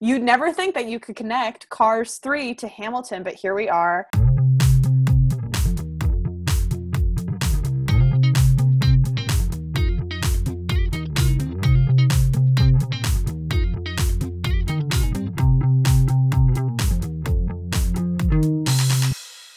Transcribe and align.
You'd 0.00 0.22
never 0.22 0.52
think 0.52 0.76
that 0.76 0.86
you 0.86 1.00
could 1.00 1.16
connect 1.16 1.68
Cars 1.70 2.18
3 2.18 2.54
to 2.54 2.68
Hamilton, 2.68 3.24
but 3.24 3.34
here 3.34 3.52
we 3.52 3.68
are. 3.68 4.06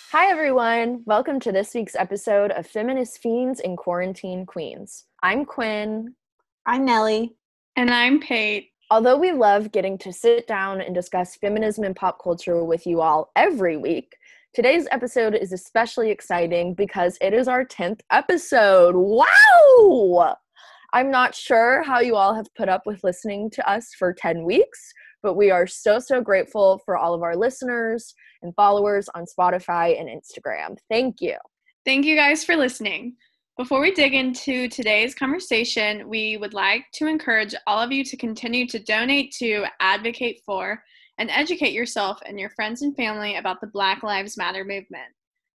Hi, 0.10 0.32
everyone. 0.32 1.04
Welcome 1.06 1.40
to 1.42 1.52
this 1.52 1.76
week's 1.76 1.94
episode 1.94 2.50
of 2.50 2.66
Feminist 2.66 3.22
Fiends 3.22 3.60
and 3.60 3.78
Quarantine 3.78 4.48
Queens. 4.48 5.06
I'm 5.22 5.46
Quinn. 5.46 6.16
I'm 6.66 6.84
Nellie. 6.84 7.36
And 7.76 7.92
I'm 7.92 8.20
Pate. 8.20 8.71
Although 8.92 9.16
we 9.16 9.32
love 9.32 9.72
getting 9.72 9.98
to 10.00 10.12
sit 10.12 10.48
down 10.48 10.82
and 10.82 10.94
discuss 10.94 11.38
feminism 11.38 11.86
and 11.86 11.96
pop 11.96 12.22
culture 12.22 12.62
with 12.66 12.86
you 12.86 13.00
all 13.00 13.32
every 13.38 13.78
week, 13.78 14.18
today's 14.54 14.86
episode 14.92 15.34
is 15.34 15.54
especially 15.54 16.12
exciting 16.12 16.74
because 16.74 17.18
it 17.22 17.34
is 17.34 17.48
our 17.48 17.64
10th 17.64 18.02
episode. 18.12 18.96
Wow! 18.98 20.36
I'm 20.92 21.10
not 21.10 21.34
sure 21.34 21.84
how 21.84 22.02
you 22.02 22.18
all 22.18 22.36
have 22.36 22.54
put 22.54 22.68
up 22.68 22.82
with 22.86 23.02
listening 23.02 23.50
to 23.52 23.66
us 23.66 23.94
for 23.98 24.12
10 24.12 24.44
weeks, 24.44 24.92
but 25.24 25.36
we 25.36 25.52
are 25.52 25.68
so, 25.68 25.98
so 26.00 26.20
grateful 26.20 26.82
for 26.84 26.98
all 26.98 27.14
of 27.14 27.24
our 27.24 27.38
listeners 27.38 28.14
and 28.42 28.54
followers 28.56 29.08
on 29.16 29.24
Spotify 29.24 29.98
and 29.98 30.10
Instagram. 30.10 30.76
Thank 30.90 31.22
you. 31.22 31.38
Thank 31.86 32.06
you 32.06 32.18
guys 32.18 32.44
for 32.44 32.58
listening. 32.58 33.16
Before 33.58 33.82
we 33.82 33.92
dig 33.92 34.14
into 34.14 34.70
today's 34.70 35.14
conversation, 35.14 36.08
we 36.08 36.38
would 36.38 36.54
like 36.54 36.86
to 36.94 37.06
encourage 37.06 37.54
all 37.68 37.80
of 37.80 37.92
you 37.92 38.04
to 38.06 38.16
continue 38.16 38.66
to 38.68 38.80
donate 38.80 39.34
to, 39.40 39.66
advocate 39.82 40.42
for, 40.46 40.82
and 41.18 41.30
educate 41.30 41.74
yourself 41.74 42.18
and 42.26 42.40
your 42.40 42.50
friends 42.52 42.82
and 42.82 42.96
family 42.96 43.36
about 43.36 43.60
the 43.60 43.68
Black 43.68 44.04
Lives 44.04 44.38
Matter 44.38 44.64
movement. 44.64 45.12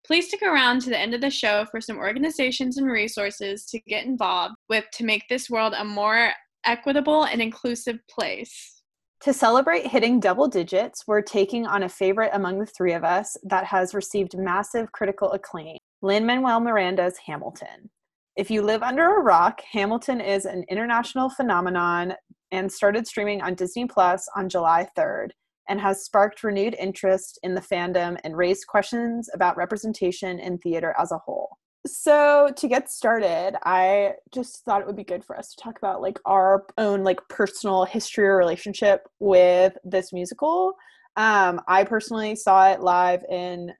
Please 0.06 0.28
stick 0.28 0.42
around 0.42 0.83
to 0.83 0.91
the 0.91 0.98
end 0.98 1.14
of 1.14 1.22
the 1.22 1.30
show 1.30 1.64
for 1.70 1.80
some 1.80 1.97
organizations 1.97 2.77
and 2.77 2.86
resources 2.86 3.64
to 3.70 3.80
get 3.88 4.05
involved 4.05 4.55
with 4.69 4.84
to 4.92 5.05
make 5.05 5.25
this 5.28 5.48
world 5.48 5.72
a 5.77 5.84
more 5.84 6.33
equitable 6.66 7.25
and 7.25 7.41
inclusive 7.41 7.98
place. 8.10 8.83
To 9.22 9.33
celebrate 9.33 9.86
hitting 9.86 10.20
double 10.20 10.48
digits, 10.48 11.05
we're 11.06 11.22
taking 11.22 11.66
on 11.66 11.83
a 11.83 11.88
favorite 11.88 12.31
among 12.34 12.58
the 12.58 12.66
three 12.66 12.92
of 12.92 13.05
us 13.05 13.38
that 13.44 13.64
has 13.64 13.94
received 13.94 14.36
massive 14.36 14.92
critical 14.92 15.33
acclaim 15.33 15.78
Lin 16.02 16.27
Manuel 16.27 16.61
Miranda's 16.61 17.16
Hamilton. 17.27 17.91
If 18.36 18.50
you 18.50 18.62
live 18.62 18.83
under 18.83 19.16
a 19.16 19.22
rock, 19.22 19.61
Hamilton 19.72 20.20
is 20.20 20.44
an 20.44 20.64
international 20.69 21.30
phenomenon 21.30 22.14
and 22.50 22.70
started 22.70 23.06
streaming 23.06 23.41
on 23.41 23.55
Disney 23.55 23.86
Plus 23.86 24.28
on 24.36 24.48
July 24.48 24.86
3rd 24.97 25.30
and 25.69 25.80
has 25.80 26.05
sparked 26.05 26.44
renewed 26.44 26.77
interest 26.78 27.38
in 27.42 27.55
the 27.55 27.61
fandom 27.61 28.19
and 28.25 28.36
raised 28.36 28.66
questions 28.66 29.28
about 29.34 29.56
representation 29.56 30.38
in 30.38 30.58
theater 30.58 30.94
as 30.98 31.12
a 31.12 31.19
whole 31.19 31.56
so 31.86 32.50
to 32.56 32.66
get 32.69 32.91
started 32.91 33.55
i 33.64 34.12
just 34.33 34.64
thought 34.64 34.81
it 34.81 34.86
would 34.86 34.97
be 34.97 35.05
good 35.05 35.25
for 35.25 35.36
us 35.36 35.55
to 35.55 35.62
talk 35.62 35.78
about 35.78 36.03
like 36.03 36.19
our 36.25 36.64
own 36.78 37.05
like 37.05 37.20
personal 37.28 37.84
history 37.84 38.27
or 38.27 38.36
relationship 38.36 39.06
with 39.20 39.72
this 39.84 40.12
musical 40.12 40.72
um 41.16 41.60
i 41.69 41.84
personally 41.84 42.34
saw 42.34 42.69
it 42.70 42.81
live 42.81 43.22
in 43.31 43.72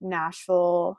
nashville 0.00 0.96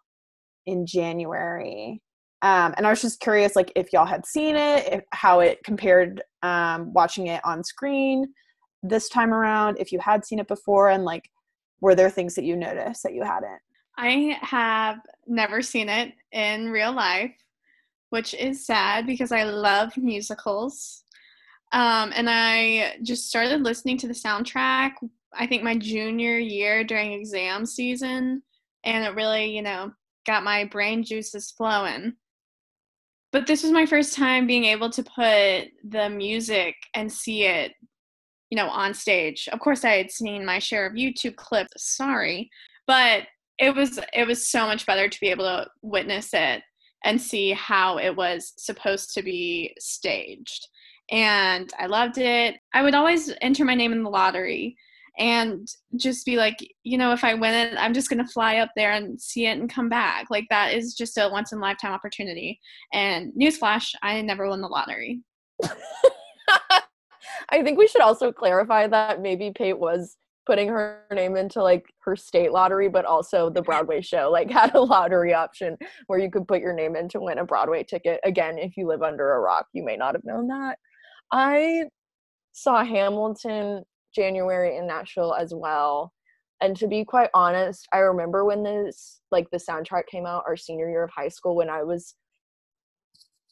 in 0.65 0.85
january 0.85 2.01
um 2.41 2.73
and 2.77 2.87
i 2.87 2.89
was 2.89 3.01
just 3.01 3.19
curious 3.19 3.55
like 3.55 3.71
if 3.75 3.91
y'all 3.93 4.05
had 4.05 4.25
seen 4.25 4.55
it 4.55 4.87
if, 4.91 5.03
how 5.11 5.39
it 5.39 5.59
compared 5.63 6.21
um 6.43 6.91
watching 6.93 7.27
it 7.27 7.41
on 7.43 7.63
screen 7.63 8.25
this 8.83 9.09
time 9.09 9.33
around 9.33 9.77
if 9.79 9.91
you 9.91 9.99
had 9.99 10.25
seen 10.25 10.39
it 10.39 10.47
before 10.47 10.89
and 10.89 11.05
like 11.05 11.29
were 11.81 11.95
there 11.95 12.09
things 12.09 12.35
that 12.35 12.45
you 12.45 12.55
noticed 12.55 13.03
that 13.03 13.13
you 13.13 13.23
hadn't 13.23 13.59
I 13.97 14.37
have 14.41 14.99
never 15.27 15.61
seen 15.61 15.89
it 15.89 16.13
in 16.31 16.71
real 16.71 16.91
life, 16.91 17.35
which 18.09 18.33
is 18.33 18.66
sad 18.66 19.05
because 19.05 19.31
I 19.31 19.44
love 19.44 19.95
musicals. 19.97 21.03
Um, 21.71 22.11
and 22.16 22.29
I 22.29 22.97
just 23.03 23.29
started 23.29 23.61
listening 23.61 23.97
to 24.00 24.07
the 24.07 24.13
soundtrack, 24.13 24.94
I 25.33 25.47
think 25.47 25.63
my 25.63 25.77
junior 25.77 26.38
year 26.38 26.83
during 26.83 27.13
exam 27.13 27.66
season. 27.66 28.44
And 28.83 29.05
it 29.05 29.16
really, 29.16 29.55
you 29.55 29.61
know, 29.61 29.91
got 30.25 30.43
my 30.43 30.65
brain 30.65 31.03
juices 31.03 31.51
flowing. 31.51 32.13
But 33.31 33.47
this 33.47 33.63
was 33.63 33.71
my 33.71 33.85
first 33.85 34.15
time 34.15 34.45
being 34.45 34.65
able 34.65 34.89
to 34.89 35.03
put 35.03 35.69
the 35.89 36.09
music 36.09 36.75
and 36.95 37.11
see 37.11 37.45
it, 37.45 37.71
you 38.49 38.57
know, 38.57 38.67
on 38.67 38.93
stage. 38.93 39.47
Of 39.51 39.59
course, 39.59 39.85
I 39.85 39.91
had 39.91 40.11
seen 40.11 40.45
my 40.45 40.59
share 40.59 40.85
of 40.85 40.93
YouTube 40.93 41.37
clips, 41.37 41.95
sorry. 41.95 42.49
But 42.87 43.23
it 43.61 43.75
was 43.75 43.99
it 44.13 44.27
was 44.27 44.49
so 44.49 44.65
much 44.65 44.85
better 44.85 45.07
to 45.07 45.19
be 45.21 45.29
able 45.29 45.45
to 45.45 45.67
witness 45.81 46.31
it 46.33 46.63
and 47.05 47.21
see 47.21 47.51
how 47.51 47.97
it 47.97 48.15
was 48.15 48.53
supposed 48.57 49.13
to 49.13 49.21
be 49.21 49.73
staged 49.79 50.67
and 51.11 51.71
i 51.79 51.85
loved 51.85 52.17
it 52.17 52.55
i 52.73 52.81
would 52.81 52.95
always 52.95 53.31
enter 53.41 53.63
my 53.63 53.75
name 53.75 53.93
in 53.93 54.03
the 54.03 54.09
lottery 54.09 54.75
and 55.17 55.67
just 55.97 56.25
be 56.25 56.38
like 56.38 56.57
you 56.83 56.97
know 56.97 57.11
if 57.11 57.23
i 57.23 57.33
win 57.33 57.53
it 57.53 57.75
i'm 57.77 57.94
just 57.94 58.09
going 58.09 58.23
to 58.23 58.31
fly 58.31 58.57
up 58.57 58.69
there 58.75 58.94
and 58.94 59.19
see 59.22 59.45
it 59.45 59.57
and 59.59 59.69
come 59.69 59.89
back 59.89 60.27
like 60.29 60.45
that 60.49 60.73
is 60.73 60.94
just 60.94 61.17
a 61.17 61.29
once 61.29 61.51
in 61.51 61.57
a 61.57 61.61
lifetime 61.61 61.91
opportunity 61.91 62.59
and 62.94 63.33
newsflash 63.39 63.91
i 64.01 64.21
never 64.21 64.47
won 64.47 64.61
the 64.61 64.67
lottery 64.67 65.19
I 67.50 67.63
think 67.63 67.77
we 67.77 67.88
should 67.88 68.01
also 68.01 68.31
clarify 68.31 68.88
that 68.88 69.21
maybe 69.21 69.51
Pate 69.53 69.77
was 69.77 70.17
putting 70.45 70.69
her 70.69 71.03
name 71.11 71.35
into 71.35 71.61
like 71.61 71.85
her 72.00 72.16
state 72.16 72.51
lottery, 72.51 72.89
but 72.89 73.05
also 73.05 73.50
the 73.50 73.61
Broadway 73.61 74.01
show 74.01 74.29
like 74.31 74.50
had 74.50 74.73
a 74.75 74.81
lottery 74.81 75.33
option 75.33 75.77
where 76.07 76.19
you 76.19 76.31
could 76.31 76.47
put 76.47 76.61
your 76.61 76.73
name 76.73 76.95
in 76.95 77.07
to 77.09 77.19
win 77.19 77.38
a 77.38 77.45
Broadway 77.45 77.83
ticket. 77.83 78.19
Again, 78.23 78.57
if 78.57 78.77
you 78.77 78.88
live 78.88 79.03
under 79.03 79.33
a 79.33 79.39
rock, 79.39 79.67
you 79.73 79.83
may 79.83 79.95
not 79.95 80.16
have 80.16 80.23
known 80.23 80.47
that. 80.47 80.77
I 81.31 81.85
saw 82.53 82.83
Hamilton 82.83 83.83
January 84.13 84.77
in 84.77 84.88
Nashville 84.88 85.33
as 85.33 85.53
well. 85.53 86.13
And 86.61 86.77
to 86.77 86.88
be 86.88 87.03
quite 87.03 87.29
honest, 87.33 87.88
I 87.91 87.99
remember 87.99 88.45
when 88.45 88.63
this 88.63 89.22
like 89.31 89.49
the 89.49 89.57
soundtrack 89.57 90.07
came 90.07 90.25
out 90.25 90.44
our 90.47 90.55
senior 90.55 90.89
year 90.89 91.03
of 91.03 91.09
high 91.09 91.29
school 91.29 91.55
when 91.55 91.69
I 91.69 91.83
was 91.83 92.16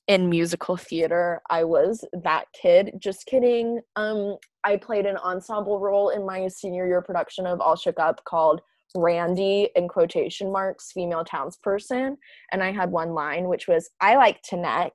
in 0.07 0.29
musical 0.29 0.75
theater. 0.75 1.41
I 1.49 1.63
was 1.63 2.03
that 2.23 2.45
kid. 2.59 2.93
Just 2.99 3.25
kidding. 3.25 3.79
Um, 3.95 4.37
I 4.63 4.77
played 4.77 5.05
an 5.05 5.17
ensemble 5.17 5.79
role 5.79 6.09
in 6.09 6.25
my 6.25 6.47
senior 6.47 6.87
year 6.87 7.01
production 7.01 7.45
of 7.45 7.61
All 7.61 7.75
Shook 7.75 7.99
Up 7.99 8.23
called 8.25 8.61
Randy 8.95 9.69
in 9.75 9.87
quotation 9.87 10.51
marks 10.51 10.91
female 10.91 11.23
townsperson 11.23 12.15
and 12.51 12.63
I 12.63 12.71
had 12.71 12.91
one 12.91 13.13
line 13.13 13.47
which 13.47 13.67
was 13.67 13.89
I 14.01 14.15
like 14.15 14.41
to 14.49 14.57
neck 14.57 14.93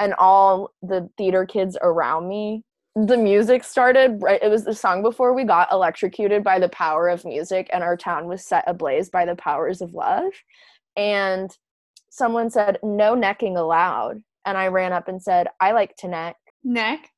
and 0.00 0.14
all 0.14 0.72
the 0.82 1.08
theater 1.16 1.46
kids 1.46 1.78
around 1.80 2.28
me 2.28 2.64
the 2.96 3.16
music 3.16 3.62
started 3.62 4.20
right 4.20 4.42
it 4.42 4.50
was 4.50 4.64
the 4.64 4.74
song 4.74 5.00
before 5.00 5.32
we 5.32 5.44
got 5.44 5.70
electrocuted 5.70 6.42
by 6.42 6.58
the 6.58 6.68
power 6.70 7.08
of 7.08 7.24
music 7.24 7.70
and 7.72 7.84
our 7.84 7.96
town 7.96 8.26
was 8.26 8.44
set 8.44 8.64
ablaze 8.66 9.08
by 9.08 9.24
the 9.24 9.36
powers 9.36 9.80
of 9.80 9.94
love 9.94 10.32
and 10.96 11.56
someone 12.10 12.50
said 12.50 12.78
no 12.82 13.14
necking 13.14 13.56
allowed 13.56 14.20
and 14.44 14.56
I 14.56 14.68
ran 14.68 14.92
up 14.92 15.08
and 15.08 15.22
said, 15.22 15.48
I 15.60 15.72
like 15.72 15.96
to 15.96 16.08
neck. 16.08 16.36
Neck? 16.64 17.10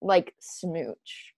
Like 0.00 0.34
smooch. 0.40 1.34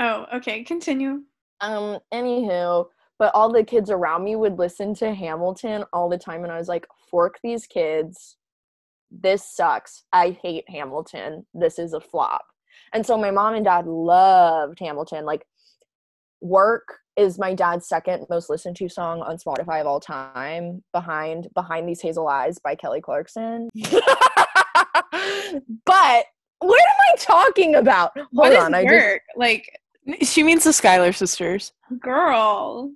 Oh, 0.00 0.26
okay. 0.34 0.64
Continue. 0.64 1.22
Um, 1.60 1.98
anywho, 2.12 2.86
but 3.18 3.34
all 3.34 3.52
the 3.52 3.64
kids 3.64 3.90
around 3.90 4.24
me 4.24 4.36
would 4.36 4.58
listen 4.58 4.94
to 4.96 5.14
Hamilton 5.14 5.84
all 5.92 6.08
the 6.08 6.18
time, 6.18 6.42
and 6.42 6.52
I 6.52 6.58
was 6.58 6.68
like, 6.68 6.86
fork 7.10 7.38
these 7.42 7.66
kids. 7.66 8.36
This 9.10 9.44
sucks. 9.48 10.02
I 10.12 10.36
hate 10.42 10.68
Hamilton. 10.68 11.46
This 11.54 11.78
is 11.78 11.92
a 11.92 12.00
flop. 12.00 12.44
And 12.94 13.04
so 13.04 13.18
my 13.18 13.30
mom 13.30 13.54
and 13.54 13.64
dad 13.64 13.86
loved 13.86 14.78
Hamilton. 14.78 15.24
Like, 15.24 15.44
work 16.40 16.98
is 17.16 17.38
my 17.38 17.54
dad's 17.54 17.88
second 17.88 18.26
most 18.30 18.48
listened 18.48 18.76
to 18.76 18.88
song 18.88 19.20
on 19.22 19.36
Spotify 19.36 19.80
of 19.80 19.86
all 19.86 20.00
time, 20.00 20.82
behind 20.92 21.48
Behind 21.54 21.88
These 21.88 22.00
Hazel 22.00 22.28
Eyes 22.28 22.58
by 22.58 22.74
Kelly 22.74 23.00
Clarkson. 23.00 23.68
but 23.74 23.84
what 26.60 26.80
am 26.80 26.96
I 27.12 27.16
talking 27.18 27.74
about? 27.74 28.12
Hold 28.16 28.28
what 28.32 28.56
on, 28.56 28.74
I 28.74 28.84
just 28.84 29.20
like 29.36 29.68
she 30.22 30.42
means 30.42 30.64
the 30.64 30.72
Schuyler 30.72 31.12
sisters. 31.12 31.72
Girl. 32.00 32.92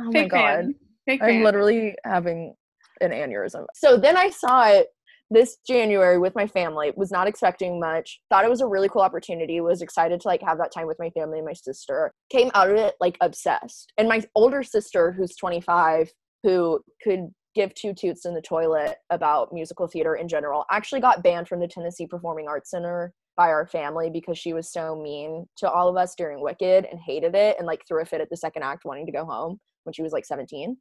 Oh 0.00 0.12
Fake 0.12 0.32
my 0.32 0.38
god. 0.38 0.74
I'm 1.22 1.42
literally 1.42 1.94
having 2.04 2.54
an 3.00 3.10
aneurysm. 3.10 3.66
So 3.74 3.96
then 3.96 4.16
I 4.16 4.30
saw 4.30 4.68
it 4.68 4.88
this 5.34 5.58
January 5.66 6.18
with 6.18 6.34
my 6.34 6.46
family. 6.46 6.92
Was 6.96 7.10
not 7.10 7.26
expecting 7.26 7.78
much. 7.80 8.20
Thought 8.30 8.44
it 8.44 8.50
was 8.50 8.60
a 8.60 8.66
really 8.66 8.88
cool 8.88 9.02
opportunity. 9.02 9.60
Was 9.60 9.82
excited 9.82 10.20
to 10.20 10.28
like 10.28 10.42
have 10.42 10.58
that 10.58 10.72
time 10.72 10.86
with 10.86 10.98
my 10.98 11.10
family 11.10 11.38
and 11.38 11.46
my 11.46 11.52
sister. 11.52 12.12
Came 12.30 12.50
out 12.54 12.70
of 12.70 12.76
it 12.76 12.94
like 13.00 13.18
obsessed. 13.20 13.92
And 13.98 14.08
my 14.08 14.22
older 14.34 14.62
sister, 14.62 15.12
who's 15.12 15.36
25, 15.36 16.10
who 16.42 16.80
could 17.02 17.28
give 17.54 17.74
two 17.74 17.94
toots 17.94 18.24
in 18.24 18.34
the 18.34 18.42
toilet 18.42 18.96
about 19.10 19.52
musical 19.52 19.86
theater 19.86 20.14
in 20.14 20.28
general, 20.28 20.64
actually 20.70 21.00
got 21.00 21.22
banned 21.22 21.48
from 21.48 21.60
the 21.60 21.68
Tennessee 21.68 22.06
Performing 22.06 22.48
Arts 22.48 22.70
Center 22.70 23.12
by 23.36 23.48
our 23.48 23.66
family 23.66 24.10
because 24.10 24.38
she 24.38 24.52
was 24.52 24.72
so 24.72 24.94
mean 24.96 25.46
to 25.56 25.68
all 25.68 25.88
of 25.88 25.96
us 25.96 26.14
during 26.14 26.40
Wicked 26.40 26.86
and 26.90 27.00
hated 27.04 27.34
it 27.34 27.56
and 27.58 27.66
like 27.66 27.82
threw 27.86 28.00
a 28.00 28.04
fit 28.04 28.20
at 28.20 28.30
the 28.30 28.36
second 28.36 28.62
act 28.62 28.84
wanting 28.84 29.06
to 29.06 29.12
go 29.12 29.24
home 29.24 29.58
when 29.84 29.92
she 29.92 30.02
was 30.02 30.12
like 30.12 30.24
17. 30.24 30.76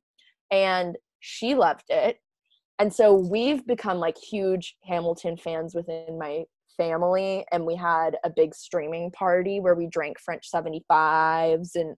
And 0.52 0.98
she 1.20 1.56
loved 1.56 1.86
it. 1.90 2.18
And 2.80 2.94
so 2.94 3.14
we've 3.14 3.66
become 3.66 4.00
like 4.00 4.18
huge 4.18 4.76
Hamilton 4.84 5.38
fans 5.38 5.76
within 5.76 6.18
my 6.20 6.44
family 6.76 7.46
and 7.52 7.66
we 7.66 7.76
had 7.76 8.18
a 8.24 8.30
big 8.30 8.56
streaming 8.56 9.12
party 9.12 9.60
where 9.60 9.76
we 9.76 9.88
drank 9.88 10.20
French 10.20 10.50
75s 10.54 11.76
and 11.76 11.96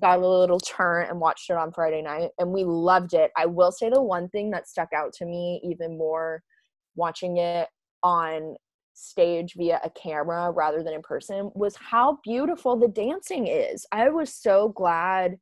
got 0.00 0.18
a 0.18 0.26
little 0.26 0.60
turn 0.60 1.06
and 1.08 1.20
watched 1.20 1.50
it 1.50 1.56
on 1.56 1.72
Friday 1.72 2.02
night 2.02 2.30
and 2.38 2.52
we 2.52 2.64
loved 2.64 3.14
it. 3.14 3.30
I 3.36 3.46
will 3.46 3.72
say 3.72 3.90
the 3.90 4.02
one 4.02 4.28
thing 4.28 4.50
that 4.50 4.68
stuck 4.68 4.92
out 4.94 5.12
to 5.14 5.24
me 5.24 5.60
even 5.64 5.96
more 5.96 6.42
watching 6.96 7.38
it 7.38 7.68
on 8.02 8.56
stage 8.94 9.54
via 9.56 9.80
a 9.82 9.90
camera 9.90 10.50
rather 10.50 10.82
than 10.82 10.94
in 10.94 11.02
person 11.02 11.50
was 11.54 11.74
how 11.76 12.18
beautiful 12.22 12.76
the 12.76 12.88
dancing 12.88 13.46
is. 13.46 13.86
I 13.92 14.10
was 14.10 14.34
so 14.34 14.68
glad 14.76 15.38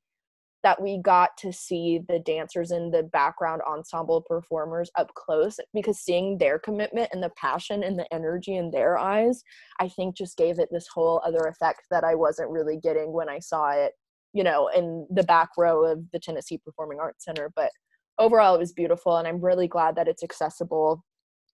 that 0.65 0.81
we 0.83 0.99
got 0.99 1.31
to 1.39 1.53
see 1.53 2.01
the 2.09 2.19
dancers 2.19 2.71
and 2.73 2.93
the 2.93 3.05
background 3.05 3.63
ensemble 3.69 4.23
performers 4.23 4.91
up 4.97 5.13
close 5.15 5.59
because 5.73 6.01
seeing 6.01 6.37
their 6.37 6.59
commitment 6.59 7.09
and 7.13 7.23
the 7.23 7.31
passion 7.37 7.85
and 7.85 7.99
the 7.99 8.13
energy 8.13 8.57
in 8.57 8.71
their 8.71 8.99
eyes, 8.99 9.43
I 9.79 9.89
think 9.89 10.17
just 10.17 10.37
gave 10.37 10.59
it 10.59 10.69
this 10.73 10.89
whole 10.93 11.23
other 11.25 11.47
effect 11.47 11.83
that 11.91 12.05
I 12.05 12.15
wasn't 12.15 12.51
really 12.51 12.77
getting 12.77 13.13
when 13.13 13.29
I 13.29 13.39
saw 13.39 13.71
it, 13.71 13.93
you 14.33 14.43
know, 14.43 14.69
in 14.69 15.07
the 15.11 15.23
back 15.23 15.51
row 15.57 15.85
of 15.85 16.01
the 16.13 16.19
Tennessee 16.19 16.59
Performing 16.65 16.99
Arts 16.99 17.25
Center. 17.25 17.51
But 17.55 17.71
overall, 18.19 18.55
it 18.55 18.61
was 18.61 18.73
beautiful, 18.73 19.17
and 19.17 19.29
I'm 19.29 19.41
really 19.41 19.69
glad 19.69 19.95
that 19.97 20.09
it's 20.09 20.25
accessible 20.25 21.05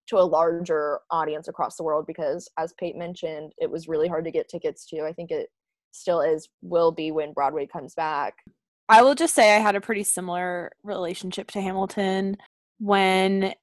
to 0.07 0.19
a 0.19 0.21
larger 0.21 1.00
audience 1.11 1.49
across 1.49 1.77
the 1.77 1.83
world 1.83 2.07
because, 2.07 2.49
as 2.59 2.75
Pate 2.79 2.97
mentioned, 2.97 3.53
it 3.59 3.71
was 3.71 3.89
really 3.89 4.09
hard 4.09 4.25
to 4.25 4.31
get 4.31 4.49
tickets 4.49 4.87
to. 4.87 5.03
I 5.03 5.12
think 5.12 5.31
it 5.31 5.49
still 5.93 6.21
is, 6.21 6.49
will 6.62 6.93
be 6.93 7.11
when 7.11 7.33
Broadway 7.33 7.67
comes 7.67 7.95
back. 7.95 8.35
I 8.89 9.03
will 9.03 9.15
just 9.15 9.35
say 9.35 9.55
I 9.55 9.61
had 9.61 9.77
a 9.77 9.81
pretty 9.81 10.05
similar 10.05 10.73
relationship 10.83 11.51
to 11.53 11.61
Hamilton 11.61 12.37
when 12.79 13.55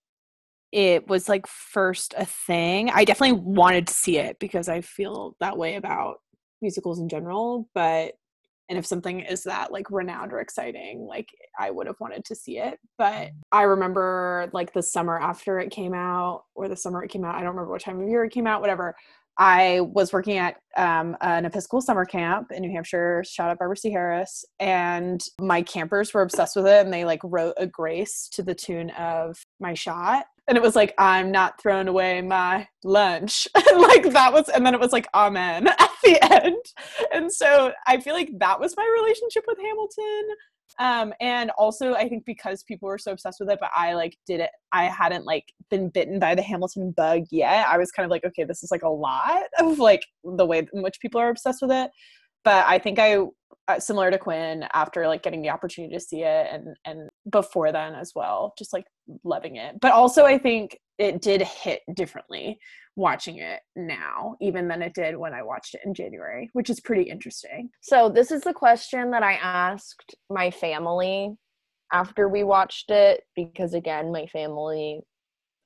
it 0.71 1.07
was 1.07 1.29
like 1.29 1.47
first 1.47 2.13
a 2.17 2.25
thing. 2.25 2.89
I 2.89 3.05
definitely 3.05 3.39
wanted 3.39 3.87
to 3.87 3.93
see 3.93 4.17
it 4.17 4.39
because 4.39 4.69
I 4.69 4.81
feel 4.81 5.35
that 5.39 5.57
way 5.57 5.75
about 5.75 6.21
musicals 6.61 6.99
in 6.99 7.09
general, 7.09 7.67
but 7.73 8.13
and 8.69 8.77
if 8.79 8.85
something 8.85 9.19
is 9.19 9.43
that 9.43 9.73
like 9.73 9.91
renowned 9.91 10.31
or 10.31 10.39
exciting, 10.39 11.05
like 11.05 11.27
I 11.59 11.71
would 11.71 11.87
have 11.87 11.99
wanted 11.99 12.23
to 12.23 12.35
see 12.35 12.57
it. 12.57 12.79
But 12.97 13.31
I 13.51 13.63
remember 13.63 14.49
like 14.53 14.71
the 14.71 14.81
summer 14.81 15.19
after 15.19 15.59
it 15.59 15.71
came 15.71 15.93
out 15.93 16.45
or 16.55 16.69
the 16.69 16.77
summer 16.77 17.03
it 17.03 17.09
came 17.09 17.25
out, 17.25 17.35
I 17.35 17.39
don't 17.39 17.49
remember 17.49 17.71
what 17.71 17.81
time 17.81 17.99
of 17.99 18.07
year 18.07 18.23
it 18.23 18.31
came 18.31 18.47
out, 18.47 18.61
whatever. 18.61 18.95
I 19.41 19.79
was 19.81 20.13
working 20.13 20.37
at 20.37 20.57
um, 20.77 21.17
an 21.19 21.45
Episcopal 21.45 21.81
summer 21.81 22.05
camp 22.05 22.51
in 22.51 22.61
New 22.61 22.69
Hampshire. 22.69 23.23
Shout 23.25 23.49
out 23.49 23.57
Barbara 23.57 23.75
C. 23.75 23.89
Harris. 23.89 24.45
And 24.59 25.19
my 25.39 25.63
campers 25.63 26.13
were 26.13 26.21
obsessed 26.21 26.55
with 26.55 26.67
it 26.67 26.85
and 26.85 26.93
they 26.93 27.05
like 27.05 27.21
wrote 27.23 27.55
a 27.57 27.65
grace 27.65 28.29
to 28.33 28.43
the 28.43 28.53
tune 28.53 28.91
of 28.91 29.43
my 29.59 29.73
shot. 29.73 30.25
And 30.47 30.57
it 30.57 30.61
was 30.61 30.75
like, 30.75 30.93
I'm 30.99 31.31
not 31.31 31.59
throwing 31.59 31.87
away 31.87 32.21
my 32.21 32.67
lunch. 32.83 33.47
and 33.55 33.81
like 33.81 34.11
that 34.11 34.31
was, 34.31 34.47
and 34.47 34.63
then 34.63 34.75
it 34.75 34.79
was 34.79 34.91
like, 34.91 35.07
Amen 35.15 35.67
at 35.79 35.89
the 36.03 36.19
end. 36.31 36.63
And 37.11 37.33
so 37.33 37.71
I 37.87 37.99
feel 37.99 38.13
like 38.13 38.29
that 38.37 38.59
was 38.59 38.77
my 38.77 38.87
relationship 39.01 39.45
with 39.47 39.57
Hamilton 39.57 40.35
um 40.79 41.13
and 41.19 41.51
also 41.57 41.93
i 41.95 42.07
think 42.07 42.25
because 42.25 42.63
people 42.63 42.87
were 42.87 42.97
so 42.97 43.11
obsessed 43.11 43.39
with 43.39 43.49
it 43.49 43.59
but 43.59 43.69
i 43.75 43.93
like 43.93 44.15
did 44.25 44.39
it 44.39 44.49
i 44.71 44.85
hadn't 44.85 45.25
like 45.25 45.45
been 45.69 45.89
bitten 45.89 46.19
by 46.19 46.33
the 46.33 46.41
hamilton 46.41 46.91
bug 46.91 47.23
yet 47.31 47.67
i 47.67 47.77
was 47.77 47.91
kind 47.91 48.05
of 48.05 48.11
like 48.11 48.23
okay 48.25 48.43
this 48.43 48.63
is 48.63 48.71
like 48.71 48.83
a 48.83 48.89
lot 48.89 49.43
of 49.59 49.79
like 49.79 50.05
the 50.23 50.45
way 50.45 50.65
in 50.73 50.81
which 50.81 50.99
people 51.01 51.19
are 51.19 51.29
obsessed 51.29 51.61
with 51.61 51.71
it. 51.71 51.91
But 52.43 52.65
i 52.67 52.79
think 52.79 52.99
i 52.99 53.17
uh, 53.67 53.79
similar 53.79 54.09
to 54.09 54.17
quinn 54.17 54.65
after 54.73 55.07
like 55.07 55.21
getting 55.21 55.41
the 55.41 55.49
opportunity 55.49 55.93
to 55.93 55.99
see 55.99 56.23
it 56.23 56.47
and 56.51 56.75
and 56.85 57.09
before 57.29 57.71
then 57.71 57.93
as 57.93 58.11
well 58.15 58.53
just 58.57 58.73
like 58.73 58.85
loving 59.23 59.57
it. 59.57 59.75
But 59.79 59.91
also 59.91 60.25
i 60.25 60.37
think 60.37 60.77
it 60.97 61.21
did 61.21 61.41
hit 61.41 61.81
differently 61.93 62.59
watching 62.95 63.37
it 63.37 63.61
now, 63.75 64.35
even 64.41 64.67
than 64.67 64.81
it 64.81 64.93
did 64.93 65.17
when 65.17 65.33
I 65.33 65.43
watched 65.43 65.75
it 65.75 65.81
in 65.85 65.93
January, 65.93 66.49
which 66.53 66.69
is 66.69 66.79
pretty 66.79 67.03
interesting. 67.03 67.69
So, 67.81 68.09
this 68.09 68.31
is 68.31 68.41
the 68.41 68.53
question 68.53 69.11
that 69.11 69.23
I 69.23 69.33
asked 69.33 70.15
my 70.29 70.51
family 70.51 71.31
after 71.93 72.29
we 72.29 72.43
watched 72.43 72.89
it, 72.89 73.23
because 73.35 73.73
again, 73.73 74.11
my 74.11 74.25
family 74.27 75.01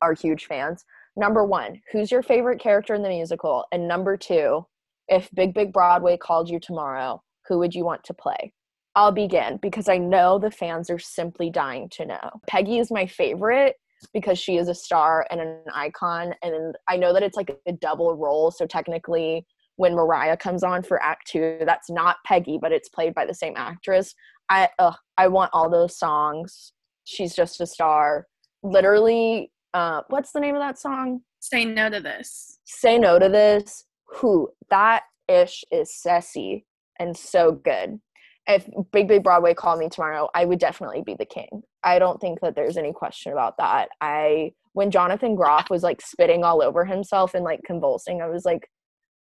are 0.01 0.13
huge 0.13 0.45
fans. 0.45 0.83
Number 1.16 1.45
one, 1.45 1.81
who's 1.92 2.12
your 2.12 2.24
favorite 2.24 2.60
character 2.60 2.94
in 2.94 3.01
the 3.01 3.10
musical? 3.10 3.66
And 3.71 3.88
number 3.88 4.18
two, 4.18 4.66
if 5.07 5.30
Big 5.33 5.54
Big 5.54 5.71
Broadway 5.71 6.18
called 6.18 6.50
you 6.50 6.60
tomorrow, 6.60 7.21
who 7.48 7.60
would 7.60 7.74
you 7.74 7.86
want 7.86 8.04
to 8.06 8.13
play? 8.13 8.54
I'll 8.95 9.12
begin 9.12 9.60
because 9.62 9.89
I 9.89 9.98
know 9.98 10.39
the 10.39 10.51
fans 10.51 10.89
are 10.89 11.00
simply 11.00 11.50
dying 11.50 11.89
to 11.92 12.06
know. 12.06 12.30
Peggy 12.48 12.80
is 12.80 12.92
my 12.92 13.06
favorite 13.06 13.75
because 14.13 14.38
she 14.40 14.57
is 14.57 14.68
a 14.68 14.75
star 14.75 15.25
and 15.30 15.42
an 15.42 15.60
icon 15.74 16.34
and 16.42 16.75
i 16.90 16.98
know 16.98 17.13
that 17.13 17.24
it's 17.24 17.38
like 17.38 17.52
a 17.68 17.72
double 17.74 18.16
role 18.16 18.52
so 18.52 18.66
technically 18.66 19.46
when 19.78 19.96
mariah 19.96 20.38
comes 20.38 20.63
on 20.63 20.81
for 20.81 21.02
act 21.02 21.28
two 21.28 21.60
that's 21.66 21.90
not 21.90 22.18
peggy 22.25 22.57
but 22.62 22.72
it's 22.72 22.90
played 22.90 23.13
by 23.13 23.25
the 23.25 23.34
same 23.34 23.54
actress. 23.56 24.13
I 24.50 24.69
ugh, 24.80 24.96
i 25.18 25.28
want 25.28 25.52
all 25.54 25.69
those 25.69 25.98
songs. 25.98 26.74
She's 27.04 27.36
just 27.36 27.62
a 27.62 27.68
star. 27.68 28.28
Literally 28.63 29.52
uh 29.74 30.02
what's 30.10 30.31
the 30.31 30.40
name 30.40 30.56
of 30.56 30.62
that 30.62 30.80
song? 30.80 31.22
Say 31.40 31.66
no 31.66 31.90
to 31.90 32.00
this. 32.00 32.60
Say 32.66 32.98
no 32.98 33.19
to 33.19 33.30
this. 33.30 33.86
Who 34.18 34.50
that 34.69 35.04
ish 35.28 35.63
is 35.72 35.94
sassy 35.94 36.66
and 37.00 37.16
so 37.18 37.52
good 37.52 38.00
if 38.47 38.68
Big 38.92 39.07
Big 39.07 39.24
Broadway 39.24 39.53
called 39.53 39.80
me 39.80 39.89
tomorrow, 39.89 40.30
I 40.36 40.45
would 40.45 40.59
definitely 40.59 41.01
be 41.01 41.15
the 41.18 41.25
king. 41.25 41.63
I 41.83 42.00
don't 42.00 42.19
think 42.19 42.42
that 42.42 42.56
there's 42.56 42.77
any 42.77 42.94
question 42.94 43.31
about 43.31 43.57
that. 43.57 43.89
I 44.01 44.51
when 44.74 44.92
Jonathan 44.92 45.36
Groff 45.36 45.69
was 45.69 45.83
like 45.83 46.01
spitting 46.01 46.44
all 46.44 46.62
over 46.62 46.86
himself 46.86 47.33
and 47.33 47.44
like 47.44 47.62
convulsing, 47.65 48.21
I 48.21 48.27
was 48.27 48.45
like, 48.45 48.68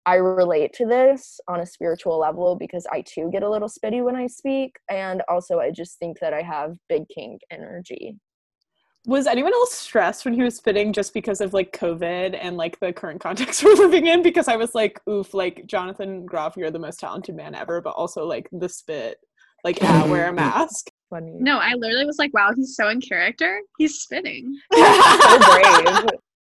I 0.04 0.16
relate 0.16 0.72
to 0.74 0.86
this 0.86 1.40
on 1.48 1.60
a 1.60 1.66
spiritual 1.66 2.18
level 2.18 2.56
because 2.56 2.86
I 2.92 3.02
too 3.02 3.30
get 3.32 3.42
a 3.42 3.50
little 3.50 3.68
spitty 3.68 4.04
when 4.04 4.16
I 4.16 4.26
speak. 4.26 4.76
And 4.90 5.22
also 5.28 5.58
I 5.60 5.70
just 5.70 5.98
think 5.98 6.18
that 6.20 6.34
I 6.34 6.42
have 6.42 6.76
big 6.88 7.08
king 7.08 7.38
energy 7.50 8.18
was 9.06 9.28
anyone 9.28 9.54
else 9.54 9.72
stressed 9.72 10.24
when 10.24 10.34
he 10.34 10.42
was 10.42 10.56
spitting 10.56 10.92
just 10.92 11.14
because 11.14 11.40
of 11.40 11.54
like 11.54 11.72
COVID 11.72 12.36
and 12.38 12.56
like 12.56 12.78
the 12.80 12.92
current 12.92 13.20
context 13.20 13.62
we're 13.64 13.74
living 13.74 14.08
in? 14.08 14.20
Because 14.20 14.48
I 14.48 14.56
was 14.56 14.74
like, 14.74 15.00
oof, 15.08 15.32
like 15.32 15.64
Jonathan 15.66 16.26
Groff, 16.26 16.56
you're 16.56 16.72
the 16.72 16.80
most 16.80 16.98
talented 16.98 17.36
man 17.36 17.54
ever, 17.54 17.80
but 17.80 17.90
also 17.90 18.26
like 18.26 18.48
the 18.50 18.68
spit, 18.68 19.18
like 19.62 19.78
ah, 19.80 20.06
wear 20.10 20.28
a 20.28 20.32
mask. 20.32 20.90
Funny. 21.08 21.36
No, 21.38 21.58
I 21.58 21.74
literally 21.74 22.04
was 22.04 22.18
like, 22.18 22.34
wow, 22.34 22.50
he's 22.54 22.74
so 22.74 22.88
in 22.88 23.00
character. 23.00 23.60
He's 23.78 24.00
spitting. 24.00 24.58
so 24.74 25.38
brave. 25.38 26.06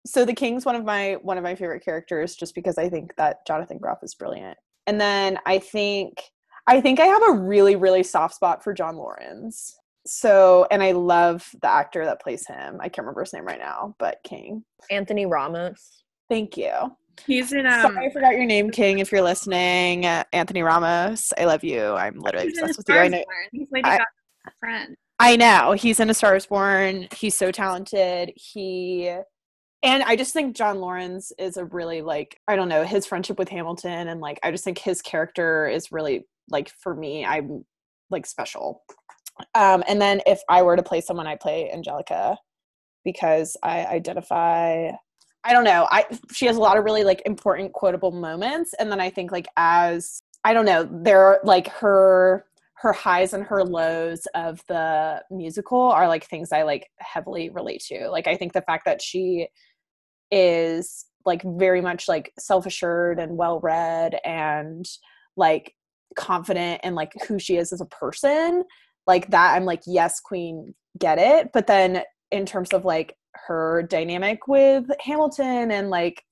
So 0.07 0.25
the 0.25 0.33
King's 0.33 0.65
one 0.65 0.75
of 0.75 0.87
my 0.87 1.19
one 1.21 1.37
of 1.37 1.45
my 1.45 1.55
favorite 1.55 1.85
characters 1.85 2.35
just 2.35 2.55
because 2.55 2.79
I 2.79 2.89
think 2.89 3.15
that 3.17 3.47
Jonathan 3.47 3.77
Groff 3.77 3.99
is 4.03 4.15
brilliant. 4.15 4.57
And 4.87 4.99
then 4.99 5.39
I 5.45 5.59
think 5.59 6.19
I 6.67 6.81
think 6.81 6.99
I 6.99 7.07
have 7.07 7.23
a 7.29 7.33
really, 7.33 7.77
really 7.77 8.03
soft 8.03 8.37
spot 8.37 8.65
for 8.65 8.73
John 8.73 8.97
Laurens 8.97 9.75
so 10.09 10.67
and 10.71 10.83
i 10.83 10.93
love 10.93 11.49
the 11.63 11.71
actor 11.71 12.05
that 12.05 12.21
plays 12.21 12.47
him. 12.47 12.79
I 12.81 12.89
can't 12.89 13.05
remember 13.05 13.23
his 13.23 13.33
name 13.33 13.45
right 13.45 13.59
now 13.59 13.95
but 13.99 14.23
king. 14.25 14.65
Anthony 14.91 15.27
ramos. 15.27 16.03
Thank 16.29 16.57
you. 16.57 16.73
He's 17.27 17.53
in 17.53 17.67
um, 17.67 17.83
sorry 17.83 18.07
i 18.07 18.13
forgot 18.13 18.35
your 18.35 18.47
name 18.47 18.71
king 18.71 18.99
if 19.01 19.11
you're 19.11 19.23
listening. 19.23 20.07
Uh, 20.07 20.25
anthony 20.33 20.63
ramos. 20.63 21.33
I 21.39 21.45
love 21.45 21.65
you. 21.65 21.93
I'm 21.95 22.19
literally 22.21 22.49
obsessed 22.49 22.79
with 22.79 22.89
you. 22.89 22.97
I 22.97 23.09
know 23.09 23.25
he's 23.53 23.69
lady 23.71 23.89
I, 23.89 24.01
friend. 24.61 24.97
I 25.21 25.37
know. 25.37 25.73
He's 25.73 25.99
in 25.99 26.11
a 26.11 26.15
star 26.15 26.37
is 26.37 26.47
born. 26.47 27.09
He's 27.13 27.37
so 27.37 27.51
talented. 27.51 28.33
He 28.37 29.13
and 29.83 30.03
i 30.05 30.17
just 30.17 30.33
think 30.33 30.57
john 30.57 30.81
Laurens 30.81 31.33
is 31.39 31.57
a 31.57 31.65
really 31.65 32.03
like 32.03 32.41
i 32.49 32.57
don't 32.57 32.69
know 32.69 32.85
his 32.85 33.07
friendship 33.07 33.39
with 33.39 33.49
hamilton 33.49 34.09
and 34.09 34.21
like 34.21 34.39
i 34.43 34.51
just 34.51 34.65
think 34.65 34.79
his 34.79 35.03
character 35.03 35.69
is 35.69 35.93
really 35.93 36.27
like 36.51 36.71
for 36.81 36.95
me 36.95 37.25
i'm 37.25 37.65
like 38.11 38.27
special 38.27 38.83
um, 39.55 39.83
and 39.89 40.01
then 40.01 40.21
if 40.27 40.41
I 40.49 40.63
were 40.63 40.77
to 40.77 40.83
play 40.83 41.01
someone, 41.01 41.27
I 41.27 41.37
play 41.37 41.71
Angelica 41.73 42.37
because 43.05 43.57
I 43.63 43.87
identify. 43.87 44.91
I 45.45 45.53
don't 45.53 45.65
know. 45.65 45.87
I 45.91 46.05
she 46.33 46.47
has 46.47 46.57
a 46.57 46.61
lot 46.61 46.77
of 46.77 46.85
really 46.85 47.05
like 47.05 47.23
important 47.25 47.73
quotable 47.73 48.11
moments, 48.11 48.75
and 48.79 48.91
then 48.91 49.01
I 49.01 49.11
think 49.11 49.33
like 49.33 49.47
as 49.57 50.21
I 50.45 50.53
don't 50.53 50.67
know, 50.67 50.89
there 50.91 51.41
like 51.45 51.69
her 51.69 52.45
her 52.75 52.93
highs 52.93 53.33
and 53.33 53.45
her 53.45 53.65
lows 53.65 54.27
of 54.35 54.63
the 54.69 55.23
musical 55.31 55.81
are 55.81 56.07
like 56.07 56.25
things 56.25 56.53
I 56.53 56.63
like 56.63 56.89
heavily 56.99 57.51
relate 57.51 57.83
to. 57.89 58.09
Like 58.09 58.29
I 58.29 58.37
think 58.37 58.53
the 58.53 58.63
fact 58.63 58.85
that 58.85 59.03
she 59.03 59.49
is 60.31 61.07
like 61.25 61.43
very 61.45 61.81
much 61.81 62.07
like 62.07 62.33
self-assured 62.39 63.19
and 63.19 63.37
well-read 63.37 64.19
and 64.25 64.87
like 65.37 65.75
confident 66.17 66.81
in 66.85 66.95
like 66.95 67.13
who 67.27 67.39
she 67.39 67.57
is 67.57 67.73
as 67.73 67.81
a 67.81 67.87
person 67.87 68.65
like 69.09 69.29
that 69.31 69.57
i'm 69.57 69.65
like 69.65 69.83
yes 69.87 70.21
queen 70.21 70.75
get 70.99 71.19
it 71.19 71.49
but 71.53 71.67
then 71.67 72.03
in 72.31 72.47
terms 72.47 72.73
of 72.73 72.85
like 72.85 73.17
her 73.35 73.83
dynamic 73.91 74.47
with 74.47 74.85
hamilton 75.01 75.73
and 75.73 75.91
like 75.91 76.23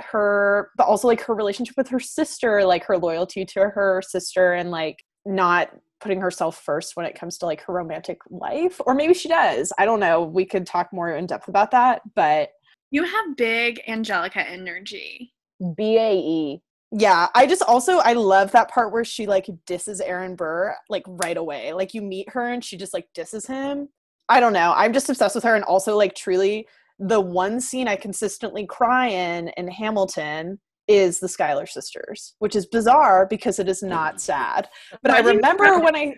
her 0.00 0.70
but 0.76 0.86
also 0.86 1.08
like 1.08 1.20
her 1.22 1.34
relationship 1.34 1.74
with 1.76 1.88
her 1.88 1.98
sister 1.98 2.64
like 2.64 2.84
her 2.84 2.96
loyalty 2.96 3.44
to 3.44 3.60
her 3.60 4.00
sister 4.06 4.52
and 4.52 4.70
like 4.70 4.96
not 5.26 5.70
putting 6.00 6.20
herself 6.20 6.62
first 6.64 6.94
when 6.94 7.04
it 7.04 7.18
comes 7.18 7.38
to 7.38 7.46
like 7.46 7.60
her 7.62 7.72
romantic 7.72 8.18
life 8.30 8.80
or 8.86 8.94
maybe 8.94 9.12
she 9.12 9.28
does 9.28 9.72
i 9.78 9.84
don't 9.84 9.98
know 9.98 10.22
we 10.22 10.44
could 10.44 10.64
talk 10.64 10.92
more 10.92 11.16
in 11.16 11.26
depth 11.26 11.48
about 11.48 11.72
that 11.72 12.02
but 12.14 12.50
You 12.90 13.02
have 13.04 13.36
big 13.36 13.80
Angelica 13.88 14.48
energy. 14.48 15.32
BAE. 15.60 16.60
Yeah 16.90 17.26
i 17.34 17.46
just 17.46 17.62
also 17.62 17.98
i 17.98 18.14
love 18.14 18.50
that 18.52 18.70
part 18.70 18.92
where 18.92 19.04
she 19.04 19.26
like 19.26 19.48
disses 19.66 20.00
aaron 20.00 20.34
burr 20.34 20.74
like 20.88 21.02
right 21.06 21.36
away 21.36 21.72
like 21.74 21.92
you 21.92 22.00
meet 22.00 22.30
her 22.30 22.48
and 22.48 22.64
she 22.64 22.78
just 22.78 22.94
like 22.94 23.06
disses 23.12 23.46
him 23.46 23.88
i 24.30 24.40
don't 24.40 24.54
know 24.54 24.72
i'm 24.74 24.92
just 24.92 25.08
obsessed 25.10 25.34
with 25.34 25.44
her 25.44 25.54
and 25.54 25.64
also 25.64 25.96
like 25.96 26.14
truly 26.14 26.66
the 26.98 27.20
one 27.20 27.60
scene 27.60 27.88
i 27.88 27.94
consistently 27.94 28.66
cry 28.66 29.08
in 29.08 29.48
in 29.58 29.68
hamilton 29.68 30.58
is 30.86 31.20
the 31.20 31.28
Schuyler 31.28 31.66
sisters 31.66 32.34
which 32.38 32.56
is 32.56 32.64
bizarre 32.64 33.26
because 33.26 33.58
it 33.58 33.68
is 33.68 33.82
not 33.82 34.18
sad 34.20 34.66
but 35.02 35.12
Why 35.12 35.18
i 35.18 35.20
remember 35.20 35.80
when 35.80 35.94
i 35.94 36.14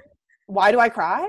why 0.47 0.71
do 0.71 0.79
i 0.79 0.89
cry 0.89 1.29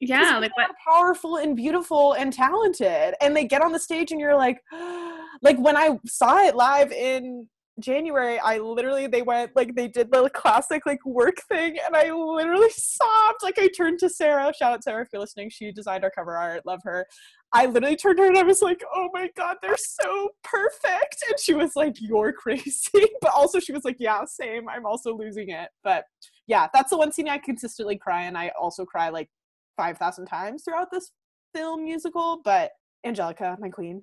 Yeah, 0.00 0.38
like 0.38 0.54
what? 0.56 0.70
powerful 0.84 1.36
and 1.36 1.56
beautiful 1.56 2.14
and 2.14 2.32
talented 2.32 3.14
and 3.20 3.36
they 3.36 3.44
get 3.44 3.62
on 3.62 3.70
the 3.70 3.78
stage 3.78 4.10
and 4.10 4.20
you're 4.20 4.36
like 4.36 4.58
like 5.42 5.58
when 5.58 5.76
i 5.76 5.96
saw 6.06 6.38
it 6.38 6.56
live 6.56 6.90
in 6.90 7.46
january 7.80 8.38
i 8.38 8.56
literally 8.58 9.06
they 9.08 9.22
went 9.22 9.50
like 9.56 9.74
they 9.74 9.88
did 9.88 10.10
the 10.12 10.30
classic 10.30 10.86
like 10.86 11.04
work 11.04 11.36
thing 11.48 11.76
and 11.84 11.96
i 11.96 12.12
literally 12.12 12.70
sobbed 12.70 13.42
like 13.42 13.58
i 13.58 13.68
turned 13.68 13.98
to 13.98 14.08
sarah 14.08 14.52
shout 14.56 14.72
out 14.72 14.84
sarah 14.84 15.02
if 15.02 15.08
you're 15.12 15.20
listening 15.20 15.50
she 15.50 15.72
designed 15.72 16.04
our 16.04 16.10
cover 16.10 16.36
art 16.36 16.64
love 16.64 16.80
her 16.84 17.04
i 17.52 17.66
literally 17.66 17.96
turned 17.96 18.16
to 18.16 18.22
her 18.22 18.28
and 18.28 18.38
i 18.38 18.42
was 18.42 18.62
like 18.62 18.82
oh 18.94 19.08
my 19.12 19.28
god 19.36 19.56
they're 19.60 19.76
so 19.76 20.28
perfect 20.44 21.24
and 21.28 21.38
she 21.40 21.52
was 21.52 21.72
like 21.74 21.96
you're 22.00 22.32
crazy 22.44 23.08
but 23.20 23.32
also 23.34 23.58
she 23.58 23.72
was 23.72 23.84
like 23.84 23.96
yeah 23.98 24.24
same 24.24 24.68
i'm 24.68 24.86
also 24.86 25.16
losing 25.16 25.48
it 25.48 25.68
but 25.82 26.04
yeah 26.46 26.68
that's 26.72 26.90
the 26.90 26.98
one 26.98 27.10
scene 27.10 27.28
i 27.28 27.38
consistently 27.38 27.96
cry 27.96 28.22
and 28.22 28.38
i 28.38 28.52
also 28.60 28.84
cry 28.84 29.08
like 29.08 29.28
5,000 29.76 30.26
times 30.26 30.62
throughout 30.64 30.90
this 30.90 31.10
film 31.54 31.84
musical, 31.84 32.40
but 32.44 32.72
Angelica, 33.06 33.56
my 33.60 33.68
queen. 33.68 34.02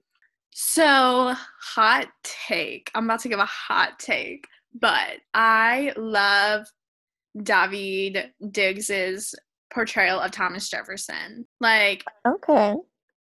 So, 0.51 1.33
hot 1.61 2.07
take. 2.23 2.91
I'm 2.93 3.05
about 3.05 3.21
to 3.21 3.29
give 3.29 3.39
a 3.39 3.45
hot 3.45 3.99
take, 3.99 4.47
but 4.79 5.17
I 5.33 5.93
love 5.95 6.67
David 7.41 8.31
Diggs's 8.51 9.33
portrayal 9.73 10.19
of 10.19 10.31
Thomas 10.31 10.69
Jefferson. 10.69 11.47
Like, 11.61 12.03
Okay. 12.27 12.75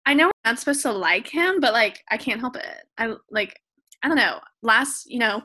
I 0.05 0.13
know 0.13 0.27
I'm 0.27 0.53
not 0.53 0.59
supposed 0.59 0.83
to 0.83 0.91
like 0.93 1.27
him, 1.27 1.59
but 1.59 1.73
like, 1.73 2.01
I 2.09 2.15
can't 2.15 2.39
help 2.39 2.55
it. 2.55 2.83
I 2.97 3.13
like, 3.29 3.59
I 4.01 4.07
don't 4.07 4.15
know. 4.15 4.39
Last, 4.61 5.11
you 5.11 5.19
know, 5.19 5.41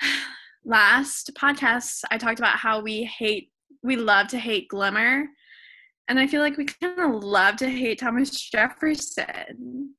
last 0.64 1.32
podcast, 1.34 2.04
I 2.12 2.18
talked 2.18 2.38
about 2.38 2.56
how 2.56 2.80
we 2.80 3.02
hate, 3.02 3.50
we 3.82 3.96
love 3.96 4.28
to 4.28 4.38
hate 4.38 4.68
Glimmer. 4.68 5.24
And 6.06 6.20
I 6.20 6.28
feel 6.28 6.40
like 6.40 6.56
we 6.56 6.66
kind 6.66 7.00
of 7.00 7.24
love 7.24 7.56
to 7.56 7.68
hate 7.68 7.98
Thomas 7.98 8.30
Jefferson 8.30 9.95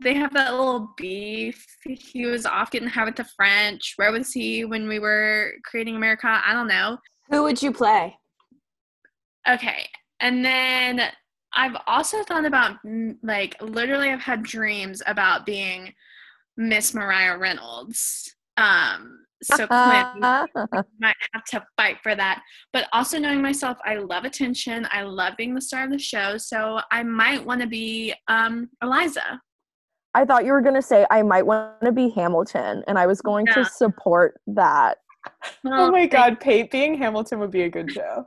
they 0.00 0.14
have 0.14 0.32
that 0.34 0.52
little 0.52 0.90
beef. 0.96 1.64
He 1.84 2.26
was 2.26 2.46
off 2.46 2.70
getting 2.70 2.88
high 2.88 3.04
with 3.04 3.16
the 3.16 3.28
French. 3.36 3.94
Where 3.96 4.12
was 4.12 4.32
he 4.32 4.64
when 4.64 4.88
we 4.88 4.98
were 4.98 5.52
creating 5.64 5.96
America? 5.96 6.40
I 6.44 6.52
don't 6.52 6.68
know. 6.68 6.98
Who 7.30 7.42
would 7.42 7.60
you 7.60 7.72
play? 7.72 8.16
Okay. 9.48 9.88
And 10.20 10.44
then 10.44 11.02
I've 11.52 11.76
also 11.86 12.22
thought 12.22 12.44
about, 12.44 12.76
mm, 12.86 13.16
like, 13.22 13.56
literally, 13.60 14.10
I've 14.10 14.20
had 14.20 14.42
dreams 14.42 15.02
about 15.06 15.46
being 15.46 15.92
Miss 16.56 16.94
Mariah 16.94 17.38
Reynolds. 17.38 18.34
Um, 18.56 19.20
so 19.42 19.54
Quinn 19.66 20.20
might 20.20 21.16
have 21.32 21.44
to 21.50 21.64
fight 21.76 21.98
for 22.02 22.14
that. 22.14 22.42
But 22.72 22.88
also 22.92 23.18
knowing 23.18 23.40
myself, 23.40 23.78
I 23.84 23.96
love 23.96 24.24
attention. 24.24 24.86
I 24.90 25.02
love 25.02 25.34
being 25.36 25.54
the 25.54 25.60
star 25.60 25.84
of 25.84 25.90
the 25.90 25.98
show. 25.98 26.36
So 26.36 26.80
I 26.90 27.02
might 27.02 27.44
want 27.44 27.60
to 27.62 27.66
be 27.66 28.14
um, 28.28 28.68
Eliza. 28.82 29.40
I 30.14 30.24
thought 30.24 30.44
you 30.44 30.52
were 30.52 30.60
going 30.62 30.74
to 30.74 30.82
say 30.82 31.06
I 31.10 31.22
might 31.22 31.46
want 31.46 31.80
to 31.84 31.92
be 31.92 32.10
Hamilton, 32.10 32.82
and 32.88 32.98
I 32.98 33.06
was 33.06 33.20
going 33.20 33.46
Yeah. 33.46 33.54
to 33.54 33.64
support 33.64 34.40
that. 34.46 34.98
Oh, 35.26 35.86
oh 35.86 35.90
my 35.90 36.06
god, 36.06 36.40
Pate 36.40 36.70
being 36.70 36.94
Hamilton 36.94 37.38
would 37.40 37.50
be 37.50 37.62
a 37.62 37.70
good 37.70 37.90
show. 37.90 38.26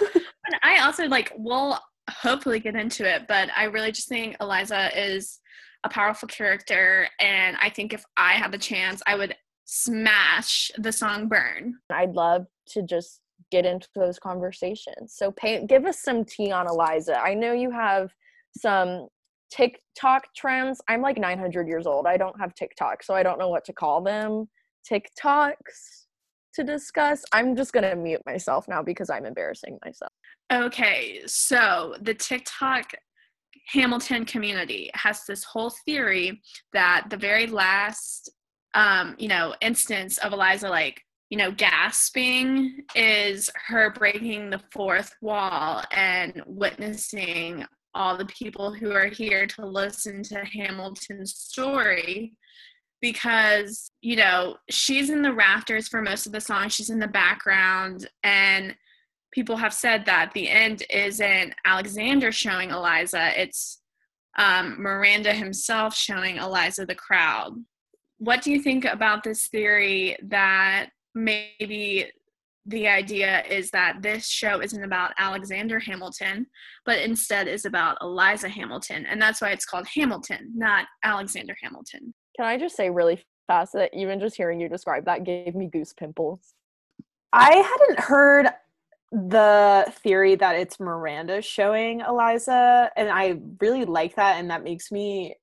And 0.44 0.56
I 0.64 0.80
also 0.84 1.06
like 1.06 1.32
we'll 1.36 1.78
hopefully 2.10 2.58
get 2.58 2.74
into 2.74 3.08
it, 3.08 3.26
but 3.28 3.48
I 3.56 3.64
really 3.64 3.92
just 3.92 4.08
think 4.08 4.36
Eliza 4.40 4.90
is 4.98 5.38
a 5.84 5.88
powerful 5.88 6.26
character 6.26 7.08
and 7.20 7.56
I 7.60 7.68
think 7.70 7.92
if 7.92 8.04
I 8.16 8.32
had 8.32 8.50
the 8.50 8.58
chance 8.58 9.02
I 9.06 9.14
would 9.14 9.36
smash 9.64 10.70
the 10.78 10.92
song 10.92 11.28
Burn. 11.28 11.74
I'd 11.90 12.14
love 12.14 12.46
to 12.70 12.82
just 12.82 13.20
get 13.50 13.64
into 13.64 13.88
those 13.94 14.18
conversations. 14.18 15.14
So, 15.16 15.30
Pate, 15.32 15.66
give 15.66 15.86
us 15.86 16.02
some 16.02 16.24
tea 16.24 16.50
on 16.52 16.66
Eliza. 16.68 17.20
I 17.20 17.34
know 17.34 17.52
you 17.52 17.70
have 17.70 18.10
some 18.56 19.08
TikTok 19.54 20.24
trends. 20.34 20.80
I'm 20.88 21.02
like 21.02 21.18
900 21.18 21.68
years 21.68 21.86
old. 21.86 22.06
I 22.06 22.16
don't 22.16 22.38
have 22.40 22.54
TikTok, 22.54 23.02
so 23.02 23.14
I 23.14 23.22
don't 23.22 23.38
know 23.38 23.48
what 23.48 23.64
to 23.66 23.72
call 23.72 24.00
them. 24.00 24.48
TikToks 24.90 26.06
to 26.54 26.64
discuss. 26.64 27.24
I'm 27.32 27.54
just 27.56 27.72
going 27.72 27.88
to 27.88 27.96
mute 27.96 28.22
myself 28.26 28.66
now 28.68 28.82
because 28.82 29.10
I'm 29.10 29.26
embarrassing 29.26 29.78
myself. 29.84 30.12
Okay, 30.52 31.22
so 31.26 31.94
the 32.00 32.14
TikTok 32.14 32.92
Hamilton 33.68 34.24
community 34.24 34.90
has 34.94 35.24
this 35.26 35.44
whole 35.44 35.72
theory 35.84 36.42
that 36.72 37.06
the 37.10 37.16
very 37.16 37.46
last 37.46 38.30
um, 38.74 39.14
you 39.18 39.28
know, 39.28 39.54
instance 39.60 40.18
of 40.18 40.32
Eliza 40.32 40.68
like, 40.68 41.02
you 41.30 41.38
know, 41.38 41.50
gasping 41.50 42.84
is 42.94 43.50
her 43.66 43.90
breaking 43.90 44.50
the 44.50 44.60
fourth 44.70 45.14
wall 45.20 45.82
and 45.92 46.42
witnessing 46.46 47.64
all 47.94 48.16
the 48.16 48.26
people 48.26 48.72
who 48.72 48.92
are 48.92 49.06
here 49.06 49.46
to 49.46 49.66
listen 49.66 50.22
to 50.24 50.44
Hamilton's 50.44 51.34
story 51.34 52.32
because, 53.00 53.90
you 54.00 54.16
know, 54.16 54.56
she's 54.70 55.10
in 55.10 55.22
the 55.22 55.32
rafters 55.32 55.88
for 55.88 56.00
most 56.00 56.24
of 56.26 56.32
the 56.32 56.40
song, 56.40 56.68
she's 56.68 56.90
in 56.90 57.00
the 57.00 57.08
background. 57.08 58.08
And 58.22 58.76
people 59.32 59.56
have 59.56 59.74
said 59.74 60.06
that 60.06 60.32
the 60.32 60.48
end 60.48 60.84
isn't 60.88 61.54
Alexander 61.64 62.30
showing 62.30 62.70
Eliza, 62.70 63.38
it's 63.40 63.80
um, 64.38 64.80
Miranda 64.80 65.34
himself 65.34 65.94
showing 65.94 66.36
Eliza 66.36 66.86
the 66.86 66.94
crowd. 66.94 67.54
What 68.18 68.40
do 68.40 68.52
you 68.52 68.62
think 68.62 68.84
about 68.84 69.24
this 69.24 69.48
theory 69.48 70.16
that 70.22 70.90
maybe 71.14 72.10
the 72.66 72.86
idea 72.86 73.42
is 73.44 73.70
that 73.70 74.02
this 74.02 74.28
show 74.28 74.60
isn't 74.60 74.84
about 74.84 75.12
Alexander 75.18 75.80
Hamilton, 75.80 76.46
but 76.84 77.00
instead 77.00 77.48
is 77.48 77.64
about 77.64 77.98
Eliza 78.00 78.48
Hamilton? 78.48 79.04
And 79.06 79.20
that's 79.20 79.40
why 79.40 79.50
it's 79.50 79.64
called 79.64 79.86
Hamilton, 79.94 80.52
not 80.54 80.86
Alexander 81.02 81.56
Hamilton. 81.60 82.14
Can 82.36 82.46
I 82.46 82.56
just 82.56 82.76
say 82.76 82.88
really 82.88 83.24
fast 83.46 83.72
that 83.72 83.90
even 83.92 84.20
just 84.20 84.36
hearing 84.36 84.60
you 84.60 84.68
describe 84.68 85.04
that 85.06 85.24
gave 85.24 85.54
me 85.54 85.66
goose 85.66 85.92
pimples? 85.92 86.54
I 87.32 87.54
hadn't 87.54 88.00
heard 88.00 88.48
the 89.10 89.92
theory 90.02 90.36
that 90.36 90.56
it's 90.56 90.78
Miranda 90.78 91.42
showing 91.42 92.00
Eliza, 92.00 92.90
and 92.96 93.10
I 93.10 93.38
really 93.60 93.84
like 93.84 94.16
that, 94.16 94.38
and 94.38 94.50
that 94.50 94.62
makes 94.62 94.90
me 94.90 95.36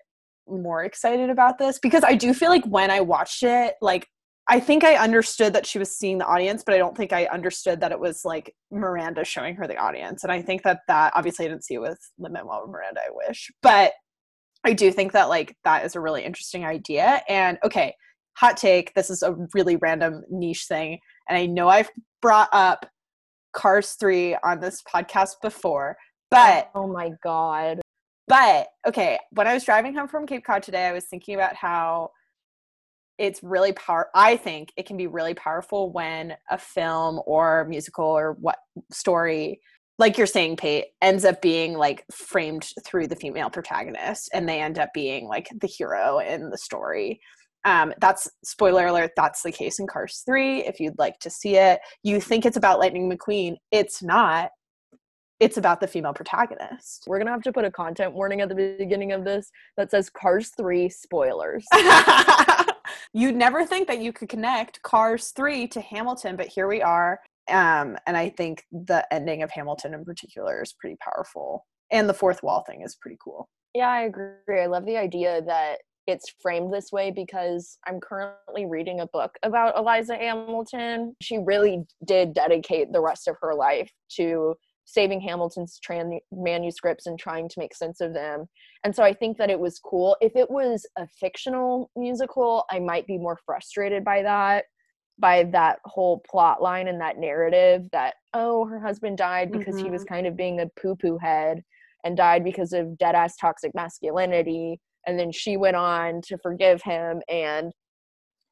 more 0.47 0.83
excited 0.83 1.29
about 1.29 1.59
this 1.59 1.77
because 1.77 2.03
I 2.03 2.15
do 2.15 2.33
feel 2.33 2.49
like 2.49 2.65
when 2.65 2.89
I 2.89 3.01
watched 3.01 3.43
it, 3.43 3.75
like 3.81 4.07
I 4.51 4.59
think 4.59 4.83
I 4.83 4.95
understood 4.95 5.53
that 5.53 5.67
she 5.67 5.77
was 5.77 5.95
seeing 5.95 6.17
the 6.17 6.25
audience, 6.25 6.63
but 6.65 6.73
I 6.73 6.79
don't 6.79 6.97
think 6.97 7.13
I 7.13 7.25
understood 7.25 7.79
that 7.81 7.91
it 7.91 7.99
was 7.99 8.25
like 8.25 8.55
Miranda 8.71 9.23
showing 9.23 9.55
her 9.55 9.67
the 9.67 9.77
audience. 9.77 10.23
And 10.23 10.31
I 10.31 10.41
think 10.41 10.63
that 10.63 10.79
that 10.87 11.13
obviously 11.15 11.45
I 11.45 11.49
didn't 11.49 11.63
see 11.63 11.75
it 11.75 11.81
with 11.81 11.99
Lin 12.17 12.33
Manuel 12.33 12.65
Miranda. 12.67 12.99
I 13.01 13.11
wish, 13.11 13.51
but 13.61 13.93
I 14.65 14.73
do 14.73 14.91
think 14.91 15.11
that 15.11 15.29
like 15.29 15.55
that 15.65 15.85
is 15.85 15.95
a 15.95 15.99
really 15.99 16.23
interesting 16.23 16.65
idea. 16.65 17.21
And 17.29 17.59
okay, 17.63 17.93
hot 18.37 18.57
take. 18.57 18.91
This 18.95 19.11
is 19.11 19.21
a 19.21 19.35
really 19.53 19.75
random 19.75 20.23
niche 20.31 20.65
thing, 20.67 20.97
and 21.29 21.37
I 21.37 21.45
know 21.45 21.69
I've 21.69 21.89
brought 22.19 22.49
up 22.51 22.87
Cars 23.53 23.91
three 23.99 24.35
on 24.43 24.59
this 24.59 24.81
podcast 24.81 25.35
before, 25.43 25.95
but 26.31 26.71
oh 26.73 26.87
my 26.87 27.11
god. 27.23 27.81
but 28.27 28.67
okay, 28.87 29.19
when 29.31 29.45
I 29.45 29.53
was 29.53 29.63
driving 29.63 29.93
home 29.93 30.07
from 30.07 30.25
Cape 30.25 30.43
Cod 30.43 30.63
today, 30.63 30.87
I 30.87 30.91
was 30.91 31.05
thinking 31.05 31.35
about 31.35 31.55
how 31.55 32.09
it's 33.19 33.43
really 33.43 33.73
power 33.73 34.09
I 34.15 34.37
think 34.37 34.71
it 34.77 34.87
can 34.87 34.97
be 34.97 35.05
really 35.05 35.35
powerful 35.35 35.91
when 35.91 36.35
a 36.49 36.57
film 36.57 37.21
or 37.27 37.65
musical 37.65 38.05
or 38.05 38.37
what 38.39 38.57
story 38.91 39.59
like 39.99 40.17
you're 40.17 40.25
saying 40.25 40.55
Pate 40.55 40.85
ends 41.01 41.25
up 41.25 41.41
being 41.41 41.77
like 41.77 42.05
framed 42.09 42.69
through 42.85 43.07
the 43.07 43.17
female 43.17 43.49
protagonist 43.49 44.29
and 44.33 44.47
they 44.47 44.61
end 44.61 44.79
up 44.79 44.89
being 44.93 45.27
like 45.27 45.49
the 45.59 45.67
hero 45.67 46.19
in 46.19 46.49
the 46.49 46.57
story. 46.57 47.19
Um, 47.65 47.93
that's 47.99 48.29
spoiler 48.41 48.87
alert 48.87 49.11
that's 49.17 49.43
the 49.43 49.51
case 49.51 49.79
in 49.79 49.85
Cars 49.85 50.23
3 50.25 50.65
if 50.65 50.79
you'd 50.79 50.97
like 50.97 51.19
to 51.19 51.29
see 51.29 51.57
it. 51.57 51.81
You 52.01 52.21
think 52.21 52.45
it's 52.45 52.55
about 52.55 52.79
Lightning 52.79 53.11
McQueen, 53.11 53.57
it's 53.71 54.01
not. 54.01 54.51
It's 55.41 55.57
about 55.57 55.81
the 55.81 55.87
female 55.87 56.13
protagonist. 56.13 57.03
We're 57.05 57.17
gonna 57.17 57.31
have 57.31 57.43
to 57.43 57.51
put 57.51 57.65
a 57.65 57.71
content 57.71 58.13
warning 58.13 58.39
at 58.39 58.47
the 58.47 58.75
beginning 58.77 59.11
of 59.11 59.25
this 59.25 59.51
that 59.75 59.91
says 59.91 60.09
Cars 60.09 60.51
3 60.57 60.87
spoilers. 60.87 61.65
You'd 63.13 63.35
never 63.35 63.65
think 63.65 63.87
that 63.87 64.01
you 64.01 64.13
could 64.13 64.29
connect 64.29 64.81
Cars 64.81 65.31
3 65.31 65.67
to 65.69 65.81
Hamilton, 65.81 66.35
but 66.35 66.47
here 66.47 66.67
we 66.67 66.81
are. 66.81 67.19
Um, 67.49 67.97
and 68.05 68.15
I 68.15 68.29
think 68.29 68.63
the 68.71 69.05
ending 69.11 69.43
of 69.43 69.51
Hamilton 69.51 69.93
in 69.93 70.05
particular 70.05 70.61
is 70.61 70.73
pretty 70.73 70.97
powerful. 71.01 71.65
And 71.91 72.07
the 72.07 72.13
fourth 72.13 72.43
wall 72.43 72.63
thing 72.67 72.81
is 72.83 72.95
pretty 72.95 73.17
cool. 73.23 73.49
Yeah, 73.73 73.89
I 73.89 74.01
agree. 74.01 74.61
I 74.61 74.67
love 74.67 74.85
the 74.85 74.97
idea 74.97 75.41
that 75.43 75.77
it's 76.07 76.33
framed 76.41 76.73
this 76.73 76.91
way 76.91 77.11
because 77.11 77.77
I'm 77.85 77.99
currently 77.99 78.65
reading 78.65 78.99
a 78.99 79.07
book 79.07 79.37
about 79.43 79.77
Eliza 79.77 80.15
Hamilton. 80.15 81.15
She 81.21 81.37
really 81.37 81.83
did 82.05 82.33
dedicate 82.33 82.91
the 82.91 83.01
rest 83.01 83.27
of 83.27 83.35
her 83.41 83.53
life 83.53 83.91
to 84.15 84.55
saving 84.89 85.21
Hamilton's 85.21 85.79
trans- 85.79 86.21
manuscripts 86.31 87.05
and 87.05 87.19
trying 87.19 87.47
to 87.47 87.59
make 87.59 87.75
sense 87.75 88.01
of 88.01 88.13
them. 88.13 88.47
And 88.83 88.95
so 88.95 89.03
I 89.03 89.13
think 89.13 89.37
that 89.37 89.51
it 89.51 89.59
was 89.59 89.79
cool. 89.79 90.17
If 90.19 90.35
it 90.35 90.49
was 90.49 90.85
a 90.97 91.07
fictional 91.19 91.91
musical, 91.95 92.65
I 92.71 92.79
might 92.79 93.05
be 93.05 93.17
more 93.17 93.37
frustrated 93.45 94.03
by 94.03 94.23
that, 94.23 94.65
by 95.19 95.43
that 95.51 95.79
whole 95.85 96.23
plot 96.29 96.61
line 96.61 96.87
and 96.87 96.99
that 97.01 97.19
narrative 97.19 97.87
that, 97.91 98.15
oh, 98.33 98.65
her 98.65 98.79
husband 98.79 99.17
died 99.17 99.51
because 99.51 99.75
mm-hmm. 99.75 99.85
he 99.85 99.91
was 99.91 100.03
mm-hmm. 100.03 100.13
kind 100.13 100.27
of 100.27 100.35
being 100.35 100.61
a 100.61 100.81
poo 100.81 100.95
poo 100.95 101.19
head 101.19 101.61
and 102.03 102.17
died 102.17 102.43
because 102.43 102.73
of 102.73 102.97
dead 102.97 103.13
ass 103.13 103.35
toxic 103.35 103.75
masculinity 103.75 104.79
and 105.05 105.19
then 105.19 105.31
she 105.31 105.57
went 105.57 105.75
on 105.75 106.21
to 106.21 106.37
forgive 106.37 106.81
him 106.83 107.21
and 107.29 107.71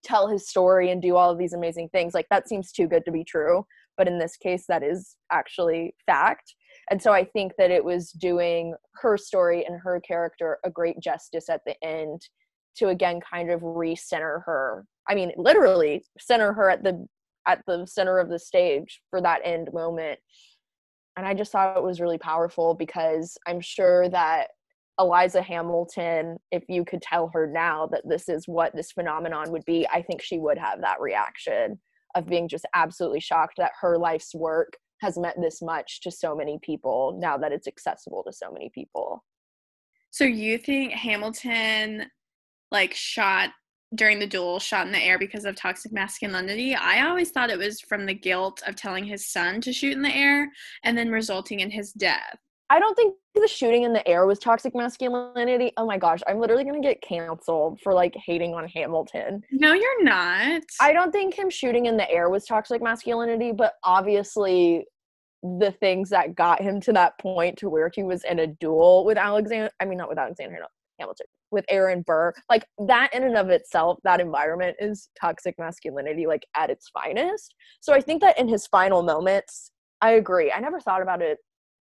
tell 0.03 0.27
his 0.27 0.47
story 0.47 0.91
and 0.91 1.01
do 1.01 1.15
all 1.15 1.31
of 1.31 1.37
these 1.37 1.53
amazing 1.53 1.89
things 1.89 2.13
like 2.13 2.27
that 2.29 2.47
seems 2.47 2.71
too 2.71 2.87
good 2.87 3.03
to 3.05 3.11
be 3.11 3.23
true 3.23 3.65
but 3.97 4.07
in 4.07 4.19
this 4.19 4.37
case 4.37 4.65
that 4.67 4.83
is 4.83 5.15
actually 5.31 5.95
fact. 6.05 6.53
And 6.89 7.01
so 7.01 7.11
i 7.11 7.23
think 7.23 7.53
that 7.57 7.71
it 7.71 7.83
was 7.83 8.11
doing 8.11 8.73
her 9.01 9.17
story 9.17 9.65
and 9.65 9.79
her 9.79 9.99
character 9.99 10.59
a 10.63 10.69
great 10.69 10.99
justice 10.99 11.49
at 11.49 11.61
the 11.65 11.75
end 11.83 12.21
to 12.77 12.89
again 12.89 13.19
kind 13.19 13.51
of 13.51 13.61
recenter 13.61 14.43
her 14.45 14.85
i 15.09 15.15
mean 15.15 15.31
literally 15.35 16.05
center 16.19 16.53
her 16.53 16.69
at 16.69 16.83
the 16.83 17.05
at 17.47 17.61
the 17.65 17.85
center 17.85 18.19
of 18.19 18.29
the 18.29 18.39
stage 18.39 19.01
for 19.09 19.21
that 19.21 19.41
end 19.43 19.69
moment. 19.73 20.19
And 21.15 21.25
i 21.25 21.33
just 21.33 21.51
thought 21.51 21.77
it 21.77 21.83
was 21.83 21.99
really 21.99 22.17
powerful 22.17 22.73
because 22.73 23.37
i'm 23.47 23.61
sure 23.61 24.07
that 24.09 24.49
Eliza 24.99 25.43
Hamilton, 25.43 26.37
if 26.51 26.63
you 26.67 26.83
could 26.83 27.03
tell 27.03 27.29
her 27.33 27.45
now 27.45 27.85
that 27.91 28.01
this 28.09 28.27
is 28.27 28.47
what 28.47 28.75
this 28.75 28.91
phenomenon 28.91 29.51
would 29.51 29.63
be, 29.63 29.87
I 29.93 30.01
think 30.01 30.23
she 30.23 30.39
would 30.39 30.57
have 30.57 30.81
that 30.81 30.99
reaction 30.99 31.79
of 32.17 32.25
being 32.25 32.47
just 32.47 32.65
absolutely 32.73 33.19
shocked 33.19 33.55
that 33.57 33.71
her 33.81 33.97
life's 33.97 34.33
work 34.33 34.73
has 35.01 35.17
meant 35.17 35.37
this 35.39 35.61
much 35.61 36.01
to 36.01 36.11
so 36.11 36.35
many 36.35 36.59
people 36.61 37.17
now 37.21 37.37
that 37.37 37.51
it's 37.51 37.67
accessible 37.67 38.23
to 38.23 38.33
so 38.33 38.51
many 38.51 38.71
people. 38.73 39.23
So 40.09 40.23
you 40.23 40.57
think 40.57 40.93
Hamilton 40.93 42.07
like 42.71 42.93
shot 42.93 43.51
during 43.95 44.19
the 44.19 44.27
duel 44.27 44.59
shot 44.59 44.85
in 44.85 44.91
the 44.91 45.01
air 45.01 45.17
because 45.17 45.45
of 45.45 45.55
toxic 45.55 45.93
masculinity. 45.93 46.75
I 46.75 47.07
always 47.07 47.31
thought 47.31 47.49
it 47.49 47.59
was 47.59 47.79
from 47.79 48.05
the 48.05 48.13
guilt 48.13 48.61
of 48.65 48.75
telling 48.75 49.05
his 49.05 49.27
son 49.27 49.61
to 49.61 49.71
shoot 49.71 49.93
in 49.93 50.01
the 50.01 50.13
air 50.13 50.49
and 50.83 50.97
then 50.97 51.09
resulting 51.09 51.61
in 51.61 51.71
his 51.71 51.93
death. 51.93 52.37
I 52.69 52.79
don't 52.79 52.95
think 52.95 53.15
the 53.33 53.47
shooting 53.47 53.83
in 53.83 53.93
the 53.93 54.05
air 54.07 54.25
was 54.25 54.39
toxic 54.39 54.75
masculinity. 54.75 55.71
Oh 55.77 55.85
my 55.85 55.97
gosh, 55.97 56.19
I'm 56.27 56.39
literally 56.39 56.63
gonna 56.63 56.81
get 56.81 57.01
canceled 57.01 57.79
for 57.81 57.93
like 57.93 58.15
hating 58.25 58.53
on 58.53 58.67
Hamilton. 58.67 59.43
No, 59.51 59.73
you're 59.73 60.03
not. 60.03 60.63
I 60.81 60.91
don't 60.91 61.11
think 61.11 61.33
him 61.33 61.49
shooting 61.49 61.85
in 61.85 61.97
the 61.97 62.09
air 62.09 62.29
was 62.29 62.45
toxic 62.45 62.81
masculinity, 62.81 63.51
but 63.51 63.73
obviously 63.83 64.85
the 65.43 65.71
things 65.79 66.09
that 66.09 66.35
got 66.35 66.61
him 66.61 66.81
to 66.81 66.91
that 66.93 67.17
point 67.19 67.57
to 67.59 67.69
where 67.69 67.91
he 67.93 68.03
was 68.03 68.23
in 68.23 68.39
a 68.39 68.47
duel 68.47 69.05
with 69.05 69.17
Alexander 69.17 69.69
I 69.79 69.85
mean 69.85 69.97
not 69.99 70.09
with 70.09 70.17
Alexander 70.17 70.57
Hamilton, 70.99 71.27
with 71.51 71.65
Aaron 71.69 72.01
Burr, 72.01 72.33
like 72.49 72.65
that 72.87 73.13
in 73.13 73.23
and 73.23 73.37
of 73.37 73.49
itself, 73.49 73.99
that 74.03 74.19
environment 74.19 74.75
is 74.79 75.09
toxic 75.19 75.55
masculinity 75.59 76.25
like 76.25 76.45
at 76.55 76.69
its 76.69 76.89
finest. 76.89 77.53
So 77.79 77.93
I 77.93 78.01
think 78.01 78.21
that 78.21 78.39
in 78.39 78.47
his 78.47 78.67
final 78.67 79.03
moments, 79.03 79.71
I 80.01 80.11
agree. 80.11 80.51
I 80.51 80.59
never 80.59 80.79
thought 80.79 81.01
about 81.01 81.21
it 81.21 81.37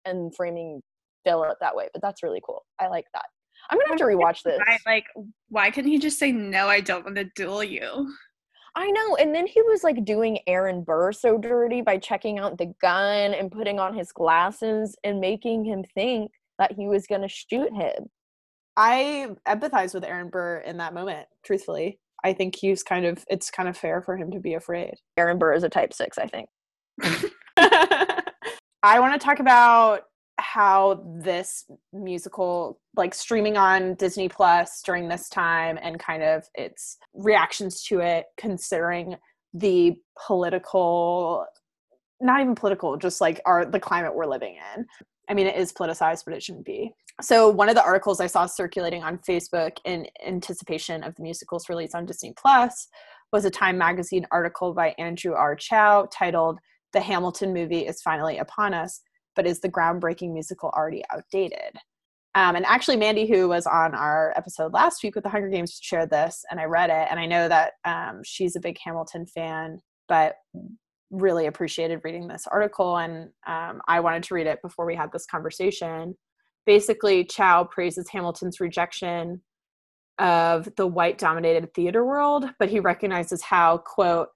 and 0.05 0.33
framing 0.35 0.81
Philip 1.25 1.57
that 1.61 1.75
way, 1.75 1.89
but 1.93 2.01
that's 2.01 2.23
really 2.23 2.41
cool. 2.45 2.65
I 2.79 2.87
like 2.87 3.05
that. 3.13 3.25
I'm 3.69 3.77
gonna 3.77 3.89
have 3.89 3.97
to 3.97 4.03
rewatch 4.05 4.41
this. 4.45 4.59
like, 4.85 5.05
why 5.49 5.71
couldn't 5.71 5.91
he 5.91 5.97
just 5.99 6.19
say 6.19 6.31
no? 6.31 6.67
I 6.67 6.81
don't 6.81 7.03
want 7.05 7.15
to 7.17 7.29
duel 7.35 7.63
you. 7.63 8.13
I 8.75 8.89
know. 8.89 9.15
And 9.17 9.35
then 9.35 9.45
he 9.45 9.61
was 9.61 9.83
like 9.83 10.03
doing 10.03 10.39
Aaron 10.47 10.83
Burr 10.83 11.11
so 11.11 11.37
dirty 11.37 11.81
by 11.81 11.97
checking 11.97 12.39
out 12.39 12.57
the 12.57 12.73
gun 12.81 13.33
and 13.33 13.51
putting 13.51 13.79
on 13.79 13.95
his 13.95 14.11
glasses 14.11 14.97
and 15.03 15.19
making 15.19 15.63
him 15.63 15.83
think 15.93 16.31
that 16.57 16.71
he 16.71 16.87
was 16.87 17.07
gonna 17.07 17.29
shoot 17.29 17.71
him. 17.73 18.09
I 18.75 19.29
empathize 19.47 19.93
with 19.93 20.03
Aaron 20.03 20.29
Burr 20.29 20.57
in 20.59 20.77
that 20.77 20.95
moment. 20.95 21.27
Truthfully, 21.45 21.99
I 22.23 22.33
think 22.33 22.55
he's 22.55 22.81
kind 22.83 23.05
of. 23.05 23.23
It's 23.29 23.51
kind 23.51 23.69
of 23.69 23.77
fair 23.77 24.01
for 24.01 24.17
him 24.17 24.31
to 24.31 24.39
be 24.39 24.55
afraid. 24.55 24.95
Aaron 25.17 25.37
Burr 25.37 25.53
is 25.53 25.63
a 25.63 25.69
Type 25.69 25.93
Six, 25.93 26.17
I 26.17 26.27
think. 26.27 26.49
I 28.83 28.99
want 28.99 29.19
to 29.19 29.25
talk 29.25 29.39
about 29.39 30.01
how 30.39 31.01
this 31.21 31.63
musical 31.93 32.81
like 32.97 33.13
streaming 33.13 33.55
on 33.55 33.93
Disney 33.95 34.27
Plus 34.27 34.81
during 34.83 35.07
this 35.07 35.29
time 35.29 35.79
and 35.81 35.97
kind 35.97 36.21
of 36.21 36.43
its 36.53 36.97
reactions 37.13 37.81
to 37.85 37.99
it 37.99 38.25
considering 38.37 39.15
the 39.53 39.95
political 40.27 41.45
not 42.19 42.41
even 42.41 42.55
political 42.55 42.97
just 42.97 43.21
like 43.21 43.39
our 43.45 43.63
the 43.65 43.79
climate 43.79 44.13
we're 44.13 44.25
living 44.25 44.57
in. 44.75 44.85
I 45.29 45.33
mean 45.33 45.47
it 45.47 45.55
is 45.55 45.71
politicized 45.71 46.25
but 46.25 46.33
it 46.33 46.43
shouldn't 46.43 46.65
be. 46.65 46.91
So 47.21 47.47
one 47.47 47.69
of 47.69 47.75
the 47.75 47.83
articles 47.83 48.19
I 48.19 48.27
saw 48.27 48.47
circulating 48.47 49.03
on 49.03 49.19
Facebook 49.19 49.77
in 49.85 50.07
anticipation 50.25 51.03
of 51.03 51.15
the 51.15 51.23
musical's 51.23 51.69
release 51.69 51.95
on 51.95 52.05
Disney 52.05 52.33
Plus 52.35 52.89
was 53.31 53.45
a 53.45 53.49
Time 53.49 53.77
magazine 53.77 54.25
article 54.31 54.73
by 54.73 54.93
Andrew 54.97 55.33
R. 55.33 55.55
Chow 55.55 56.07
titled 56.11 56.59
the 56.93 57.01
Hamilton 57.01 57.53
movie 57.53 57.85
is 57.85 58.01
finally 58.01 58.37
upon 58.37 58.73
us, 58.73 59.01
but 59.35 59.45
is 59.45 59.59
the 59.59 59.69
groundbreaking 59.69 60.31
musical 60.31 60.69
already 60.69 61.03
outdated? 61.11 61.77
Um, 62.35 62.55
and 62.55 62.65
actually, 62.65 62.97
Mandy, 62.97 63.27
who 63.27 63.47
was 63.47 63.67
on 63.67 63.93
our 63.93 64.33
episode 64.35 64.73
last 64.73 65.03
week 65.03 65.13
with 65.13 65.23
the 65.23 65.29
Hunger 65.29 65.49
Games, 65.49 65.77
shared 65.79 66.09
this, 66.09 66.43
and 66.49 66.59
I 66.59 66.65
read 66.65 66.89
it. 66.89 67.07
And 67.09 67.19
I 67.19 67.25
know 67.27 67.47
that 67.47 67.73
um, 67.85 68.21
she's 68.23 68.55
a 68.55 68.59
big 68.59 68.77
Hamilton 68.83 69.27
fan, 69.27 69.79
but 70.07 70.35
really 71.11 71.45
appreciated 71.45 72.01
reading 72.03 72.27
this 72.27 72.47
article. 72.51 72.97
And 72.97 73.29
um, 73.45 73.81
I 73.87 73.99
wanted 73.99 74.23
to 74.23 74.33
read 74.33 74.47
it 74.47 74.63
before 74.63 74.85
we 74.85 74.95
had 74.95 75.11
this 75.11 75.27
conversation. 75.27 76.15
Basically, 76.65 77.23
Chow 77.23 77.65
praises 77.65 78.09
Hamilton's 78.09 78.59
rejection 78.59 79.41
of 80.17 80.69
the 80.75 80.87
white 80.87 81.19
dominated 81.19 81.73
theater 81.73 82.03
world, 82.03 82.49
but 82.57 82.69
he 82.69 82.79
recognizes 82.79 83.43
how, 83.43 83.77
quote, 83.77 84.29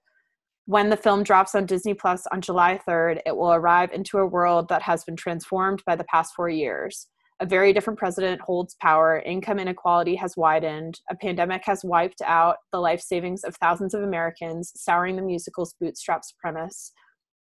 when 0.68 0.90
the 0.90 0.98
film 0.98 1.22
drops 1.22 1.54
on 1.54 1.64
Disney 1.64 1.94
Plus 1.94 2.26
on 2.26 2.42
July 2.42 2.78
3rd, 2.86 3.22
it 3.24 3.34
will 3.34 3.54
arrive 3.54 3.90
into 3.90 4.18
a 4.18 4.26
world 4.26 4.68
that 4.68 4.82
has 4.82 5.02
been 5.02 5.16
transformed 5.16 5.82
by 5.86 5.96
the 5.96 6.04
past 6.04 6.34
four 6.34 6.50
years. 6.50 7.06
A 7.40 7.46
very 7.46 7.72
different 7.72 7.98
president 7.98 8.42
holds 8.42 8.74
power, 8.74 9.22
income 9.24 9.58
inequality 9.58 10.14
has 10.16 10.36
widened, 10.36 11.00
a 11.10 11.16
pandemic 11.16 11.62
has 11.64 11.86
wiped 11.86 12.20
out 12.20 12.56
the 12.70 12.80
life 12.80 13.00
savings 13.00 13.44
of 13.44 13.56
thousands 13.56 13.94
of 13.94 14.02
Americans, 14.02 14.70
souring 14.76 15.16
the 15.16 15.22
musical's 15.22 15.74
bootstraps 15.80 16.34
premise. 16.38 16.92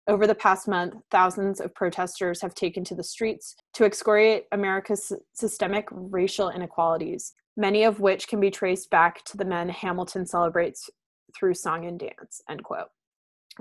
Over 0.08 0.26
the 0.26 0.34
past 0.34 0.68
month, 0.68 0.96
thousands 1.12 1.62
of 1.62 1.76
protesters 1.76 2.42
have 2.42 2.56
taken 2.56 2.84
to 2.86 2.96
the 2.96 3.04
streets 3.04 3.56
to 3.74 3.86
excoriate 3.86 4.46
America's 4.52 5.14
systemic 5.34 5.88
racial 5.92 6.50
inequalities, 6.50 7.34
many 7.56 7.84
of 7.84 8.00
which 8.00 8.28
can 8.28 8.40
be 8.40 8.50
traced 8.50 8.90
back 8.90 9.24
to 9.26 9.38
the 9.38 9.46
men 9.46 9.70
Hamilton 9.70 10.26
celebrates 10.26 10.90
through 11.38 11.54
song 11.54 11.86
and 11.86 12.00
dance. 12.00 12.42
End 12.50 12.64
quote 12.64 12.88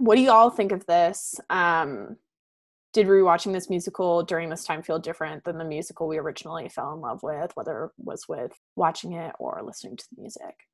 what 0.00 0.16
do 0.16 0.22
you 0.22 0.30
all 0.30 0.50
think 0.50 0.72
of 0.72 0.86
this? 0.86 1.38
Um, 1.50 2.16
did 2.92 3.06
rewatching 3.06 3.52
this 3.52 3.70
musical 3.70 4.24
during 4.24 4.48
this 4.48 4.64
time 4.64 4.82
feel 4.82 4.98
different 4.98 5.44
than 5.44 5.58
the 5.58 5.64
musical 5.64 6.08
we 6.08 6.18
originally 6.18 6.68
fell 6.68 6.92
in 6.92 7.00
love 7.00 7.22
with, 7.22 7.52
whether 7.54 7.84
it 7.84 7.90
was 7.98 8.28
with 8.28 8.52
watching 8.74 9.12
it 9.12 9.32
or 9.38 9.62
listening 9.64 9.96
to 9.96 10.04
the 10.10 10.20
music? 10.20 10.66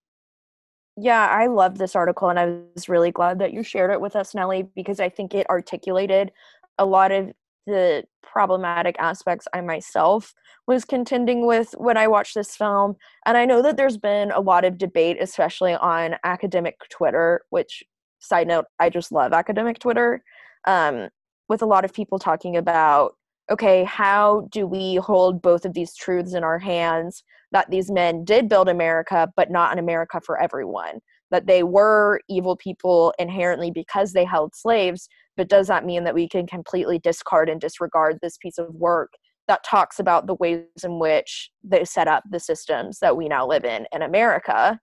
Yeah, 0.97 1.27
I 1.27 1.49
love 1.49 1.77
this 1.77 1.95
article 1.95 2.31
and 2.31 2.39
I 2.39 2.61
was 2.75 2.89
really 2.89 3.11
glad 3.11 3.39
that 3.41 3.53
you 3.53 3.63
shared 3.63 3.91
it 3.91 4.01
with 4.01 4.17
us, 4.17 4.35
Nellie, 4.35 4.67
because 4.75 4.99
I 4.99 5.11
think 5.11 5.35
it 5.35 5.49
articulated 5.51 6.33
a 6.79 6.87
lot 6.87 7.13
of 7.13 7.33
the 7.67 8.05
problematic 8.23 8.97
aspects 8.99 9.47
I 9.53 9.61
myself 9.61 10.33
was 10.67 10.85
contending 10.85 11.47
with 11.47 11.75
when 11.77 11.99
I 11.99 12.09
watched 12.09 12.35
this 12.35 12.57
film. 12.57 12.97
And 13.27 13.37
I 13.37 13.45
know 13.45 13.61
that 13.61 13.77
there's 13.77 13.99
been 13.99 14.31
a 14.31 14.41
lot 14.41 14.65
of 14.65 14.79
debate, 14.79 15.19
especially 15.21 15.75
on 15.75 16.17
academic 16.25 16.79
Twitter, 16.89 17.43
which 17.51 17.83
side 18.19 18.49
note, 18.49 18.67
I 18.79 18.91
just 18.91 19.13
love 19.13 19.33
academic 19.33 19.79
Twitter, 19.79 20.23
um, 20.67 21.09
with 21.49 21.63
a 21.63 21.67
lot 21.67 21.85
of 21.85 21.93
people 21.93 22.19
talking 22.19 22.57
about 22.57 23.15
okay, 23.51 23.85
how 23.85 24.49
do 24.51 24.67
we 24.67 24.97
hold 24.97 25.41
both 25.41 25.65
of 25.65 25.75
these 25.75 25.95
truths 25.95 26.35
in 26.35 26.43
our 26.43 26.59
hands 26.59 27.23
that 27.53 27.71
these 27.71 27.91
men 27.91 28.25
did 28.25 28.49
build 28.49 28.69
America, 28.69 29.29
but 29.37 29.51
not 29.51 29.73
an 29.73 29.79
America 29.79 30.21
for 30.21 30.41
everyone? 30.41 30.99
That 31.31 31.47
they 31.47 31.63
were 31.63 32.21
evil 32.29 32.57
people 32.57 33.15
inherently 33.19 33.71
because 33.71 34.13
they 34.13 34.25
held 34.25 34.55
slaves, 34.55 35.09
but 35.37 35.49
does 35.49 35.69
that 35.69 35.85
mean 35.85 36.05
that 36.05 36.15
we 36.15 36.29
can 36.29 36.47
completely 36.47 36.99
discard 36.99 37.49
and 37.49 37.61
disregard 37.61 38.19
this 38.21 38.37
piece 38.39 38.59
of 38.59 38.75
work 38.75 39.13
that 39.49 39.65
talks 39.65 40.01
about 40.01 40.27
the 40.27 40.35
ways 40.35 40.65
in 40.83 40.99
which 40.99 41.51
they 41.63 41.85
set 41.85 42.09
up 42.09 42.25
the 42.29 42.41
systems 42.41 42.99
that 42.99 43.17
we 43.17 43.29
now 43.29 43.47
live 43.47 43.65
in 43.65 43.87
in 43.93 44.03
America? 44.03 44.81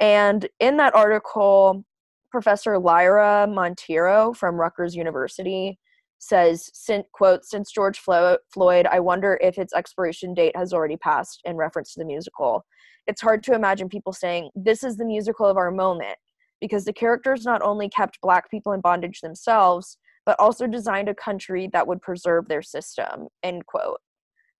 And 0.00 0.48
in 0.60 0.76
that 0.76 0.94
article, 0.94 1.84
Professor 2.30 2.78
Lyra 2.78 3.46
Monteiro 3.48 4.36
from 4.36 4.56
Rutgers 4.56 4.94
University 4.94 5.78
says, 6.18 6.70
quote, 7.12 7.44
since 7.44 7.70
George 7.70 8.00
Floyd, 8.00 8.86
I 8.90 9.00
wonder 9.00 9.38
if 9.40 9.56
its 9.56 9.72
expiration 9.72 10.34
date 10.34 10.56
has 10.56 10.72
already 10.72 10.96
passed 10.96 11.40
in 11.44 11.56
reference 11.56 11.94
to 11.94 12.00
the 12.00 12.06
musical. 12.06 12.64
It's 13.06 13.22
hard 13.22 13.42
to 13.44 13.54
imagine 13.54 13.88
people 13.88 14.12
saying, 14.12 14.50
this 14.54 14.82
is 14.82 14.96
the 14.96 15.04
musical 15.04 15.46
of 15.46 15.56
our 15.56 15.70
moment, 15.70 16.16
because 16.60 16.84
the 16.84 16.92
characters 16.92 17.44
not 17.44 17.62
only 17.62 17.88
kept 17.88 18.20
black 18.20 18.50
people 18.50 18.72
in 18.72 18.80
bondage 18.80 19.20
themselves, 19.20 19.96
but 20.26 20.38
also 20.40 20.66
designed 20.66 21.08
a 21.08 21.14
country 21.14 21.70
that 21.72 21.86
would 21.86 22.02
preserve 22.02 22.48
their 22.48 22.62
system, 22.62 23.28
end 23.42 23.64
quote. 23.66 24.00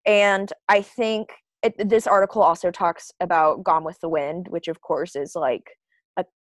And 0.06 0.50
I 0.68 0.80
think 0.80 1.30
it, 1.62 1.88
this 1.88 2.06
article 2.06 2.42
also 2.42 2.70
talks 2.70 3.10
about 3.20 3.64
Gone 3.64 3.84
with 3.84 3.98
the 4.00 4.08
Wind, 4.08 4.46
which 4.48 4.68
of 4.68 4.80
course 4.80 5.16
is 5.16 5.34
like 5.34 5.64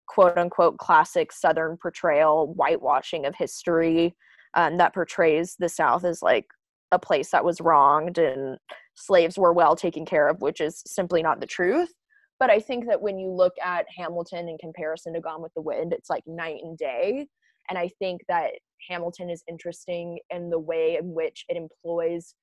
quote 0.07 0.37
unquote 0.37 0.77
classic 0.77 1.31
Southern 1.31 1.77
portrayal, 1.77 2.53
whitewashing 2.55 3.25
of 3.25 3.35
history 3.35 4.15
um, 4.55 4.77
that 4.77 4.93
portrays 4.93 5.55
the 5.59 5.69
South 5.69 6.05
as 6.05 6.21
like 6.21 6.45
a 6.91 6.99
place 6.99 7.31
that 7.31 7.43
was 7.43 7.61
wronged 7.61 8.17
and 8.17 8.57
slaves 8.95 9.37
were 9.37 9.53
well 9.53 9.75
taken 9.75 10.05
care 10.05 10.27
of, 10.27 10.41
which 10.41 10.61
is 10.61 10.81
simply 10.85 11.21
not 11.21 11.39
the 11.39 11.47
truth. 11.47 11.91
But 12.39 12.49
I 12.49 12.59
think 12.59 12.87
that 12.87 13.01
when 13.01 13.17
you 13.17 13.29
look 13.29 13.53
at 13.63 13.85
Hamilton 13.95 14.49
in 14.49 14.57
comparison 14.57 15.13
to 15.13 15.21
Gone 15.21 15.41
with 15.41 15.53
the 15.55 15.61
Wind, 15.61 15.93
it's 15.93 16.09
like 16.09 16.23
night 16.27 16.59
and 16.63 16.77
day. 16.77 17.27
And 17.69 17.79
I 17.79 17.89
think 17.99 18.21
that 18.27 18.51
Hamilton 18.89 19.29
is 19.29 19.43
interesting 19.49 20.19
in 20.29 20.49
the 20.49 20.59
way 20.59 20.97
in 20.99 21.13
which 21.13 21.45
it 21.49 21.57
employs 21.57 22.35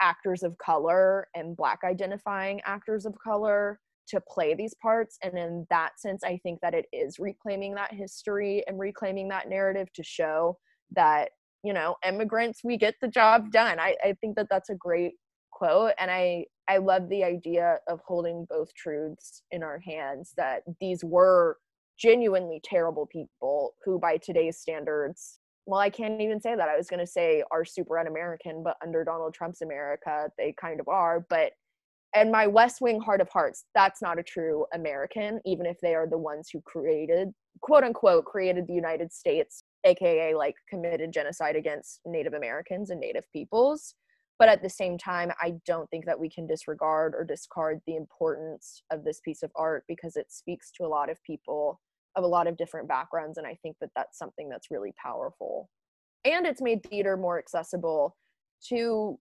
actors 0.00 0.42
of 0.42 0.56
color 0.58 1.26
and 1.34 1.56
black 1.56 1.80
identifying 1.84 2.60
actors 2.64 3.06
of 3.06 3.14
color 3.24 3.78
to 4.08 4.20
play 4.28 4.54
these 4.54 4.74
parts 4.80 5.18
and 5.22 5.36
in 5.38 5.66
that 5.70 5.98
sense 5.98 6.22
i 6.24 6.38
think 6.42 6.60
that 6.60 6.74
it 6.74 6.86
is 6.92 7.18
reclaiming 7.18 7.74
that 7.74 7.92
history 7.92 8.64
and 8.66 8.78
reclaiming 8.78 9.28
that 9.28 9.48
narrative 9.48 9.92
to 9.92 10.02
show 10.02 10.58
that 10.94 11.30
you 11.62 11.72
know 11.72 11.96
immigrants 12.06 12.60
we 12.64 12.76
get 12.76 12.94
the 13.00 13.08
job 13.08 13.50
done. 13.50 13.78
I, 13.78 13.96
I 14.04 14.14
think 14.20 14.36
that 14.36 14.48
that's 14.50 14.70
a 14.70 14.74
great 14.74 15.14
quote 15.50 15.92
and 15.98 16.10
i 16.10 16.44
i 16.68 16.78
love 16.78 17.08
the 17.08 17.22
idea 17.22 17.78
of 17.88 18.00
holding 18.06 18.46
both 18.48 18.72
truths 18.74 19.42
in 19.50 19.62
our 19.62 19.78
hands 19.78 20.32
that 20.36 20.62
these 20.80 21.04
were 21.04 21.58
genuinely 21.98 22.60
terrible 22.64 23.06
people 23.06 23.74
who 23.84 23.98
by 23.98 24.16
today's 24.16 24.58
standards 24.58 25.38
well 25.66 25.78
i 25.78 25.90
can't 25.90 26.20
even 26.20 26.40
say 26.40 26.56
that. 26.56 26.68
I 26.68 26.76
was 26.76 26.88
going 26.88 27.00
to 27.00 27.06
say 27.06 27.44
are 27.50 27.64
super 27.64 27.98
un-american 27.98 28.62
but 28.62 28.76
under 28.82 29.04
donald 29.04 29.34
trump's 29.34 29.62
america 29.62 30.30
they 30.38 30.54
kind 30.58 30.80
of 30.80 30.88
are 30.88 31.24
but 31.28 31.52
and 32.14 32.30
my 32.30 32.46
west 32.46 32.80
wing 32.80 33.00
heart 33.00 33.20
of 33.20 33.28
hearts 33.28 33.64
that's 33.74 34.02
not 34.02 34.18
a 34.18 34.22
true 34.22 34.64
american 34.74 35.40
even 35.44 35.66
if 35.66 35.78
they 35.80 35.94
are 35.94 36.06
the 36.08 36.18
ones 36.18 36.48
who 36.52 36.60
created 36.62 37.28
quote 37.60 37.84
unquote 37.84 38.24
created 38.24 38.66
the 38.66 38.74
united 38.74 39.12
states 39.12 39.64
aka 39.84 40.34
like 40.34 40.54
committed 40.68 41.12
genocide 41.12 41.56
against 41.56 42.00
native 42.06 42.34
americans 42.34 42.90
and 42.90 43.00
native 43.00 43.24
peoples. 43.32 43.94
But 44.38 44.48
at 44.48 44.62
the 44.62 44.70
same 44.70 44.98
time 44.98 45.30
i 45.40 45.54
don't 45.66 45.88
think 45.90 46.04
that 46.06 46.18
we 46.18 46.28
can 46.28 46.46
disregard 46.48 47.14
or 47.16 47.24
discard 47.24 47.80
the 47.86 47.96
importance 47.96 48.82
of 48.90 49.04
this 49.04 49.20
piece 49.20 49.42
of 49.42 49.52
art 49.54 49.84
because 49.86 50.16
it 50.16 50.32
speaks 50.32 50.72
to 50.72 50.84
a 50.84 50.88
lot 50.88 51.10
of 51.10 51.22
people 51.22 51.80
of 52.16 52.24
a 52.24 52.26
lot 52.26 52.48
of 52.48 52.56
different 52.56 52.88
backgrounds 52.88 53.38
and 53.38 53.46
i 53.46 53.56
think 53.62 53.76
that 53.80 53.90
that's 53.94 54.18
something 54.18 54.48
that's 54.48 54.70
really 54.70 54.92
powerful. 55.00 55.68
And 56.24 56.46
it's 56.46 56.62
made 56.62 56.82
theater 56.84 57.16
more 57.16 57.38
accessible 57.38 58.16
to 58.68 59.18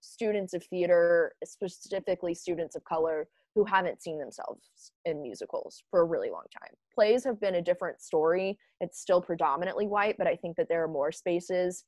students 0.00 0.54
of 0.54 0.64
theater 0.64 1.34
specifically 1.44 2.34
students 2.34 2.76
of 2.76 2.84
color 2.84 3.28
who 3.54 3.64
haven't 3.64 4.02
seen 4.02 4.18
themselves 4.18 4.92
in 5.04 5.20
musicals 5.20 5.82
for 5.90 6.00
a 6.00 6.04
really 6.04 6.30
long 6.30 6.44
time. 6.56 6.72
Plays 6.94 7.24
have 7.24 7.40
been 7.40 7.56
a 7.56 7.62
different 7.62 8.00
story. 8.00 8.58
It's 8.80 9.00
still 9.00 9.20
predominantly 9.20 9.86
white 9.86 10.16
but 10.18 10.26
i 10.26 10.36
think 10.36 10.56
that 10.56 10.68
there 10.68 10.82
are 10.82 10.88
more 10.88 11.12
spaces 11.12 11.84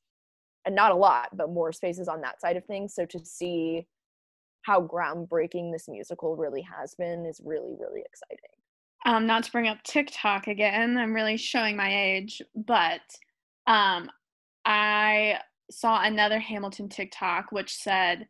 and 0.65 0.75
not 0.75 0.91
a 0.91 0.95
lot 0.95 1.29
but 1.35 1.49
more 1.49 1.71
spaces 1.71 2.07
on 2.07 2.21
that 2.21 2.39
side 2.41 2.57
of 2.57 2.65
things. 2.65 2.93
So 2.95 3.05
to 3.05 3.19
see 3.25 3.87
how 4.63 4.81
groundbreaking 4.81 5.71
this 5.71 5.89
musical 5.89 6.37
really 6.37 6.61
has 6.61 6.95
been 6.95 7.25
is 7.25 7.41
really 7.43 7.75
really 7.79 8.01
exciting. 8.01 8.49
Um, 9.05 9.27
not 9.27 9.43
to 9.43 9.51
bring 9.51 9.67
up 9.67 9.83
TikTok 9.83 10.47
again, 10.47 10.97
I'm 10.97 11.13
really 11.13 11.35
showing 11.35 11.75
my 11.75 11.93
age, 11.93 12.41
but 12.55 13.01
um, 13.67 14.09
I 14.65 15.39
saw 15.73 16.01
another 16.01 16.39
Hamilton 16.39 16.89
TikTok 16.89 17.51
which 17.51 17.75
said, 17.75 18.27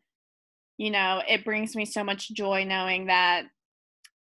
you 0.76 0.90
know, 0.90 1.22
it 1.28 1.44
brings 1.44 1.76
me 1.76 1.84
so 1.84 2.02
much 2.02 2.32
joy 2.32 2.64
knowing 2.64 3.06
that 3.06 3.44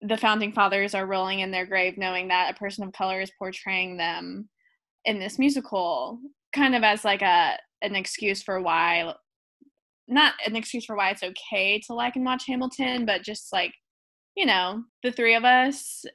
the 0.01 0.17
founding 0.17 0.51
fathers 0.51 0.93
are 0.93 1.07
rolling 1.07 1.39
in 1.39 1.51
their 1.51 1.65
grave, 1.65 1.97
knowing 1.97 2.27
that 2.27 2.51
a 2.53 2.57
person 2.57 2.83
of 2.83 2.93
color 2.93 3.19
is 3.21 3.31
portraying 3.39 3.97
them 3.97 4.47
in 5.05 5.19
this 5.19 5.39
musical, 5.39 6.19
kind 6.53 6.75
of 6.75 6.83
as 6.83 7.03
like 7.03 7.21
a 7.21 7.57
an 7.81 7.95
excuse 7.95 8.41
for 8.41 8.61
why, 8.61 9.13
not 10.07 10.33
an 10.45 10.55
excuse 10.55 10.85
for 10.85 10.95
why 10.95 11.09
it's 11.09 11.23
okay 11.23 11.79
to 11.79 11.93
like 11.93 12.15
and 12.15 12.25
watch 12.25 12.45
Hamilton, 12.47 13.05
but 13.05 13.23
just 13.23 13.51
like 13.51 13.73
you 14.35 14.45
know, 14.45 14.83
the 15.01 15.11
three 15.11 15.33
of 15.33 15.43
us 15.43 16.05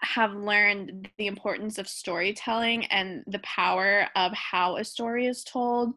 have 0.00 0.32
learned 0.32 1.08
the 1.18 1.26
importance 1.26 1.76
of 1.76 1.86
storytelling 1.86 2.86
and 2.86 3.22
the 3.26 3.40
power 3.40 4.08
of 4.16 4.32
how 4.32 4.76
a 4.76 4.84
story 4.84 5.26
is 5.26 5.44
told. 5.44 5.92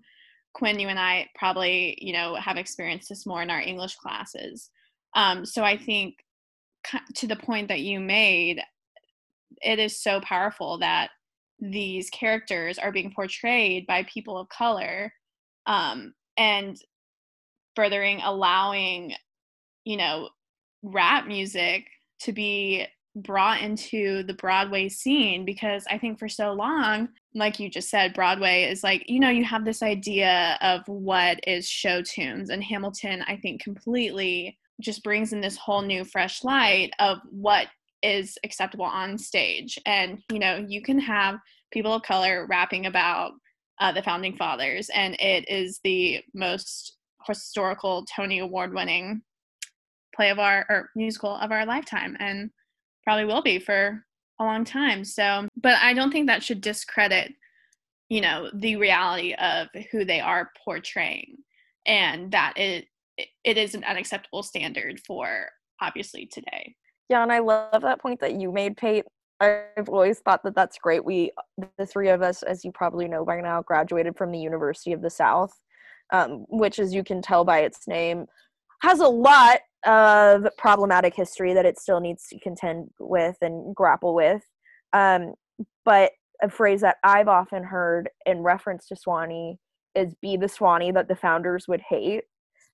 Quinn, 0.53 0.79
you 0.79 0.87
and 0.87 0.99
I 0.99 1.29
probably, 1.35 1.97
you 2.01 2.13
know, 2.13 2.35
have 2.35 2.57
experienced 2.57 3.09
this 3.09 3.25
more 3.25 3.41
in 3.41 3.49
our 3.49 3.61
English 3.61 3.95
classes. 3.95 4.69
Um, 5.15 5.45
so 5.45 5.63
I 5.63 5.77
think 5.77 6.15
to 7.15 7.27
the 7.27 7.35
point 7.35 7.67
that 7.67 7.81
you 7.81 7.99
made, 7.99 8.61
it 9.61 9.79
is 9.79 10.01
so 10.01 10.19
powerful 10.21 10.79
that 10.79 11.09
these 11.59 12.09
characters 12.09 12.79
are 12.79 12.91
being 12.91 13.11
portrayed 13.13 13.85
by 13.85 14.03
people 14.03 14.37
of 14.37 14.49
color 14.49 15.13
um, 15.67 16.13
and 16.37 16.77
furthering 17.75 18.19
allowing, 18.23 19.13
you 19.85 19.97
know, 19.97 20.29
rap 20.83 21.27
music 21.27 21.85
to 22.21 22.33
be 22.33 22.85
brought 23.15 23.61
into 23.61 24.23
the 24.23 24.33
Broadway 24.33 24.87
scene 24.87 25.45
because 25.45 25.85
I 25.89 25.97
think 25.97 26.17
for 26.17 26.29
so 26.29 26.53
long, 26.53 27.09
like 27.33 27.59
you 27.59 27.69
just 27.69 27.89
said, 27.89 28.13
Broadway 28.13 28.63
is 28.63 28.83
like, 28.83 29.03
you 29.07 29.19
know, 29.19 29.29
you 29.29 29.43
have 29.43 29.65
this 29.65 29.83
idea 29.83 30.57
of 30.61 30.81
what 30.87 31.39
is 31.45 31.67
show 31.67 32.01
tunes, 32.01 32.49
and 32.49 32.63
Hamilton, 32.63 33.23
I 33.27 33.37
think, 33.37 33.61
completely 33.61 34.57
just 34.79 35.03
brings 35.03 35.33
in 35.33 35.41
this 35.41 35.57
whole 35.57 35.81
new, 35.81 36.03
fresh 36.03 36.43
light 36.43 36.91
of 36.99 37.19
what 37.29 37.67
is 38.01 38.37
acceptable 38.43 38.85
on 38.85 39.17
stage. 39.17 39.77
And, 39.85 40.19
you 40.31 40.39
know, 40.39 40.65
you 40.67 40.81
can 40.81 40.99
have 40.99 41.37
people 41.71 41.93
of 41.93 42.01
color 42.01 42.47
rapping 42.49 42.87
about 42.87 43.33
uh, 43.79 43.91
the 43.91 44.01
founding 44.01 44.35
fathers, 44.35 44.89
and 44.93 45.15
it 45.19 45.47
is 45.49 45.79
the 45.83 46.21
most 46.33 46.97
historical 47.27 48.05
Tony 48.05 48.39
Award 48.39 48.73
winning 48.73 49.21
play 50.15 50.29
of 50.29 50.39
our 50.39 50.65
or 50.69 50.89
musical 50.95 51.35
of 51.35 51.51
our 51.51 51.65
lifetime. 51.65 52.17
And 52.19 52.51
probably 53.03 53.25
will 53.25 53.41
be 53.41 53.59
for 53.59 54.03
a 54.39 54.43
long 54.43 54.65
time. 54.65 55.03
So, 55.03 55.47
but 55.55 55.75
I 55.81 55.93
don't 55.93 56.11
think 56.11 56.27
that 56.27 56.43
should 56.43 56.61
discredit, 56.61 57.33
you 58.09 58.21
know, 58.21 58.49
the 58.53 58.75
reality 58.75 59.33
of 59.33 59.67
who 59.91 60.05
they 60.05 60.19
are 60.19 60.51
portraying 60.63 61.37
and 61.85 62.31
that 62.31 62.53
it 62.57 62.85
it 63.43 63.57
is 63.57 63.75
an 63.75 63.83
unacceptable 63.83 64.43
standard 64.43 64.99
for 65.05 65.49
obviously 65.81 66.25
today. 66.25 66.75
Yeah, 67.09 67.23
and 67.23 67.31
I 67.31 67.39
love 67.39 67.81
that 67.81 68.01
point 68.01 68.19
that 68.21 68.39
you 68.39 68.51
made, 68.51 68.77
Pate. 68.77 69.05
I've 69.41 69.89
always 69.89 70.19
thought 70.19 70.43
that 70.43 70.55
that's 70.55 70.77
great. 70.77 71.03
We, 71.03 71.31
the 71.77 71.85
three 71.85 72.09
of 72.09 72.21
us, 72.21 72.43
as 72.43 72.63
you 72.63 72.71
probably 72.71 73.07
know 73.07 73.25
by 73.25 73.41
now, 73.41 73.61
graduated 73.63 74.15
from 74.15 74.31
the 74.31 74.39
University 74.39 74.93
of 74.93 75.01
the 75.01 75.09
South, 75.09 75.51
um, 76.13 76.45
which, 76.49 76.79
as 76.79 76.93
you 76.93 77.03
can 77.03 77.21
tell 77.21 77.43
by 77.43 77.59
its 77.59 77.87
name, 77.87 78.27
has 78.81 78.99
a 78.99 79.07
lot 79.07 79.59
of 79.85 80.47
problematic 80.57 81.15
history 81.15 81.53
that 81.53 81.65
it 81.65 81.79
still 81.79 81.99
needs 81.99 82.27
to 82.27 82.39
contend 82.39 82.89
with 82.99 83.37
and 83.41 83.75
grapple 83.75 84.13
with. 84.13 84.43
Um, 84.93 85.33
but 85.85 86.11
a 86.41 86.49
phrase 86.49 86.81
that 86.81 86.97
I've 87.03 87.27
often 87.27 87.63
heard 87.63 88.09
in 88.25 88.39
reference 88.39 88.87
to 88.87 88.95
Sewanee 88.95 89.57
is 89.95 90.15
be 90.21 90.37
the 90.37 90.47
Sewanee 90.47 90.93
that 90.93 91.07
the 91.07 91.15
founders 91.15 91.67
would 91.67 91.81
hate. 91.87 92.23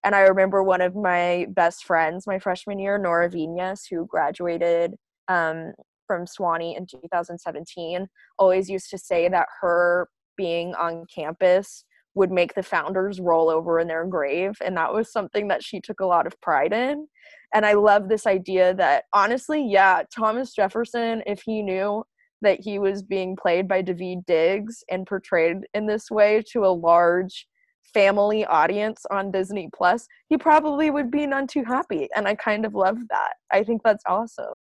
And 0.03 0.15
I 0.15 0.21
remember 0.21 0.63
one 0.63 0.81
of 0.81 0.95
my 0.95 1.47
best 1.49 1.83
friends, 1.83 2.27
my 2.27 2.39
freshman 2.39 2.79
year, 2.79 2.97
Nora 2.97 3.29
Vinas, 3.29 3.81
who 3.89 4.05
graduated 4.05 4.95
um, 5.27 5.73
from 6.05 6.25
Sewanee 6.25 6.77
in 6.77 6.85
2017, 6.85 8.07
always 8.39 8.69
used 8.69 8.89
to 8.91 8.97
say 8.97 9.27
that 9.27 9.47
her 9.61 10.07
being 10.37 10.73
on 10.75 11.05
campus 11.13 11.83
would 12.17 12.31
make 12.31 12.53
the 12.53 12.63
founders 12.63 13.19
roll 13.19 13.49
over 13.49 13.79
in 13.79 13.87
their 13.87 14.05
grave 14.05 14.53
and 14.61 14.75
that 14.75 14.93
was 14.93 15.11
something 15.11 15.47
that 15.47 15.63
she 15.63 15.79
took 15.79 15.99
a 15.99 16.05
lot 16.05 16.27
of 16.27 16.39
pride 16.41 16.73
in 16.73 17.07
and 17.53 17.65
i 17.65 17.73
love 17.73 18.09
this 18.09 18.25
idea 18.25 18.73
that 18.73 19.05
honestly 19.13 19.65
yeah 19.65 20.03
thomas 20.13 20.53
jefferson 20.53 21.21
if 21.25 21.41
he 21.43 21.61
knew 21.61 22.03
that 22.41 22.59
he 22.59 22.77
was 22.77 23.01
being 23.01 23.35
played 23.35 23.67
by 23.67 23.81
David 23.81 24.23
diggs 24.27 24.83
and 24.91 25.07
portrayed 25.07 25.57
in 25.73 25.87
this 25.87 26.11
way 26.11 26.43
to 26.51 26.65
a 26.65 26.67
large 26.67 27.47
family 27.93 28.45
audience 28.45 29.05
on 29.11 29.31
disney 29.31 29.69
plus 29.73 30.07
he 30.27 30.37
probably 30.37 30.91
would 30.91 31.09
be 31.09 31.25
none 31.25 31.47
too 31.47 31.63
happy 31.63 32.09
and 32.15 32.27
i 32.27 32.35
kind 32.35 32.65
of 32.65 32.75
love 32.75 32.97
that. 33.09 33.33
I 33.51 33.63
think 33.63 33.81
that's 33.83 34.03
awesome. 34.07 34.53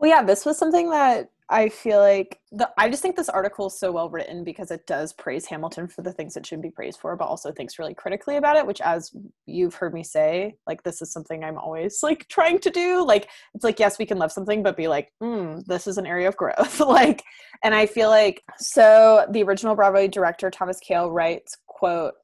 Well, 0.00 0.10
yeah, 0.10 0.22
this 0.22 0.46
was 0.46 0.56
something 0.56 0.90
that 0.90 1.28
I 1.52 1.68
feel 1.68 1.98
like 1.98 2.38
the 2.52 2.70
I 2.78 2.88
just 2.88 3.02
think 3.02 3.16
this 3.16 3.28
article 3.28 3.66
is 3.66 3.78
so 3.78 3.90
well 3.90 4.08
written 4.08 4.44
because 4.44 4.70
it 4.70 4.86
does 4.86 5.12
praise 5.12 5.46
Hamilton 5.46 5.88
for 5.88 6.02
the 6.02 6.12
things 6.12 6.36
it 6.36 6.46
should 6.46 6.62
be 6.62 6.70
praised 6.70 7.00
for, 7.00 7.16
but 7.16 7.24
also 7.24 7.50
thinks 7.50 7.76
really 7.76 7.92
critically 7.92 8.36
about 8.36 8.56
it, 8.56 8.66
which 8.66 8.80
as 8.80 9.10
you've 9.46 9.74
heard 9.74 9.92
me 9.92 10.04
say, 10.04 10.54
like 10.68 10.84
this 10.84 11.02
is 11.02 11.12
something 11.12 11.42
I'm 11.42 11.58
always 11.58 12.04
like 12.04 12.28
trying 12.28 12.60
to 12.60 12.70
do. 12.70 13.04
Like 13.04 13.28
it's 13.54 13.64
like 13.64 13.80
yes, 13.80 13.98
we 13.98 14.06
can 14.06 14.18
love 14.18 14.30
something, 14.30 14.62
but 14.62 14.76
be 14.76 14.86
like, 14.86 15.12
mm, 15.20 15.64
this 15.66 15.88
is 15.88 15.98
an 15.98 16.06
area 16.06 16.28
of 16.28 16.36
growth. 16.36 16.78
like 16.90 17.24
and 17.64 17.74
I 17.74 17.86
feel 17.86 18.10
like 18.10 18.42
so 18.58 19.26
the 19.32 19.42
original 19.42 19.74
Broadway 19.74 20.06
director 20.06 20.50
Thomas 20.50 20.78
Kail 20.78 21.10
writes, 21.10 21.56
quote, 21.66 22.14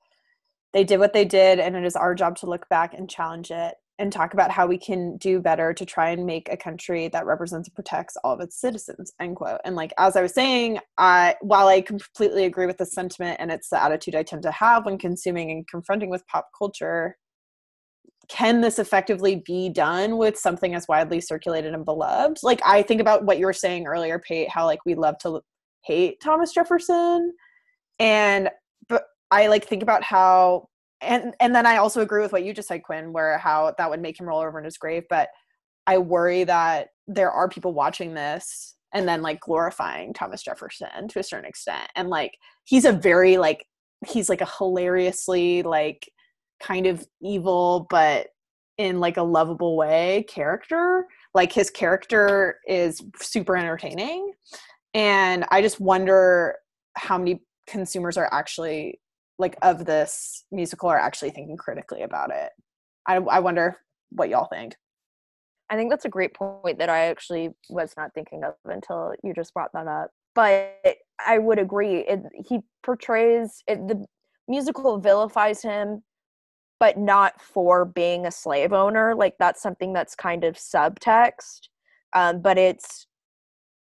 they 0.72 0.84
did 0.84 1.00
what 1.00 1.12
they 1.12 1.24
did 1.24 1.58
and 1.58 1.74
it 1.74 1.84
is 1.84 1.96
our 1.96 2.14
job 2.14 2.36
to 2.36 2.46
look 2.46 2.68
back 2.68 2.94
and 2.94 3.10
challenge 3.10 3.50
it 3.50 3.74
and 3.98 4.12
talk 4.12 4.34
about 4.34 4.50
how 4.50 4.66
we 4.66 4.78
can 4.78 5.16
do 5.16 5.40
better 5.40 5.72
to 5.72 5.84
try 5.84 6.10
and 6.10 6.26
make 6.26 6.48
a 6.50 6.56
country 6.56 7.08
that 7.08 7.26
represents 7.26 7.68
and 7.68 7.74
protects 7.74 8.16
all 8.22 8.34
of 8.34 8.40
its 8.40 8.60
citizens 8.60 9.12
end 9.20 9.36
quote. 9.36 9.60
And 9.64 9.76
like 9.76 9.92
as 9.98 10.16
i 10.16 10.22
was 10.22 10.34
saying 10.34 10.78
i 10.98 11.34
while 11.40 11.68
i 11.68 11.80
completely 11.80 12.44
agree 12.44 12.66
with 12.66 12.78
the 12.78 12.86
sentiment 12.86 13.38
and 13.40 13.50
it's 13.50 13.70
the 13.70 13.82
attitude 13.82 14.14
i 14.14 14.22
tend 14.22 14.42
to 14.42 14.50
have 14.50 14.84
when 14.84 14.98
consuming 14.98 15.50
and 15.50 15.66
confronting 15.68 16.10
with 16.10 16.26
pop 16.26 16.48
culture 16.56 17.16
can 18.28 18.60
this 18.60 18.80
effectively 18.80 19.36
be 19.46 19.68
done 19.68 20.16
with 20.16 20.36
something 20.36 20.74
as 20.74 20.88
widely 20.88 21.20
circulated 21.20 21.74
and 21.74 21.84
beloved? 21.84 22.38
Like 22.42 22.60
i 22.64 22.82
think 22.82 23.00
about 23.00 23.24
what 23.24 23.38
you 23.38 23.46
were 23.46 23.52
saying 23.52 23.86
earlier 23.86 24.18
pate 24.18 24.50
how 24.50 24.66
like 24.66 24.80
we 24.84 24.94
love 24.94 25.18
to 25.18 25.40
hate 25.84 26.20
thomas 26.20 26.52
jefferson 26.52 27.32
and 27.98 28.50
but 28.88 29.04
i 29.30 29.46
like 29.46 29.64
think 29.66 29.82
about 29.82 30.02
how 30.02 30.68
and 31.00 31.34
and 31.40 31.54
then 31.54 31.66
I 31.66 31.76
also 31.76 32.00
agree 32.00 32.22
with 32.22 32.32
what 32.32 32.44
you 32.44 32.54
just 32.54 32.68
said, 32.68 32.82
Quinn, 32.82 33.12
where 33.12 33.38
how 33.38 33.74
that 33.76 33.90
would 33.90 34.00
make 34.00 34.18
him 34.18 34.26
roll 34.26 34.40
over 34.40 34.58
in 34.58 34.64
his 34.64 34.78
grave. 34.78 35.04
But 35.08 35.28
I 35.86 35.98
worry 35.98 36.44
that 36.44 36.88
there 37.06 37.30
are 37.30 37.48
people 37.48 37.72
watching 37.72 38.14
this 38.14 38.74
and 38.92 39.06
then 39.06 39.22
like 39.22 39.40
glorifying 39.40 40.12
Thomas 40.12 40.42
Jefferson 40.42 41.08
to 41.08 41.18
a 41.18 41.22
certain 41.22 41.48
extent. 41.48 41.88
And 41.94 42.08
like 42.08 42.32
he's 42.64 42.84
a 42.84 42.92
very 42.92 43.36
like 43.36 43.66
he's 44.06 44.28
like 44.28 44.40
a 44.40 44.50
hilariously 44.58 45.62
like 45.62 46.10
kind 46.60 46.86
of 46.86 47.06
evil 47.20 47.86
but 47.90 48.28
in 48.78 49.00
like 49.00 49.16
a 49.16 49.22
lovable 49.22 49.76
way 49.76 50.24
character. 50.28 51.06
Like 51.34 51.52
his 51.52 51.70
character 51.70 52.58
is 52.66 53.02
super 53.20 53.56
entertaining. 53.56 54.32
And 54.94 55.44
I 55.50 55.62
just 55.62 55.80
wonder 55.80 56.56
how 56.96 57.18
many 57.18 57.42
consumers 57.66 58.16
are 58.16 58.28
actually 58.32 59.00
like 59.38 59.56
of 59.62 59.84
this 59.84 60.44
musical 60.50 60.88
are 60.88 60.98
actually 60.98 61.30
thinking 61.30 61.56
critically 61.56 62.02
about 62.02 62.30
it. 62.30 62.50
I, 63.06 63.16
I 63.16 63.40
wonder 63.40 63.76
what 64.10 64.28
y'all 64.28 64.48
think. 64.50 64.74
I 65.68 65.76
think 65.76 65.90
that's 65.90 66.04
a 66.04 66.10
great 66.10 66.34
point 66.34 66.78
that 66.78 66.88
I 66.88 67.06
actually 67.06 67.50
was 67.68 67.92
not 67.96 68.14
thinking 68.14 68.44
of 68.44 68.54
until 68.64 69.14
you 69.24 69.34
just 69.34 69.52
brought 69.52 69.72
that 69.74 69.88
up. 69.88 70.10
But 70.34 70.76
I 71.24 71.38
would 71.38 71.58
agree. 71.58 72.00
It, 72.00 72.22
he 72.46 72.60
portrays 72.82 73.62
it, 73.66 73.86
the 73.88 74.04
musical 74.48 74.98
vilifies 74.98 75.62
him, 75.62 76.02
but 76.78 76.98
not 76.98 77.40
for 77.40 77.84
being 77.84 78.26
a 78.26 78.30
slave 78.30 78.72
owner. 78.72 79.14
Like 79.14 79.34
that's 79.38 79.62
something 79.62 79.92
that's 79.92 80.14
kind 80.14 80.44
of 80.44 80.56
subtext. 80.56 81.68
Um, 82.14 82.40
but 82.40 82.58
it's 82.58 83.06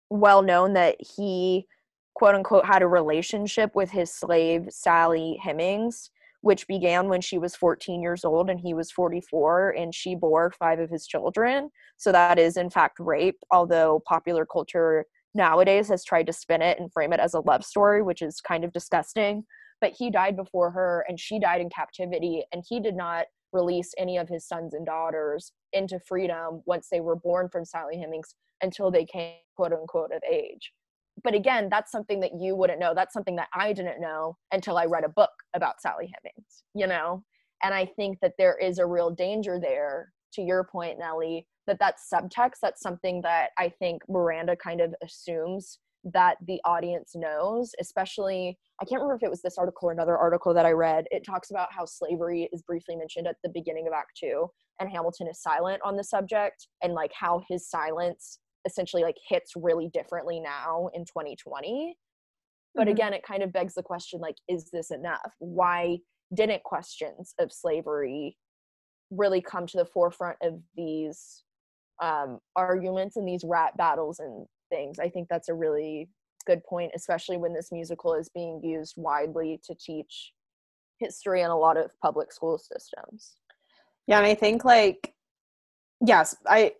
well 0.09 0.41
known 0.41 0.73
that 0.73 0.95
he 0.99 1.67
quote 2.15 2.33
unquote 2.33 2.65
had 2.65 2.81
a 2.81 2.87
relationship 2.87 3.75
with 3.75 3.91
his 3.91 4.11
slave 4.11 4.67
Sally 4.69 5.39
Hemings, 5.43 6.09
which 6.41 6.67
began 6.67 7.09
when 7.09 7.21
she 7.21 7.37
was 7.37 7.55
14 7.55 8.01
years 8.01 8.23
old 8.23 8.49
and 8.49 8.59
he 8.59 8.73
was 8.73 8.91
44, 8.91 9.71
and 9.71 9.93
she 9.93 10.15
bore 10.15 10.51
five 10.57 10.79
of 10.79 10.89
his 10.89 11.05
children. 11.05 11.69
So 11.97 12.11
that 12.11 12.39
is, 12.39 12.57
in 12.57 12.69
fact, 12.69 12.99
rape, 12.99 13.37
although 13.51 14.01
popular 14.07 14.45
culture 14.45 15.05
nowadays 15.33 15.89
has 15.89 16.05
tried 16.05 16.27
to 16.27 16.33
spin 16.33 16.61
it 16.61 16.79
and 16.79 16.91
frame 16.91 17.11
it 17.11 17.19
as 17.19 17.33
a 17.33 17.41
love 17.41 17.65
story, 17.65 18.01
which 18.01 18.21
is 18.21 18.39
kind 18.39 18.63
of 18.63 18.71
disgusting. 18.71 19.43
But 19.81 19.91
he 19.91 20.09
died 20.09 20.37
before 20.37 20.71
her 20.71 21.05
and 21.09 21.19
she 21.19 21.37
died 21.37 21.59
in 21.59 21.69
captivity, 21.69 22.45
and 22.53 22.63
he 22.67 22.79
did 22.79 22.95
not 22.95 23.25
release 23.51 23.93
any 23.97 24.17
of 24.17 24.29
his 24.29 24.47
sons 24.47 24.73
and 24.73 24.85
daughters 24.85 25.51
into 25.73 25.99
freedom 25.99 26.61
once 26.65 26.87
they 26.89 27.01
were 27.01 27.15
born 27.15 27.49
from 27.49 27.65
Sally 27.65 27.97
Hemings 27.97 28.35
until 28.61 28.89
they 28.89 29.05
came, 29.05 29.35
quote 29.57 29.73
unquote, 29.73 30.11
of 30.13 30.21
age 30.29 30.71
but 31.23 31.33
again 31.33 31.67
that's 31.69 31.91
something 31.91 32.19
that 32.19 32.31
you 32.39 32.55
wouldn't 32.55 32.79
know. 32.79 32.93
That's 32.95 33.13
something 33.13 33.35
that 33.37 33.47
i 33.53 33.73
didn't 33.73 34.01
know 34.01 34.37
until 34.51 34.77
i 34.77 34.85
read 34.85 35.03
a 35.03 35.09
book 35.09 35.31
about 35.53 35.81
sally 35.81 36.11
hemings 36.13 36.63
you 36.73 36.87
know? 36.87 37.23
And 37.63 37.73
i 37.73 37.85
think 37.85 38.19
that 38.21 38.33
there 38.37 38.57
is 38.57 38.79
a 38.79 38.85
real 38.85 39.09
danger 39.09 39.59
there 39.59 40.11
to 40.33 40.41
your 40.41 40.63
point 40.63 40.99
nellie 40.99 41.47
that 41.67 41.79
that's 41.79 42.07
subtext. 42.13 42.59
That's 42.61 42.81
something 42.81 43.21
that 43.21 43.49
i 43.57 43.69
think 43.69 44.01
miranda 44.09 44.55
kind 44.55 44.81
of 44.81 44.93
assumes 45.03 45.79
that 46.13 46.37
the 46.45 46.59
audience 46.65 47.13
knows 47.15 47.71
especially 47.79 48.57
i 48.81 48.85
can't 48.85 49.01
remember 49.01 49.15
if 49.15 49.23
it 49.23 49.29
was 49.29 49.41
this 49.41 49.57
article 49.57 49.89
or 49.89 49.91
another 49.91 50.17
article 50.17 50.53
that 50.53 50.65
i 50.65 50.71
read. 50.71 51.05
It 51.11 51.25
talks 51.25 51.49
about 51.49 51.69
how 51.71 51.85
slavery 51.85 52.49
is 52.53 52.61
briefly 52.61 52.95
mentioned 52.95 53.27
at 53.27 53.37
the 53.43 53.49
beginning 53.49 53.87
of 53.87 53.93
act 53.93 54.17
two 54.19 54.47
and 54.79 54.89
hamilton 54.89 55.27
is 55.27 55.41
silent 55.41 55.81
on 55.83 55.95
the 55.95 56.03
subject 56.03 56.67
and 56.83 56.93
like 56.93 57.11
how 57.19 57.41
his 57.49 57.67
silence 57.69 58.39
essentially 58.65 59.03
like 59.03 59.17
hits 59.27 59.53
really 59.55 59.89
differently 59.93 60.39
now 60.39 60.89
in 60.93 61.05
2020 61.05 61.95
but 62.75 62.83
mm-hmm. 62.83 62.91
again 62.91 63.13
it 63.13 63.23
kind 63.23 63.41
of 63.41 63.53
begs 63.53 63.73
the 63.73 63.81
question 63.81 64.19
like 64.19 64.35
is 64.47 64.69
this 64.71 64.91
enough? 64.91 65.33
Why 65.39 65.97
didn't 66.33 66.63
questions 66.63 67.33
of 67.39 67.51
slavery 67.51 68.37
really 69.09 69.41
come 69.41 69.65
to 69.67 69.77
the 69.77 69.85
forefront 69.85 70.37
of 70.41 70.59
these 70.75 71.43
um, 72.01 72.39
arguments 72.55 73.15
and 73.15 73.27
these 73.27 73.43
rap 73.45 73.77
battles 73.77 74.19
and 74.19 74.45
things? 74.69 74.99
I 74.99 75.09
think 75.09 75.27
that's 75.29 75.49
a 75.49 75.53
really 75.53 76.09
good 76.45 76.63
point 76.63 76.91
especially 76.93 77.37
when 77.37 77.55
this 77.55 77.71
musical 77.71 78.13
is 78.13 78.29
being 78.29 78.61
used 78.63 78.93
widely 78.97 79.59
to 79.65 79.73
teach 79.73 80.31
history 80.99 81.41
in 81.41 81.49
a 81.49 81.57
lot 81.57 81.75
of 81.75 81.89
public 82.03 82.31
school 82.31 82.59
systems. 82.59 83.37
Yeah 84.05 84.19
and 84.19 84.27
i 84.27 84.35
think 84.35 84.63
like 84.63 85.15
yes 86.05 86.35
i 86.45 86.73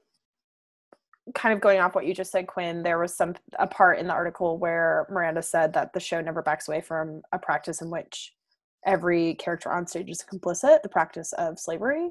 kind 1.34 1.54
of 1.54 1.62
going 1.62 1.80
off 1.80 1.96
what 1.96 2.06
you 2.06 2.14
just 2.14 2.32
said, 2.32 2.48
Quinn, 2.48 2.84
there 2.84 3.00
was 3.00 3.16
some 3.16 3.36
a 3.58 3.66
part 3.66 4.00
in 4.00 4.08
the 4.08 4.14
article 4.14 4.58
where 4.58 5.08
Miranda 5.10 5.42
said 5.42 5.74
that 5.74 5.94
the 5.94 6.00
show 6.00 6.22
never 6.22 6.42
backs 6.42 6.68
away 6.68 6.82
from 6.82 7.22
a 7.32 7.40
practice 7.40 7.82
in 7.82 7.90
which 7.90 8.34
every 8.86 9.34
character 9.36 9.72
on 9.72 9.88
stage 9.88 10.10
is 10.10 10.24
complicit, 10.32 10.84
the 10.84 10.90
practice 10.90 11.34
of 11.34 11.60
slavery. 11.60 12.10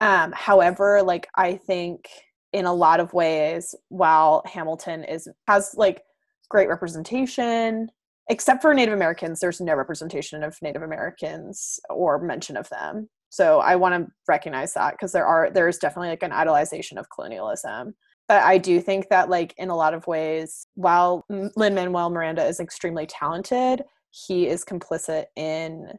Um, 0.00 0.32
however, 0.32 1.02
like 1.02 1.28
I 1.36 1.56
think 1.56 2.08
in 2.52 2.64
a 2.64 2.74
lot 2.74 2.98
of 2.98 3.12
ways, 3.12 3.74
while 3.88 4.42
Hamilton 4.46 5.04
is 5.04 5.28
has 5.46 5.74
like 5.76 6.02
great 6.48 6.68
representation, 6.68 7.88
except 8.28 8.62
for 8.62 8.74
Native 8.74 8.94
Americans, 8.94 9.38
there's 9.38 9.60
no 9.60 9.74
representation 9.74 10.42
of 10.42 10.60
Native 10.60 10.82
Americans 10.82 11.78
or 11.88 12.18
mention 12.20 12.56
of 12.56 12.68
them. 12.70 13.08
So 13.28 13.60
I 13.60 13.76
want 13.76 13.94
to 13.94 14.12
recognize 14.26 14.74
that 14.74 14.92
because 14.92 15.12
there 15.12 15.26
are 15.26 15.50
there 15.50 15.68
is 15.68 15.78
definitely 15.78 16.08
like 16.08 16.24
an 16.24 16.32
idolization 16.32 16.98
of 16.98 17.08
colonialism 17.14 17.94
but 18.30 18.42
I 18.44 18.58
do 18.58 18.80
think 18.80 19.08
that, 19.08 19.28
like, 19.28 19.54
in 19.58 19.70
a 19.70 19.76
lot 19.76 19.92
of 19.92 20.06
ways, 20.06 20.64
while 20.74 21.24
Lin 21.28 21.74
Manuel 21.74 22.10
Miranda 22.10 22.46
is 22.46 22.60
extremely 22.60 23.04
talented, 23.04 23.82
he 24.10 24.46
is 24.46 24.64
complicit 24.64 25.24
in 25.34 25.98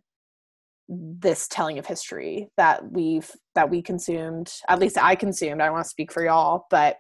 this 0.88 1.50
telling 1.50 1.78
of 1.78 1.86
history 1.86 2.48
that 2.56 2.92
we've 2.92 3.32
that 3.56 3.70
we 3.70 3.82
consumed 3.82 4.52
at 4.68 4.78
least 4.78 4.98
i 4.98 5.16
consumed 5.16 5.62
i 5.62 5.66
don't 5.66 5.74
want 5.74 5.86
to 5.86 5.90
speak 5.90 6.12
for 6.12 6.26
y'all 6.26 6.66
but 6.70 6.98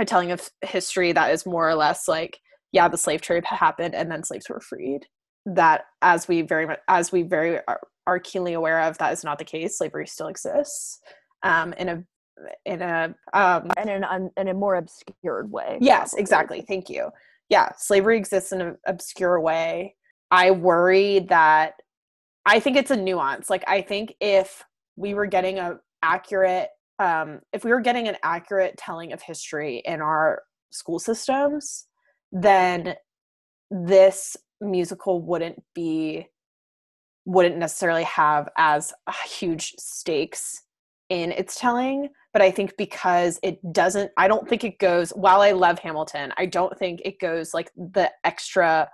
a 0.00 0.04
telling 0.04 0.32
of 0.32 0.50
history 0.62 1.12
that 1.12 1.32
is 1.32 1.46
more 1.46 1.68
or 1.68 1.76
less 1.76 2.08
like 2.08 2.40
yeah 2.72 2.88
the 2.88 2.98
slave 2.98 3.20
trade 3.20 3.44
happened 3.44 3.94
and 3.94 4.10
then 4.10 4.24
slaves 4.24 4.48
were 4.48 4.60
freed. 4.60 5.06
That 5.44 5.82
as 6.00 6.26
we 6.28 6.42
very 6.42 6.66
much 6.66 6.80
as 6.88 7.12
we 7.12 7.22
very 7.22 7.58
are, 7.68 7.80
are 8.06 8.18
keenly 8.18 8.54
aware 8.54 8.80
of 8.80 8.98
that 8.98 9.12
is 9.12 9.24
not 9.24 9.38
the 9.38 9.44
case. 9.44 9.78
Slavery 9.78 10.06
still 10.06 10.28
exists 10.28 10.98
um, 11.42 11.72
in 11.74 11.88
a 11.88 12.04
in 12.64 12.82
a 12.82 13.14
um 13.32 13.70
in 13.80 13.88
an 13.88 14.30
in 14.36 14.48
a 14.48 14.54
more 14.54 14.76
obscured 14.76 15.50
way 15.50 15.78
yes 15.80 16.10
probably. 16.10 16.20
exactly 16.20 16.60
thank 16.62 16.88
you 16.88 17.10
yeah 17.48 17.70
slavery 17.76 18.16
exists 18.16 18.52
in 18.52 18.60
an 18.60 18.76
obscure 18.86 19.40
way 19.40 19.94
i 20.30 20.50
worry 20.50 21.20
that 21.20 21.74
i 22.46 22.58
think 22.58 22.76
it's 22.76 22.90
a 22.90 22.96
nuance 22.96 23.50
like 23.50 23.64
i 23.66 23.80
think 23.80 24.14
if 24.20 24.64
we 24.96 25.14
were 25.14 25.26
getting 25.26 25.58
a 25.58 25.78
accurate 26.02 26.68
um 26.98 27.40
if 27.52 27.64
we 27.64 27.70
were 27.70 27.80
getting 27.80 28.08
an 28.08 28.16
accurate 28.22 28.76
telling 28.76 29.12
of 29.12 29.22
history 29.22 29.82
in 29.84 30.00
our 30.00 30.42
school 30.70 30.98
systems 30.98 31.86
then 32.32 32.94
this 33.70 34.36
musical 34.60 35.20
wouldn't 35.20 35.62
be 35.74 36.26
wouldn't 37.24 37.56
necessarily 37.56 38.02
have 38.02 38.48
as 38.58 38.92
huge 39.26 39.74
stakes 39.78 40.62
in 41.12 41.30
its 41.32 41.60
telling 41.60 42.08
but 42.32 42.40
I 42.40 42.50
think 42.50 42.76
because 42.78 43.38
it 43.42 43.58
doesn't, 43.72 44.10
I 44.16 44.26
don't 44.26 44.48
think 44.48 44.64
it 44.64 44.78
goes, 44.78 45.10
while 45.10 45.42
I 45.42 45.52
love 45.52 45.78
Hamilton, 45.78 46.32
I 46.38 46.46
don't 46.46 46.76
think 46.78 47.02
it 47.04 47.18
goes 47.18 47.52
like 47.52 47.70
the 47.76 48.10
extra, 48.24 48.88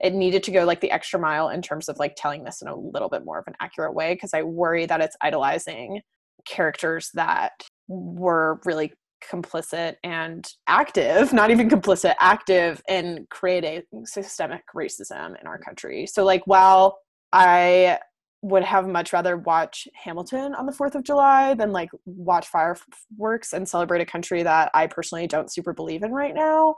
it 0.00 0.14
needed 0.14 0.44
to 0.44 0.52
go 0.52 0.64
like 0.64 0.80
the 0.80 0.92
extra 0.92 1.18
mile 1.18 1.48
in 1.48 1.60
terms 1.60 1.88
of 1.88 1.98
like 1.98 2.14
telling 2.16 2.44
this 2.44 2.62
in 2.62 2.68
a 2.68 2.76
little 2.76 3.08
bit 3.08 3.24
more 3.24 3.38
of 3.38 3.44
an 3.48 3.54
accurate 3.60 3.94
way 3.94 4.14
because 4.14 4.32
I 4.32 4.42
worry 4.42 4.86
that 4.86 5.00
it's 5.00 5.16
idolizing 5.20 6.02
characters 6.46 7.10
that 7.14 7.52
were 7.88 8.60
really 8.64 8.92
complicit 9.28 9.96
and 10.04 10.46
active, 10.68 11.32
not 11.32 11.50
even 11.50 11.68
complicit, 11.68 12.14
active 12.20 12.80
in 12.88 13.26
creating 13.30 13.82
systemic 14.04 14.62
racism 14.76 15.40
in 15.40 15.46
our 15.46 15.58
country. 15.58 16.06
So, 16.06 16.24
like, 16.24 16.42
while 16.46 16.98
I 17.32 17.98
would 18.44 18.62
have 18.62 18.86
much 18.86 19.14
rather 19.14 19.38
watch 19.38 19.88
Hamilton 19.94 20.54
on 20.54 20.66
the 20.66 20.72
4th 20.72 20.94
of 20.94 21.02
July 21.02 21.54
than 21.54 21.72
like 21.72 21.88
watch 22.04 22.46
fireworks 22.46 23.54
and 23.54 23.66
celebrate 23.66 24.02
a 24.02 24.06
country 24.06 24.42
that 24.42 24.70
I 24.74 24.86
personally 24.86 25.26
don't 25.26 25.50
super 25.50 25.72
believe 25.72 26.02
in 26.02 26.12
right 26.12 26.34
now. 26.34 26.76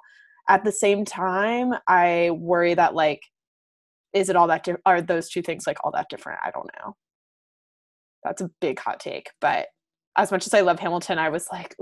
At 0.48 0.62
the 0.62 0.70
same 0.70 1.04
time, 1.04 1.74
I 1.88 2.30
worry 2.30 2.74
that 2.74 2.94
like 2.94 3.20
is 4.12 4.28
it 4.28 4.36
all 4.36 4.46
that 4.46 4.62
di- 4.62 4.76
are 4.86 5.02
those 5.02 5.28
two 5.28 5.42
things 5.42 5.66
like 5.66 5.78
all 5.82 5.90
that 5.90 6.08
different? 6.08 6.38
I 6.44 6.52
don't 6.52 6.70
know. 6.78 6.94
That's 8.22 8.40
a 8.40 8.50
big 8.60 8.78
hot 8.78 9.00
take, 9.00 9.30
but 9.40 9.66
as 10.16 10.30
much 10.30 10.46
as 10.46 10.54
I 10.54 10.60
love 10.60 10.78
Hamilton, 10.78 11.18
I 11.18 11.28
was 11.30 11.48
like, 11.50 11.76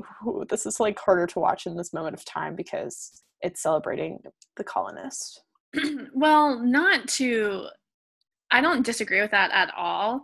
this 0.48 0.64
is 0.64 0.80
like 0.80 0.98
harder 0.98 1.26
to 1.26 1.38
watch 1.38 1.66
in 1.66 1.76
this 1.76 1.92
moment 1.92 2.14
of 2.14 2.24
time 2.24 2.56
because 2.56 3.22
it's 3.42 3.62
celebrating 3.62 4.18
the 4.56 4.64
colonists. 4.64 5.42
well, 6.14 6.58
not 6.58 7.06
to 7.08 7.66
I 8.54 8.60
don't 8.60 8.86
disagree 8.86 9.20
with 9.20 9.32
that 9.32 9.50
at 9.50 9.74
all. 9.76 10.22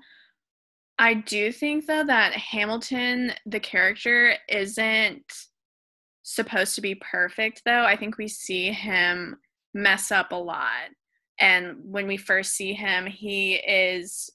I 1.01 1.15
do 1.15 1.51
think 1.51 1.87
though 1.87 2.05
that 2.05 2.33
Hamilton, 2.33 3.33
the 3.45 3.59
character, 3.59 4.35
isn't 4.49 5.25
supposed 6.23 6.77
to 6.77 6.81
be 6.81 6.95
perfect 6.95 7.63
though. 7.67 7.83
I 7.83 7.97
think 7.97 8.19
we 8.19 8.29
see 8.29 8.71
him 8.71 9.37
mess 9.75 10.13
up 10.13 10.31
a 10.31 10.37
lot. 10.37 10.91
And 11.41 11.79
when 11.83 12.07
we 12.07 12.17
first 12.17 12.53
see 12.53 12.73
him, 12.73 13.05
he 13.05 13.55
is, 13.55 14.31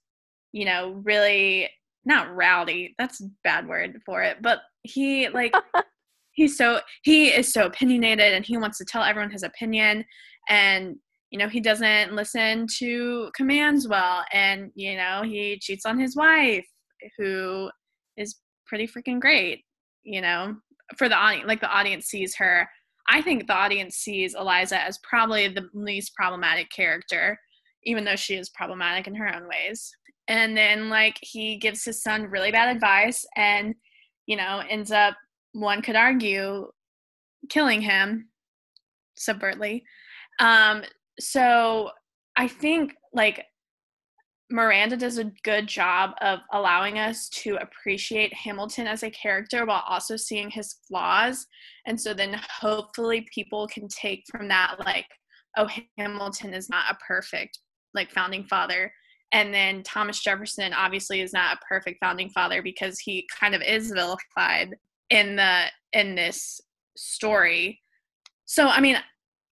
you 0.52 0.66
know, 0.66 1.00
really 1.06 1.70
not 2.04 2.36
rowdy. 2.36 2.96
That's 3.00 3.22
a 3.22 3.30
bad 3.46 3.66
word 3.66 4.02
for 4.06 4.24
it, 4.24 4.40
but 4.42 4.60
he 4.84 5.30
like 5.30 5.56
he's 6.34 6.58
so 6.58 6.82
he 7.04 7.30
is 7.30 7.54
so 7.54 7.66
opinionated 7.68 8.34
and 8.34 8.46
he 8.46 8.58
wants 8.58 8.78
to 8.80 8.86
tell 8.86 9.04
everyone 9.04 9.32
his 9.32 9.44
opinion 9.44 10.04
and 10.50 10.98
you 11.36 11.40
know 11.40 11.50
he 11.50 11.60
doesn't 11.60 12.14
listen 12.14 12.66
to 12.66 13.30
commands 13.36 13.90
well 13.90 14.24
and 14.32 14.72
you 14.74 14.96
know 14.96 15.22
he 15.22 15.60
cheats 15.60 15.86
on 15.86 16.00
his 16.00 16.16
wife 16.16 16.66
who 17.18 17.70
is 18.16 18.38
pretty 18.66 18.88
freaking 18.88 19.20
great 19.20 19.66
you 20.06 20.22
know 20.22 20.56
for 20.98 21.10
the 21.10 21.16
audience 21.16 21.46
like 21.46 21.60
the 21.60 21.70
audience 21.70 22.06
sees 22.06 22.38
her. 22.38 22.66
I 23.10 23.22
think 23.22 23.48
the 23.48 23.54
audience 23.54 23.98
sees 23.98 24.34
eliza 24.34 24.82
as 24.82 24.98
probably 25.04 25.50
the 25.50 25.68
least 25.74 26.16
problematic 26.16 26.70
character 26.70 27.38
even 27.84 28.06
though 28.06 28.16
she 28.16 28.36
is 28.36 28.50
problematic 28.52 29.06
in 29.06 29.14
her 29.16 29.28
own 29.28 29.46
ways. 29.50 29.92
And 30.30 30.56
then 30.56 30.90
like 30.90 31.18
he 31.22 31.58
gives 31.58 31.84
his 31.84 32.02
son 32.02 32.24
really 32.24 32.52
bad 32.52 32.74
advice 32.74 33.26
and 33.36 33.76
you 34.26 34.38
know 34.38 34.62
ends 34.70 34.94
up 34.94 35.16
one 35.52 35.82
could 35.82 35.98
argue 35.98 36.68
killing 37.50 37.82
him 37.82 38.30
subvertly. 39.20 39.84
Um 40.40 40.84
so 41.20 41.92
I 42.36 42.48
think 42.48 42.96
like 43.14 43.46
Miranda 44.52 44.96
does 44.96 45.18
a 45.18 45.32
good 45.44 45.68
job 45.68 46.12
of 46.22 46.40
allowing 46.54 47.00
us 47.00 47.30
to 47.30 47.56
appreciate 47.56 48.34
Hamilton 48.34 48.86
as 48.86 49.02
a 49.04 49.10
character 49.10 49.66
while 49.66 49.84
also 49.88 50.16
seeing 50.16 50.52
his 50.52 50.76
flaws. 50.88 51.48
And 51.88 52.00
so 52.00 52.14
then 52.14 52.40
hopefully 52.60 53.28
people 53.34 53.68
can 53.68 53.88
take 53.88 54.24
from 54.30 54.48
that, 54.50 54.76
like, 54.86 55.08
oh, 55.58 55.68
Hamilton 55.98 56.54
is 56.54 56.70
not 56.70 56.92
a 56.92 56.98
perfect, 57.06 57.60
like, 57.96 58.12
founding 58.12 58.44
father. 58.44 58.94
And 59.32 59.52
then 59.52 59.82
Thomas 59.82 60.22
Jefferson 60.22 60.74
obviously 60.74 61.22
is 61.22 61.34
not 61.34 61.58
a 61.58 61.66
perfect 61.68 61.98
founding 62.00 62.30
father 62.30 62.62
because 62.62 63.00
he 63.00 63.28
kind 63.40 63.56
of 63.56 63.62
is 63.62 63.92
vilified 63.92 64.76
in 65.10 65.36
the 65.36 65.66
in 65.94 66.16
this 66.16 66.62
story. 66.96 67.82
So 68.46 68.68
I 68.68 68.80
mean, 68.80 68.98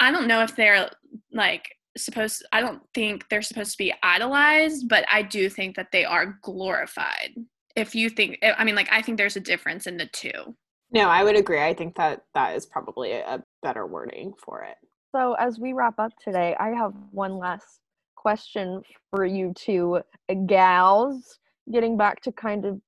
I 0.03 0.11
don't 0.11 0.27
know 0.27 0.41
if 0.41 0.53
they're 0.57 0.89
like 1.31 1.77
supposed 1.95 2.45
I 2.51 2.59
don't 2.59 2.81
think 2.93 3.29
they're 3.29 3.41
supposed 3.41 3.71
to 3.71 3.77
be 3.77 3.93
idolized, 4.03 4.89
but 4.89 5.05
I 5.09 5.21
do 5.21 5.49
think 5.49 5.77
that 5.77 5.93
they 5.93 6.03
are 6.03 6.37
glorified. 6.41 7.35
If 7.77 7.95
you 7.95 8.09
think 8.09 8.39
I 8.43 8.65
mean 8.65 8.75
like 8.75 8.89
I 8.91 9.01
think 9.01 9.17
there's 9.17 9.37
a 9.37 9.39
difference 9.41 9.87
in 9.87 9.95
the 9.95 10.07
two. 10.07 10.55
No, 10.91 11.07
I 11.07 11.23
would 11.23 11.37
agree. 11.37 11.61
I 11.61 11.73
think 11.73 11.95
that 11.95 12.25
that 12.33 12.53
is 12.55 12.65
probably 12.65 13.13
a 13.13 13.41
better 13.63 13.87
wording 13.87 14.33
for 14.43 14.63
it. 14.63 14.75
So 15.15 15.35
as 15.35 15.57
we 15.57 15.71
wrap 15.71 15.97
up 15.99 16.11
today, 16.21 16.53
I 16.59 16.69
have 16.71 16.93
one 17.11 17.37
last 17.37 17.79
question 18.17 18.81
for 19.09 19.25
you 19.25 19.53
two 19.55 20.01
gals, 20.47 21.39
getting 21.71 21.95
back 21.95 22.21
to 22.23 22.31
kind 22.33 22.65
of 22.65 22.81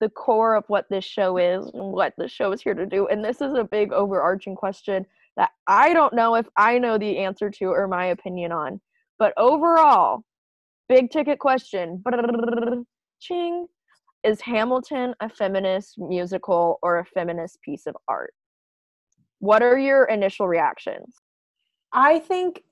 the 0.00 0.08
core 0.08 0.54
of 0.54 0.64
what 0.68 0.86
this 0.88 1.04
show 1.04 1.36
is 1.36 1.66
and 1.74 1.92
what 1.92 2.14
the 2.16 2.26
show 2.26 2.52
is 2.52 2.62
here 2.62 2.74
to 2.74 2.86
do. 2.86 3.06
And 3.08 3.22
this 3.22 3.42
is 3.42 3.52
a 3.54 3.64
big 3.64 3.92
overarching 3.92 4.54
question 4.54 5.04
that 5.36 5.50
I 5.66 5.92
don't 5.92 6.14
know 6.14 6.34
if 6.36 6.46
I 6.56 6.78
know 6.78 6.98
the 6.98 7.18
answer 7.18 7.50
to 7.50 7.66
or 7.66 7.88
my 7.88 8.06
opinion 8.06 8.52
on. 8.52 8.80
But 9.18 9.32
overall, 9.36 10.22
big 10.88 11.10
ticket 11.10 11.38
question. 11.38 12.02
Ching. 13.20 13.66
Is 14.22 14.40
Hamilton 14.40 15.14
a 15.20 15.28
feminist 15.28 15.98
musical 15.98 16.78
or 16.82 16.98
a 16.98 17.04
feminist 17.04 17.60
piece 17.62 17.86
of 17.86 17.94
art? 18.08 18.32
What 19.38 19.62
are 19.62 19.78
your 19.78 20.06
initial 20.06 20.48
reactions? 20.48 21.16
I 21.92 22.18
think 22.20 22.62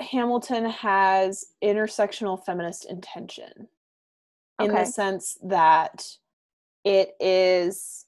Hamilton 0.00 0.64
has 0.64 1.44
intersectional 1.62 2.42
feminist 2.44 2.86
intention 2.86 3.68
in 4.60 4.70
okay. 4.70 4.80
the 4.80 4.86
sense 4.86 5.38
that 5.42 6.06
it 6.84 7.14
is 7.20 8.03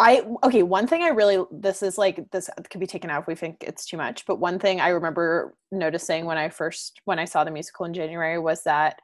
I 0.00 0.22
okay, 0.44 0.62
one 0.62 0.86
thing 0.86 1.02
I 1.02 1.08
really 1.08 1.44
this 1.52 1.82
is 1.82 1.98
like 1.98 2.30
this 2.30 2.48
could 2.70 2.80
be 2.80 2.86
taken 2.86 3.10
out 3.10 3.22
if 3.22 3.26
we 3.28 3.34
think 3.34 3.58
it's 3.60 3.84
too 3.84 3.98
much, 3.98 4.24
but 4.26 4.40
one 4.40 4.58
thing 4.58 4.80
I 4.80 4.88
remember 4.88 5.54
noticing 5.70 6.24
when 6.24 6.38
I 6.38 6.48
first 6.48 7.00
when 7.04 7.18
I 7.18 7.26
saw 7.26 7.44
the 7.44 7.50
musical 7.50 7.84
in 7.84 7.92
January 7.92 8.38
was 8.38 8.62
that 8.64 8.98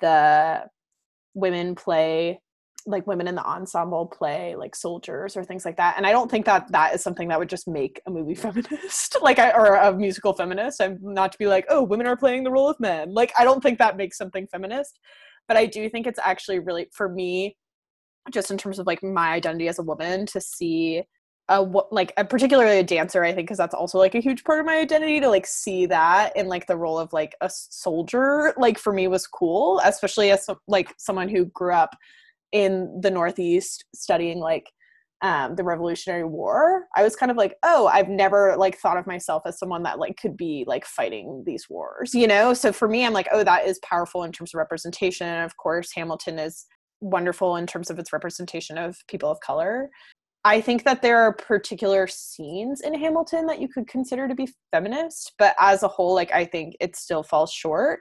the 0.00 0.64
women 1.34 1.76
play 1.76 2.40
like 2.86 3.06
women 3.06 3.28
in 3.28 3.34
the 3.34 3.44
ensemble 3.44 4.06
play 4.06 4.56
like 4.56 4.74
soldiers 4.74 5.36
or 5.36 5.44
things 5.44 5.64
like 5.64 5.76
that 5.78 5.94
and 5.96 6.06
i 6.06 6.12
don't 6.12 6.30
think 6.30 6.44
that 6.44 6.70
that 6.70 6.94
is 6.94 7.02
something 7.02 7.28
that 7.28 7.38
would 7.38 7.48
just 7.48 7.66
make 7.66 8.00
a 8.06 8.10
movie 8.10 8.34
feminist 8.34 9.16
like 9.22 9.38
I, 9.38 9.52
or 9.52 9.76
a 9.76 9.92
musical 9.96 10.34
feminist 10.34 10.82
i'm 10.82 10.98
not 11.00 11.32
to 11.32 11.38
be 11.38 11.46
like 11.46 11.64
oh 11.70 11.82
women 11.82 12.06
are 12.06 12.16
playing 12.16 12.44
the 12.44 12.50
role 12.50 12.68
of 12.68 12.78
men 12.78 13.12
like 13.14 13.32
i 13.38 13.44
don't 13.44 13.62
think 13.62 13.78
that 13.78 13.96
makes 13.96 14.18
something 14.18 14.46
feminist 14.48 14.98
but 15.48 15.56
i 15.56 15.64
do 15.64 15.88
think 15.88 16.06
it's 16.06 16.18
actually 16.22 16.58
really 16.58 16.88
for 16.92 17.08
me 17.08 17.56
just 18.32 18.50
in 18.50 18.58
terms 18.58 18.78
of 18.78 18.86
like 18.86 19.02
my 19.02 19.32
identity 19.32 19.68
as 19.68 19.78
a 19.78 19.82
woman 19.82 20.26
to 20.26 20.40
see 20.40 21.02
a 21.48 21.60
like 21.90 22.12
a 22.16 22.24
particularly 22.24 22.78
a 22.78 22.82
dancer 22.82 23.22
i 23.22 23.32
think 23.32 23.46
because 23.46 23.58
that's 23.58 23.74
also 23.74 23.98
like 23.98 24.14
a 24.14 24.20
huge 24.20 24.44
part 24.44 24.60
of 24.60 24.66
my 24.66 24.76
identity 24.78 25.20
to 25.20 25.28
like 25.28 25.46
see 25.46 25.84
that 25.84 26.34
in 26.36 26.48
like 26.48 26.66
the 26.66 26.76
role 26.76 26.98
of 26.98 27.12
like 27.12 27.34
a 27.42 27.50
soldier 27.50 28.54
like 28.56 28.78
for 28.78 28.94
me 28.94 29.08
was 29.08 29.26
cool 29.26 29.78
especially 29.84 30.30
as 30.30 30.48
like 30.68 30.94
someone 30.96 31.28
who 31.28 31.44
grew 31.46 31.74
up 31.74 31.94
in 32.52 32.98
the 33.02 33.10
northeast 33.10 33.84
studying 33.94 34.38
like 34.38 34.70
um, 35.22 35.56
the 35.56 35.64
revolutionary 35.64 36.24
war. 36.24 36.84
I 36.94 37.02
was 37.02 37.16
kind 37.16 37.30
of 37.30 37.36
like 37.38 37.54
oh 37.62 37.86
i've 37.86 38.08
never 38.08 38.56
like 38.58 38.76
thought 38.78 38.98
of 38.98 39.06
myself 39.06 39.42
as 39.46 39.58
someone 39.58 39.82
that 39.84 39.98
like 39.98 40.18
could 40.18 40.36
be 40.36 40.64
like 40.66 40.84
fighting 40.84 41.42
these 41.46 41.66
wars 41.70 42.14
you 42.14 42.26
know? 42.26 42.52
So 42.52 42.72
for 42.72 42.88
me 42.88 43.06
i'm 43.06 43.12
like 43.12 43.28
oh 43.32 43.42
that 43.42 43.66
is 43.66 43.78
powerful 43.78 44.24
in 44.24 44.32
terms 44.32 44.52
of 44.54 44.58
representation. 44.58 45.26
And 45.26 45.44
of 45.44 45.56
course 45.56 45.90
hamilton 45.94 46.38
is 46.38 46.66
wonderful 47.00 47.56
in 47.56 47.66
terms 47.66 47.90
of 47.90 47.98
its 47.98 48.12
representation 48.12 48.78
of 48.78 48.96
people 49.08 49.30
of 49.30 49.40
color. 49.40 49.90
I 50.44 50.60
think 50.60 50.84
that 50.84 51.00
there 51.00 51.22
are 51.22 51.32
particular 51.32 52.06
scenes 52.06 52.82
in 52.82 52.94
Hamilton 52.94 53.46
that 53.46 53.60
you 53.60 53.68
could 53.68 53.88
consider 53.88 54.28
to 54.28 54.34
be 54.34 54.48
feminist, 54.72 55.32
but 55.38 55.54
as 55.58 55.82
a 55.82 55.88
whole, 55.88 56.14
like 56.14 56.32
I 56.32 56.44
think 56.44 56.76
it 56.80 56.96
still 56.96 57.22
falls 57.22 57.50
short. 57.50 58.00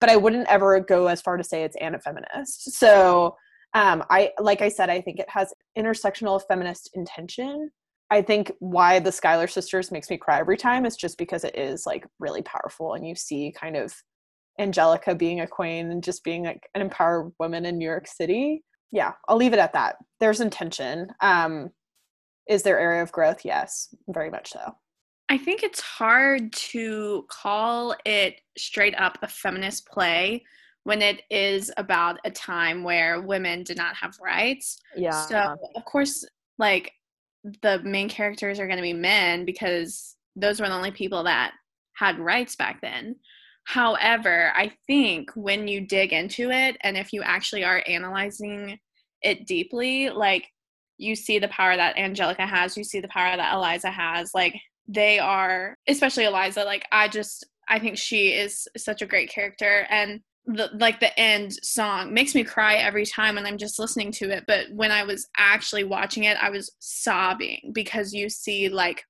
But 0.00 0.10
I 0.10 0.16
wouldn't 0.16 0.48
ever 0.48 0.80
go 0.80 1.06
as 1.06 1.22
far 1.22 1.36
to 1.36 1.44
say 1.44 1.62
it's 1.62 1.76
anti-feminist. 1.76 2.72
So 2.72 3.36
um, 3.74 4.04
I 4.10 4.32
like 4.38 4.60
I 4.60 4.68
said, 4.68 4.90
I 4.90 5.00
think 5.00 5.18
it 5.20 5.28
has 5.28 5.54
intersectional 5.78 6.40
feminist 6.46 6.90
intention. 6.94 7.70
I 8.10 8.22
think 8.22 8.52
why 8.58 8.98
the 8.98 9.12
Schuyler 9.12 9.46
sisters 9.46 9.90
makes 9.90 10.10
me 10.10 10.16
cry 10.16 10.38
every 10.38 10.56
time 10.56 10.86
is 10.86 10.96
just 10.96 11.16
because 11.16 11.42
it 11.44 11.56
is 11.56 11.86
like 11.86 12.06
really 12.20 12.42
powerful 12.42 12.94
and 12.94 13.06
you 13.06 13.14
see 13.14 13.52
kind 13.56 13.76
of 13.76 13.94
Angelica 14.58 15.14
being 15.14 15.40
a 15.40 15.46
queen 15.46 15.90
and 15.90 16.02
just 16.02 16.24
being 16.24 16.44
like 16.44 16.68
an 16.74 16.82
empowered 16.82 17.32
woman 17.38 17.66
in 17.66 17.78
New 17.78 17.84
York 17.84 18.06
City. 18.06 18.62
Yeah, 18.92 19.12
I'll 19.28 19.36
leave 19.36 19.52
it 19.52 19.58
at 19.58 19.72
that. 19.72 19.96
There's 20.20 20.40
intention. 20.40 21.08
Um, 21.20 21.70
is 22.48 22.62
there 22.62 22.78
area 22.78 23.02
of 23.02 23.12
growth? 23.12 23.44
Yes, 23.44 23.94
very 24.08 24.30
much 24.30 24.52
so. 24.52 24.74
I 25.28 25.38
think 25.38 25.62
it's 25.62 25.80
hard 25.80 26.52
to 26.52 27.24
call 27.30 27.96
it 28.04 28.40
straight 28.58 28.94
up 28.98 29.18
a 29.22 29.28
feminist 29.28 29.86
play 29.86 30.44
when 30.84 31.00
it 31.00 31.22
is 31.30 31.72
about 31.78 32.18
a 32.24 32.30
time 32.30 32.84
where 32.84 33.22
women 33.22 33.62
did 33.62 33.78
not 33.78 33.96
have 33.96 34.18
rights. 34.22 34.78
Yeah. 34.94 35.26
So, 35.26 35.56
of 35.74 35.84
course, 35.86 36.24
like 36.58 36.92
the 37.62 37.80
main 37.82 38.08
characters 38.08 38.60
are 38.60 38.66
going 38.66 38.76
to 38.76 38.82
be 38.82 38.92
men 38.92 39.44
because 39.44 40.16
those 40.36 40.60
were 40.60 40.68
the 40.68 40.74
only 40.74 40.90
people 40.90 41.24
that 41.24 41.52
had 41.94 42.18
rights 42.18 42.54
back 42.54 42.80
then. 42.82 43.16
However, 43.64 44.52
I 44.54 44.72
think 44.86 45.30
when 45.34 45.66
you 45.68 45.80
dig 45.80 46.12
into 46.12 46.50
it 46.50 46.76
and 46.82 46.96
if 46.96 47.12
you 47.12 47.22
actually 47.22 47.64
are 47.64 47.82
analyzing 47.86 48.78
it 49.22 49.46
deeply, 49.46 50.10
like 50.10 50.46
you 50.98 51.16
see 51.16 51.38
the 51.38 51.48
power 51.48 51.76
that 51.76 51.98
Angelica 51.98 52.46
has, 52.46 52.76
you 52.76 52.84
see 52.84 53.00
the 53.00 53.08
power 53.08 53.36
that 53.36 53.54
Eliza 53.54 53.90
has. 53.90 54.32
Like 54.34 54.54
they 54.86 55.18
are, 55.18 55.76
especially 55.88 56.24
Eliza, 56.24 56.64
like 56.64 56.86
I 56.92 57.08
just 57.08 57.46
I 57.68 57.78
think 57.78 57.96
she 57.96 58.28
is 58.28 58.68
such 58.76 59.00
a 59.00 59.06
great 59.06 59.30
character 59.30 59.86
and 59.88 60.20
the 60.46 60.68
like 60.74 61.00
the 61.00 61.18
end 61.18 61.54
song 61.62 62.12
makes 62.12 62.34
me 62.34 62.44
cry 62.44 62.74
every 62.74 63.06
time 63.06 63.36
when 63.36 63.46
I'm 63.46 63.56
just 63.56 63.78
listening 63.78 64.12
to 64.12 64.30
it. 64.30 64.44
But 64.46 64.66
when 64.72 64.90
I 64.90 65.04
was 65.04 65.26
actually 65.38 65.84
watching 65.84 66.24
it, 66.24 66.36
I 66.40 66.50
was 66.50 66.70
sobbing 66.80 67.70
because 67.72 68.12
you 68.12 68.28
see 68.28 68.68
like 68.68 69.04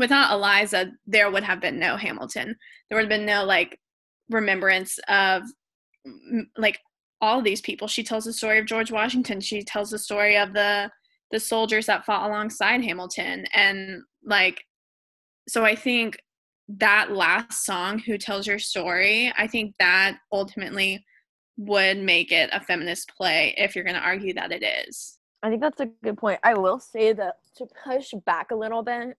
without 0.00 0.32
Eliza, 0.32 0.90
there 1.06 1.30
would 1.30 1.44
have 1.44 1.60
been 1.60 1.78
no 1.78 1.96
Hamilton. 1.96 2.56
There 2.88 2.96
would 2.96 3.04
have 3.04 3.18
been 3.18 3.26
no 3.26 3.44
like 3.44 3.78
remembrance 4.28 4.98
of 5.08 5.42
like 6.56 6.78
all 7.20 7.42
these 7.42 7.60
people. 7.60 7.86
She 7.86 8.02
tells 8.02 8.24
the 8.24 8.32
story 8.32 8.58
of 8.58 8.66
George 8.66 8.90
Washington. 8.90 9.40
She 9.40 9.62
tells 9.62 9.90
the 9.90 9.98
story 9.98 10.36
of 10.36 10.52
the 10.52 10.90
the 11.30 11.38
soldiers 11.38 11.86
that 11.86 12.04
fought 12.04 12.28
alongside 12.28 12.82
Hamilton 12.82 13.46
and 13.54 14.02
like 14.24 14.64
so 15.48 15.64
I 15.64 15.76
think 15.76 16.18
that 16.78 17.12
last 17.12 17.64
song 17.64 17.98
who 17.98 18.16
tells 18.16 18.46
your 18.46 18.58
story 18.58 19.32
i 19.36 19.46
think 19.46 19.74
that 19.78 20.16
ultimately 20.32 21.04
would 21.56 21.98
make 21.98 22.30
it 22.30 22.48
a 22.52 22.60
feminist 22.60 23.12
play 23.16 23.54
if 23.58 23.74
you're 23.74 23.84
going 23.84 23.96
to 23.96 24.02
argue 24.02 24.32
that 24.32 24.52
it 24.52 24.62
is 24.62 25.18
i 25.42 25.48
think 25.48 25.60
that's 25.60 25.80
a 25.80 25.86
good 26.04 26.16
point 26.16 26.38
i 26.44 26.54
will 26.54 26.78
say 26.78 27.12
that 27.12 27.36
to 27.56 27.66
push 27.84 28.12
back 28.24 28.50
a 28.50 28.54
little 28.54 28.82
bit 28.82 29.16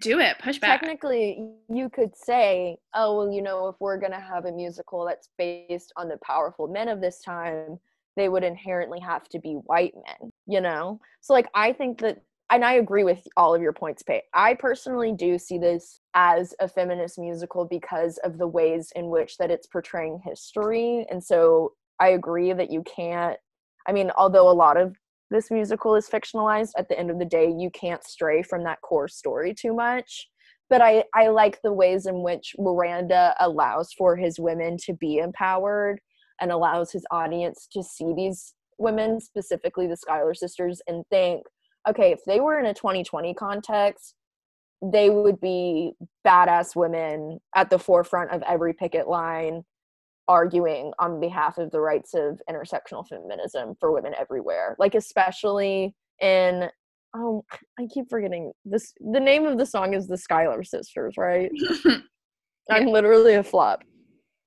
do 0.00 0.18
it 0.18 0.36
push 0.38 0.58
back 0.58 0.80
technically 0.80 1.50
you 1.68 1.88
could 1.88 2.14
say 2.14 2.76
oh 2.94 3.16
well 3.16 3.32
you 3.32 3.42
know 3.42 3.68
if 3.68 3.76
we're 3.80 3.98
going 3.98 4.12
to 4.12 4.20
have 4.20 4.44
a 4.44 4.52
musical 4.52 5.04
that's 5.06 5.30
based 5.38 5.92
on 5.96 6.08
the 6.08 6.18
powerful 6.22 6.68
men 6.68 6.88
of 6.88 7.00
this 7.00 7.20
time 7.22 7.78
they 8.16 8.28
would 8.28 8.44
inherently 8.44 9.00
have 9.00 9.28
to 9.28 9.38
be 9.38 9.54
white 9.64 9.94
men 9.94 10.30
you 10.46 10.60
know 10.60 11.00
so 11.20 11.32
like 11.32 11.48
i 11.54 11.72
think 11.72 12.00
that 12.00 12.20
and 12.50 12.64
I 12.64 12.76
agree 12.76 13.04
with 13.04 13.28
all 13.36 13.54
of 13.54 13.60
your 13.60 13.74
points, 13.74 14.02
Pay. 14.02 14.22
I 14.32 14.54
personally 14.54 15.12
do 15.12 15.38
see 15.38 15.58
this 15.58 16.00
as 16.14 16.54
a 16.60 16.66
feminist 16.66 17.18
musical 17.18 17.66
because 17.66 18.16
of 18.24 18.38
the 18.38 18.46
ways 18.46 18.90
in 18.96 19.10
which 19.10 19.36
that 19.36 19.50
it's 19.50 19.66
portraying 19.66 20.22
history. 20.24 21.04
And 21.10 21.22
so 21.22 21.74
I 22.00 22.08
agree 22.08 22.54
that 22.54 22.70
you 22.70 22.82
can't 22.84 23.36
I 23.88 23.92
mean, 23.92 24.10
although 24.16 24.50
a 24.50 24.52
lot 24.52 24.76
of 24.76 24.94
this 25.30 25.50
musical 25.50 25.94
is 25.94 26.08
fictionalized, 26.08 26.70
at 26.76 26.88
the 26.88 26.98
end 26.98 27.10
of 27.10 27.18
the 27.18 27.24
day, 27.24 27.52
you 27.56 27.70
can't 27.70 28.04
stray 28.04 28.42
from 28.42 28.64
that 28.64 28.80
core 28.82 29.08
story 29.08 29.54
too 29.54 29.74
much. 29.74 30.28
But 30.70 30.82
I, 30.82 31.04
I 31.14 31.28
like 31.28 31.60
the 31.62 31.72
ways 31.72 32.06
in 32.06 32.22
which 32.22 32.54
Miranda 32.58 33.34
allows 33.40 33.92
for 33.92 34.16
his 34.16 34.38
women 34.38 34.76
to 34.84 34.92
be 34.92 35.18
empowered 35.18 36.00
and 36.40 36.52
allows 36.52 36.92
his 36.92 37.06
audience 37.10 37.66
to 37.72 37.82
see 37.82 38.12
these 38.14 38.54
women, 38.78 39.20
specifically 39.20 39.86
the 39.86 39.96
Schuyler 39.96 40.34
sisters, 40.34 40.80
and 40.86 41.04
think, 41.10 41.42
okay, 41.88 42.12
if 42.12 42.20
they 42.26 42.40
were 42.40 42.58
in 42.58 42.66
a 42.66 42.74
2020 42.74 43.34
context, 43.34 44.14
they 44.82 45.10
would 45.10 45.40
be 45.40 45.92
badass 46.26 46.76
women 46.76 47.40
at 47.56 47.70
the 47.70 47.78
forefront 47.78 48.30
of 48.30 48.42
every 48.42 48.72
picket 48.72 49.08
line 49.08 49.64
arguing 50.28 50.92
on 50.98 51.20
behalf 51.20 51.58
of 51.58 51.70
the 51.70 51.80
rights 51.80 52.14
of 52.14 52.40
intersectional 52.48 53.06
feminism 53.08 53.74
for 53.80 53.92
women 53.92 54.14
everywhere. 54.18 54.76
Like 54.78 54.94
especially 54.94 55.94
in 56.20 56.68
oh 57.16 57.44
I 57.78 57.86
keep 57.92 58.10
forgetting 58.10 58.52
this 58.64 58.92
the 59.00 59.20
name 59.20 59.46
of 59.46 59.58
the 59.58 59.66
song 59.66 59.94
is 59.94 60.06
the 60.06 60.18
Schuyler 60.18 60.62
Sisters, 60.62 61.14
right? 61.16 61.50
yeah. 61.84 61.98
I'm 62.70 62.86
literally 62.86 63.34
a 63.34 63.42
flop. 63.42 63.82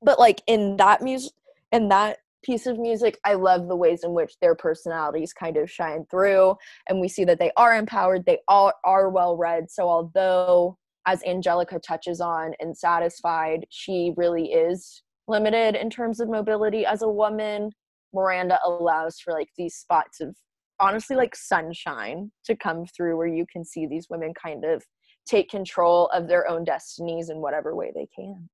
But 0.01 0.19
like 0.19 0.41
in 0.47 0.77
that 0.77 1.01
music 1.01 1.33
in 1.71 1.89
that 1.89 2.17
piece 2.43 2.65
of 2.65 2.79
music. 2.79 3.19
I 3.23 3.35
love 3.35 3.67
the 3.67 3.75
ways 3.75 4.03
in 4.03 4.13
which 4.13 4.39
their 4.39 4.55
personalities 4.55 5.33
kind 5.33 5.57
of 5.57 5.69
shine 5.69 6.05
through, 6.09 6.55
and 6.89 6.99
we 6.99 7.07
see 7.07 7.23
that 7.25 7.39
they 7.39 7.51
are 7.57 7.77
empowered, 7.77 8.25
they 8.25 8.39
all 8.47 8.73
are 8.83 9.09
well 9.09 9.37
read. 9.37 9.69
So, 9.69 9.87
although, 9.87 10.77
as 11.05 11.23
Angelica 11.23 11.79
touches 11.79 12.21
on 12.21 12.53
and 12.59 12.77
satisfied, 12.77 13.65
she 13.69 14.13
really 14.17 14.51
is 14.51 15.03
limited 15.27 15.75
in 15.75 15.89
terms 15.89 16.19
of 16.19 16.29
mobility 16.29 16.85
as 16.85 17.01
a 17.01 17.09
woman, 17.09 17.71
Miranda 18.13 18.59
allows 18.65 19.19
for 19.19 19.33
like 19.33 19.49
these 19.57 19.75
spots 19.75 20.19
of 20.19 20.35
honestly 20.79 21.15
like 21.15 21.35
sunshine 21.35 22.31
to 22.45 22.55
come 22.55 22.85
through 22.85 23.15
where 23.17 23.27
you 23.27 23.45
can 23.51 23.63
see 23.63 23.85
these 23.85 24.07
women 24.09 24.33
kind 24.33 24.65
of 24.65 24.83
take 25.25 25.49
control 25.49 26.07
of 26.07 26.27
their 26.27 26.49
own 26.49 26.63
destinies 26.63 27.29
in 27.29 27.37
whatever 27.37 27.75
way 27.75 27.91
they 27.93 28.07
can. 28.15 28.49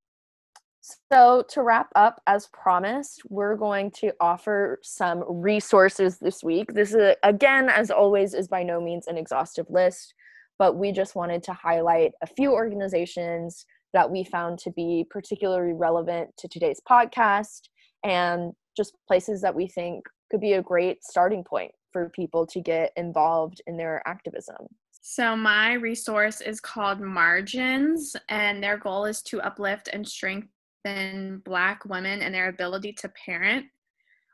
So, 1.12 1.44
to 1.50 1.64
wrap 1.64 1.90
up, 1.96 2.22
as 2.28 2.48
promised, 2.54 3.24
we're 3.30 3.58
going 3.58 3.92
to 4.00 4.14
offer 4.22 4.80
some 4.84 5.24
resources 5.28 6.18
this 6.18 6.44
week. 6.44 6.74
This 6.74 6.94
is, 6.94 7.16
again, 7.24 7.70
as 7.70 7.92
always, 7.92 8.34
is 8.34 8.48
by 8.48 8.64
no 8.64 8.80
means 8.80 9.08
an 9.08 9.18
exhaustive 9.18 9.66
list, 9.70 10.14
but 10.58 10.78
we 10.78 10.94
just 10.94 11.16
wanted 11.16 11.44
to 11.44 11.54
highlight 11.54 12.14
a 12.22 12.28
few 12.28 12.54
organizations 12.54 13.66
that 13.94 14.10
we 14.10 14.24
found 14.24 14.60
to 14.60 14.72
be 14.72 15.06
particularly 15.10 15.74
relevant 15.74 16.30
to 16.38 16.48
today's 16.48 16.82
podcast 16.90 17.62
and 18.04 18.54
just 18.76 18.94
places 19.08 19.42
that 19.42 19.56
we 19.56 19.68
think 19.68 20.06
could 20.30 20.42
be 20.42 20.54
a 20.54 20.62
great 20.62 21.04
starting 21.04 21.44
point 21.44 21.72
for 21.92 22.10
people 22.10 22.46
to 22.46 22.62
get 22.62 22.92
involved 22.96 23.62
in 23.66 23.78
their 23.78 24.02
activism. 24.06 24.68
So, 25.02 25.38
my 25.38 25.74
resource 25.74 26.42
is 26.42 26.60
called 26.60 27.00
Margins, 27.00 28.16
and 28.28 28.62
their 28.62 28.78
goal 28.78 29.06
is 29.06 29.22
to 29.24 29.42
uplift 29.42 29.90
and 29.94 30.08
strengthen 30.08 31.42
Black 31.46 31.86
women 31.86 32.22
and 32.22 32.36
their 32.36 32.50
ability 32.50 32.94
to 33.00 33.12
parent. 33.26 33.66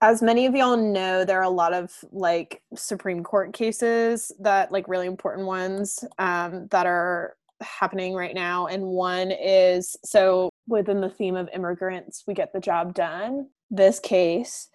As 0.00 0.22
many 0.22 0.46
of 0.46 0.54
y'all 0.54 0.76
know, 0.76 1.24
there 1.24 1.40
are 1.40 1.42
a 1.42 1.48
lot 1.48 1.72
of 1.72 1.92
like 2.12 2.62
Supreme 2.76 3.24
Court 3.24 3.52
cases 3.52 4.30
that, 4.38 4.70
like, 4.70 4.86
really 4.86 5.08
important 5.08 5.48
ones 5.48 6.04
um, 6.20 6.68
that 6.68 6.86
are 6.86 7.34
happening 7.62 8.14
right 8.14 8.36
now. 8.36 8.68
And 8.68 8.84
one 8.84 9.32
is 9.32 9.96
so 10.04 10.50
within 10.68 11.00
the 11.00 11.10
theme 11.10 11.34
of 11.34 11.48
immigrants, 11.52 12.22
we 12.28 12.34
get 12.34 12.52
the 12.52 12.60
job 12.60 12.94
done. 12.94 13.48
This 13.72 13.98
case 13.98 14.68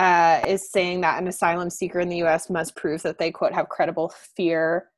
uh, 0.00 0.40
is 0.48 0.68
saying 0.68 1.02
that 1.02 1.22
an 1.22 1.28
asylum 1.28 1.70
seeker 1.70 2.00
in 2.00 2.08
the 2.08 2.24
US 2.24 2.50
must 2.50 2.74
prove 2.74 3.02
that 3.02 3.18
they, 3.18 3.30
quote, 3.30 3.52
have 3.52 3.68
credible 3.68 4.12
fear 4.34 4.88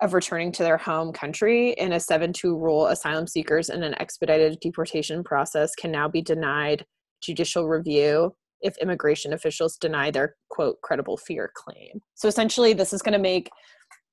of 0.00 0.14
returning 0.14 0.52
to 0.52 0.62
their 0.62 0.76
home 0.76 1.12
country. 1.12 1.70
In 1.72 1.92
a 1.92 2.00
7 2.00 2.32
2 2.32 2.56
rule, 2.58 2.86
asylum 2.86 3.26
seekers 3.26 3.70
in 3.70 3.82
an 3.82 3.94
expedited 4.00 4.58
deportation 4.60 5.24
process 5.24 5.74
can 5.74 5.90
now 5.90 6.08
be 6.08 6.22
denied 6.22 6.84
judicial 7.22 7.68
review 7.68 8.34
if 8.60 8.76
immigration 8.78 9.32
officials 9.32 9.76
deny 9.76 10.10
their, 10.10 10.36
quote, 10.48 10.80
credible 10.82 11.16
fear 11.16 11.50
claim. 11.54 12.00
So 12.14 12.28
essentially, 12.28 12.72
this 12.72 12.92
is 12.92 13.02
going 13.02 13.12
to 13.12 13.18
make 13.18 13.50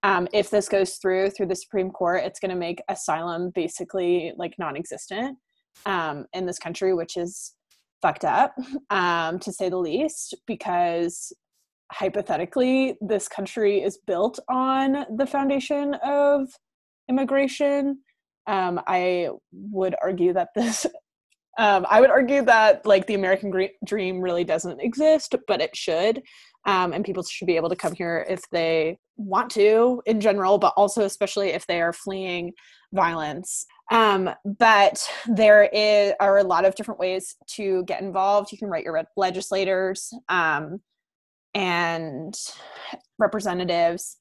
um, 0.03 0.27
if 0.33 0.49
this 0.49 0.67
goes 0.67 0.95
through 0.95 1.29
through 1.31 1.47
the 1.47 1.55
Supreme 1.55 1.91
Court, 1.91 2.23
it's 2.23 2.39
going 2.39 2.49
to 2.49 2.57
make 2.57 2.81
asylum 2.89 3.51
basically 3.53 4.33
like 4.35 4.55
non-existent 4.57 5.37
um, 5.85 6.25
in 6.33 6.45
this 6.45 6.57
country, 6.57 6.93
which 6.93 7.17
is 7.17 7.53
fucked 8.01 8.25
up, 8.25 8.55
um, 8.89 9.39
to 9.39 9.51
say 9.51 9.69
the 9.69 9.77
least, 9.77 10.35
because 10.47 11.31
hypothetically, 11.91 12.95
this 13.01 13.27
country 13.27 13.81
is 13.81 13.99
built 14.07 14.39
on 14.49 15.05
the 15.17 15.25
foundation 15.25 15.95
of 16.05 16.47
immigration. 17.09 17.99
Um, 18.47 18.81
I 18.87 19.29
would 19.51 19.95
argue 20.01 20.33
that 20.33 20.49
this, 20.55 20.85
um, 21.57 21.85
I 21.89 22.01
would 22.01 22.09
argue 22.09 22.43
that 22.45 22.85
like 22.85 23.07
the 23.07 23.15
American 23.15 23.51
dream 23.85 24.21
really 24.21 24.43
doesn't 24.43 24.79
exist, 24.79 25.35
but 25.47 25.61
it 25.61 25.75
should. 25.75 26.21
Um, 26.65 26.93
and 26.93 27.03
people 27.03 27.23
should 27.23 27.47
be 27.47 27.55
able 27.55 27.69
to 27.69 27.75
come 27.75 27.93
here 27.93 28.25
if 28.29 28.41
they 28.51 28.99
want 29.17 29.49
to 29.51 30.01
in 30.05 30.21
general, 30.21 30.57
but 30.57 30.73
also 30.77 31.03
especially 31.03 31.49
if 31.49 31.65
they 31.67 31.81
are 31.81 31.93
fleeing 31.93 32.53
violence. 32.93 33.65
Um, 33.91 34.29
but 34.59 35.03
there 35.27 35.63
is, 35.73 36.13
are 36.19 36.37
a 36.37 36.43
lot 36.43 36.65
of 36.65 36.75
different 36.75 36.99
ways 36.99 37.35
to 37.55 37.83
get 37.85 38.01
involved. 38.01 38.51
You 38.51 38.57
can 38.57 38.69
write 38.69 38.85
your 38.85 39.03
legislators 39.17 40.13
um, 40.29 40.79
and 41.53 42.35
representatives. 43.19 44.17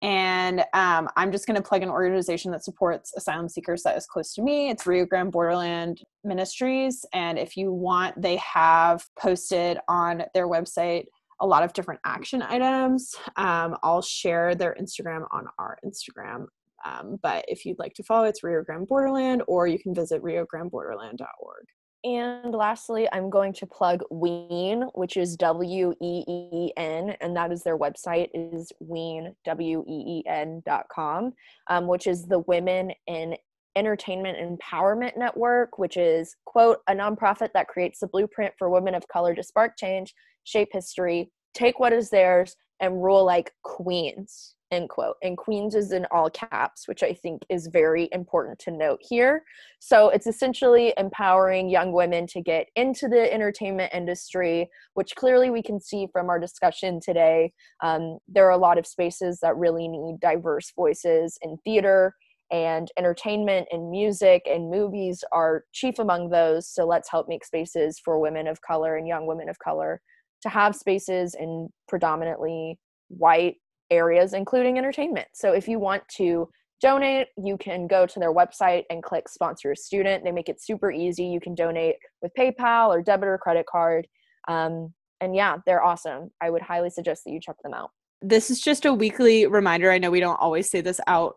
And 0.00 0.60
um, 0.74 1.08
I'm 1.16 1.32
just 1.32 1.46
going 1.46 1.56
to 1.56 1.68
plug 1.68 1.82
an 1.82 1.88
organization 1.88 2.52
that 2.52 2.64
supports 2.64 3.12
asylum 3.16 3.48
seekers 3.48 3.82
that 3.82 3.96
is 3.96 4.06
close 4.06 4.32
to 4.34 4.42
me. 4.42 4.70
It's 4.70 4.86
Rio 4.86 5.04
Grande 5.04 5.32
Borderland 5.32 6.02
Ministries. 6.22 7.04
And 7.12 7.38
if 7.38 7.56
you 7.56 7.72
want, 7.72 8.20
they 8.20 8.36
have 8.36 9.04
posted 9.18 9.78
on 9.88 10.22
their 10.34 10.48
website 10.48 11.06
a 11.40 11.46
lot 11.46 11.62
of 11.62 11.72
different 11.72 12.00
action 12.04 12.42
items. 12.42 13.14
Um, 13.36 13.76
I'll 13.82 14.02
share 14.02 14.54
their 14.54 14.76
Instagram 14.80 15.26
on 15.30 15.46
our 15.58 15.78
Instagram. 15.84 16.46
Um, 16.84 17.18
but 17.22 17.44
if 17.48 17.64
you'd 17.64 17.78
like 17.78 17.94
to 17.94 18.02
follow, 18.04 18.24
it's 18.24 18.42
Rio 18.44 18.62
Grande 18.62 18.86
Borderland, 18.86 19.42
or 19.48 19.66
you 19.66 19.78
can 19.78 19.94
visit 19.94 20.22
riograndeborderland.org. 20.22 21.66
And 22.04 22.54
lastly, 22.54 23.08
I'm 23.12 23.28
going 23.28 23.52
to 23.54 23.66
plug 23.66 24.02
Ween, 24.10 24.82
which 24.94 25.16
is 25.16 25.36
W 25.36 25.92
E 26.00 26.22
E 26.28 26.72
N, 26.76 27.16
and 27.20 27.36
that 27.36 27.50
is 27.50 27.64
their 27.64 27.76
website 27.76 28.28
is 28.34 28.72
Ween 28.78 29.34
W 29.44 29.84
E 29.88 30.04
E 30.18 30.22
N 30.28 30.62
dot 30.64 30.86
com, 30.92 31.32
um, 31.66 31.88
which 31.88 32.06
is 32.06 32.26
the 32.26 32.38
Women 32.40 32.92
in 33.08 33.36
Entertainment 33.74 34.38
Empowerment 34.38 35.16
Network, 35.16 35.78
which 35.78 35.96
is 35.96 36.36
quote 36.46 36.78
a 36.88 36.92
nonprofit 36.92 37.50
that 37.54 37.68
creates 37.68 37.98
the 37.98 38.06
blueprint 38.06 38.54
for 38.58 38.70
women 38.70 38.94
of 38.94 39.06
color 39.08 39.34
to 39.34 39.42
spark 39.42 39.76
change, 39.76 40.14
shape 40.44 40.68
history, 40.72 41.32
take 41.52 41.80
what 41.80 41.92
is 41.92 42.10
theirs, 42.10 42.54
and 42.80 43.02
rule 43.02 43.24
like 43.24 43.52
queens 43.64 44.54
end 44.70 44.88
quote 44.88 45.16
and 45.22 45.36
queens 45.38 45.74
is 45.74 45.92
in 45.92 46.06
all 46.10 46.28
caps 46.30 46.86
which 46.86 47.02
i 47.02 47.12
think 47.12 47.42
is 47.48 47.68
very 47.68 48.08
important 48.12 48.58
to 48.58 48.70
note 48.70 49.00
here. 49.00 49.44
So 49.80 50.08
it's 50.08 50.26
essentially 50.26 50.92
empowering 50.96 51.68
young 51.68 51.92
women 51.92 52.26
to 52.28 52.40
get 52.40 52.66
into 52.76 53.08
the 53.08 53.32
entertainment 53.32 53.92
industry 53.94 54.68
which 54.94 55.14
clearly 55.16 55.50
we 55.50 55.62
can 55.62 55.80
see 55.80 56.08
from 56.12 56.28
our 56.28 56.38
discussion 56.38 57.00
today. 57.00 57.52
Um, 57.82 58.18
there 58.26 58.46
are 58.46 58.50
a 58.50 58.58
lot 58.58 58.78
of 58.78 58.86
spaces 58.86 59.38
that 59.40 59.56
really 59.56 59.88
need 59.88 60.20
diverse 60.20 60.72
voices 60.74 61.38
in 61.42 61.58
theater 61.64 62.14
and 62.50 62.90
entertainment 62.98 63.68
and 63.70 63.90
music 63.90 64.42
and 64.50 64.70
movies 64.70 65.22
are 65.32 65.64
chief 65.72 65.98
among 65.98 66.30
those. 66.30 66.66
So 66.66 66.86
let's 66.86 67.10
help 67.10 67.28
make 67.28 67.44
spaces 67.44 68.00
for 68.02 68.18
women 68.18 68.46
of 68.46 68.62
color 68.62 68.96
and 68.96 69.06
young 69.06 69.26
women 69.26 69.48
of 69.48 69.58
color 69.58 70.00
to 70.42 70.48
have 70.48 70.74
spaces 70.74 71.34
in 71.38 71.68
predominantly 71.88 72.78
white 73.08 73.56
areas, 73.90 74.32
including 74.32 74.78
entertainment. 74.78 75.28
So 75.34 75.52
if 75.52 75.68
you 75.68 75.78
want 75.78 76.02
to 76.16 76.48
donate, 76.80 77.28
you 77.36 77.56
can 77.56 77.86
go 77.86 78.06
to 78.06 78.20
their 78.20 78.32
website 78.32 78.84
and 78.90 79.02
click 79.02 79.28
sponsor 79.28 79.72
a 79.72 79.76
student. 79.76 80.24
They 80.24 80.32
make 80.32 80.48
it 80.48 80.62
super 80.62 80.90
easy. 80.90 81.24
You 81.24 81.40
can 81.40 81.54
donate 81.54 81.96
with 82.22 82.32
PayPal 82.38 82.88
or 82.88 83.02
debit 83.02 83.28
or 83.28 83.38
credit 83.38 83.66
card. 83.66 84.06
Um, 84.46 84.94
and 85.20 85.34
yeah, 85.34 85.56
they're 85.66 85.82
awesome. 85.82 86.30
I 86.40 86.50
would 86.50 86.62
highly 86.62 86.90
suggest 86.90 87.24
that 87.24 87.32
you 87.32 87.40
check 87.40 87.56
them 87.62 87.74
out. 87.74 87.90
This 88.22 88.50
is 88.50 88.60
just 88.60 88.84
a 88.84 88.94
weekly 88.94 89.46
reminder. 89.46 89.90
I 89.90 89.98
know 89.98 90.10
we 90.10 90.20
don't 90.20 90.40
always 90.40 90.70
say 90.70 90.80
this 90.80 91.00
out 91.06 91.34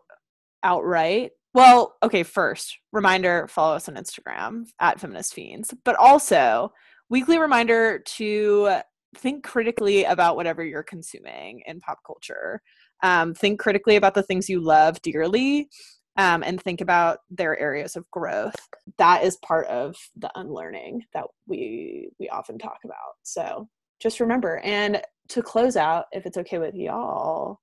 outright. 0.62 1.32
Well, 1.54 1.96
okay, 2.02 2.22
first, 2.22 2.78
reminder 2.92 3.46
follow 3.48 3.74
us 3.76 3.88
on 3.88 3.96
Instagram 3.96 4.64
at 4.80 5.00
Feminist 5.00 5.34
Fiends, 5.34 5.74
but 5.84 5.96
also 5.96 6.72
weekly 7.10 7.38
reminder 7.38 7.98
to 7.98 8.80
think 9.16 9.44
critically 9.44 10.04
about 10.04 10.36
whatever 10.36 10.64
you're 10.64 10.82
consuming 10.82 11.62
in 11.66 11.80
pop 11.80 11.98
culture. 12.06 12.60
Um, 13.02 13.34
think 13.34 13.60
critically 13.60 13.96
about 13.96 14.14
the 14.14 14.22
things 14.22 14.48
you 14.48 14.60
love 14.60 15.00
dearly 15.02 15.68
um, 16.16 16.42
and 16.42 16.60
think 16.60 16.80
about 16.80 17.18
their 17.30 17.58
areas 17.58 17.96
of 17.96 18.10
growth. 18.10 18.54
That 18.98 19.24
is 19.24 19.36
part 19.38 19.66
of 19.66 19.96
the 20.16 20.30
unlearning 20.34 21.02
that 21.14 21.24
we 21.46 22.10
we 22.18 22.28
often 22.28 22.58
talk 22.58 22.78
about. 22.84 23.16
So 23.22 23.68
just 24.00 24.20
remember. 24.20 24.58
And 24.58 25.02
to 25.28 25.42
close 25.42 25.76
out, 25.76 26.06
if 26.12 26.26
it's 26.26 26.36
okay 26.38 26.58
with 26.58 26.74
y'all, 26.74 27.60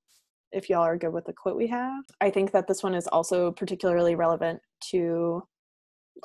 if 0.52 0.70
y'all 0.70 0.82
are 0.82 0.98
good 0.98 1.14
with 1.14 1.26
the 1.26 1.34
quote 1.34 1.58
we 1.58 1.68
have, 1.68 2.04
I 2.22 2.30
think 2.30 2.52
that 2.52 2.68
this 2.68 2.82
one 2.82 2.96
is 2.96 3.08
also 3.08 3.52
particularly 3.52 4.16
relevant 4.16 4.60
to 4.92 5.44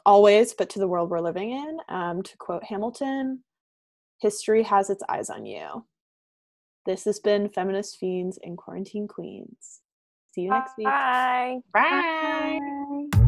always, 0.07 0.55
but 0.55 0.71
to 0.71 0.79
the 0.79 0.89
world 0.89 1.11
we're 1.11 1.21
living 1.21 1.51
in. 1.51 1.79
Um, 1.89 2.23
to 2.23 2.37
quote 2.39 2.65
Hamilton, 2.65 3.43
History 4.25 4.63
has 4.63 4.89
its 4.89 5.03
eyes 5.07 5.29
on 5.29 5.45
you. 5.45 5.85
This 6.87 7.05
has 7.05 7.21
been 7.21 7.51
Feminist 7.51 7.99
Fiends 7.99 8.39
and 8.43 8.57
Quarantine 8.57 9.07
Queens. 9.07 9.83
See 10.35 10.41
you 10.41 10.51
next 10.51 10.79
week. 10.79 10.87
Bye. 10.87 11.59
Bye. 11.75 12.59
Bye. 13.13 13.24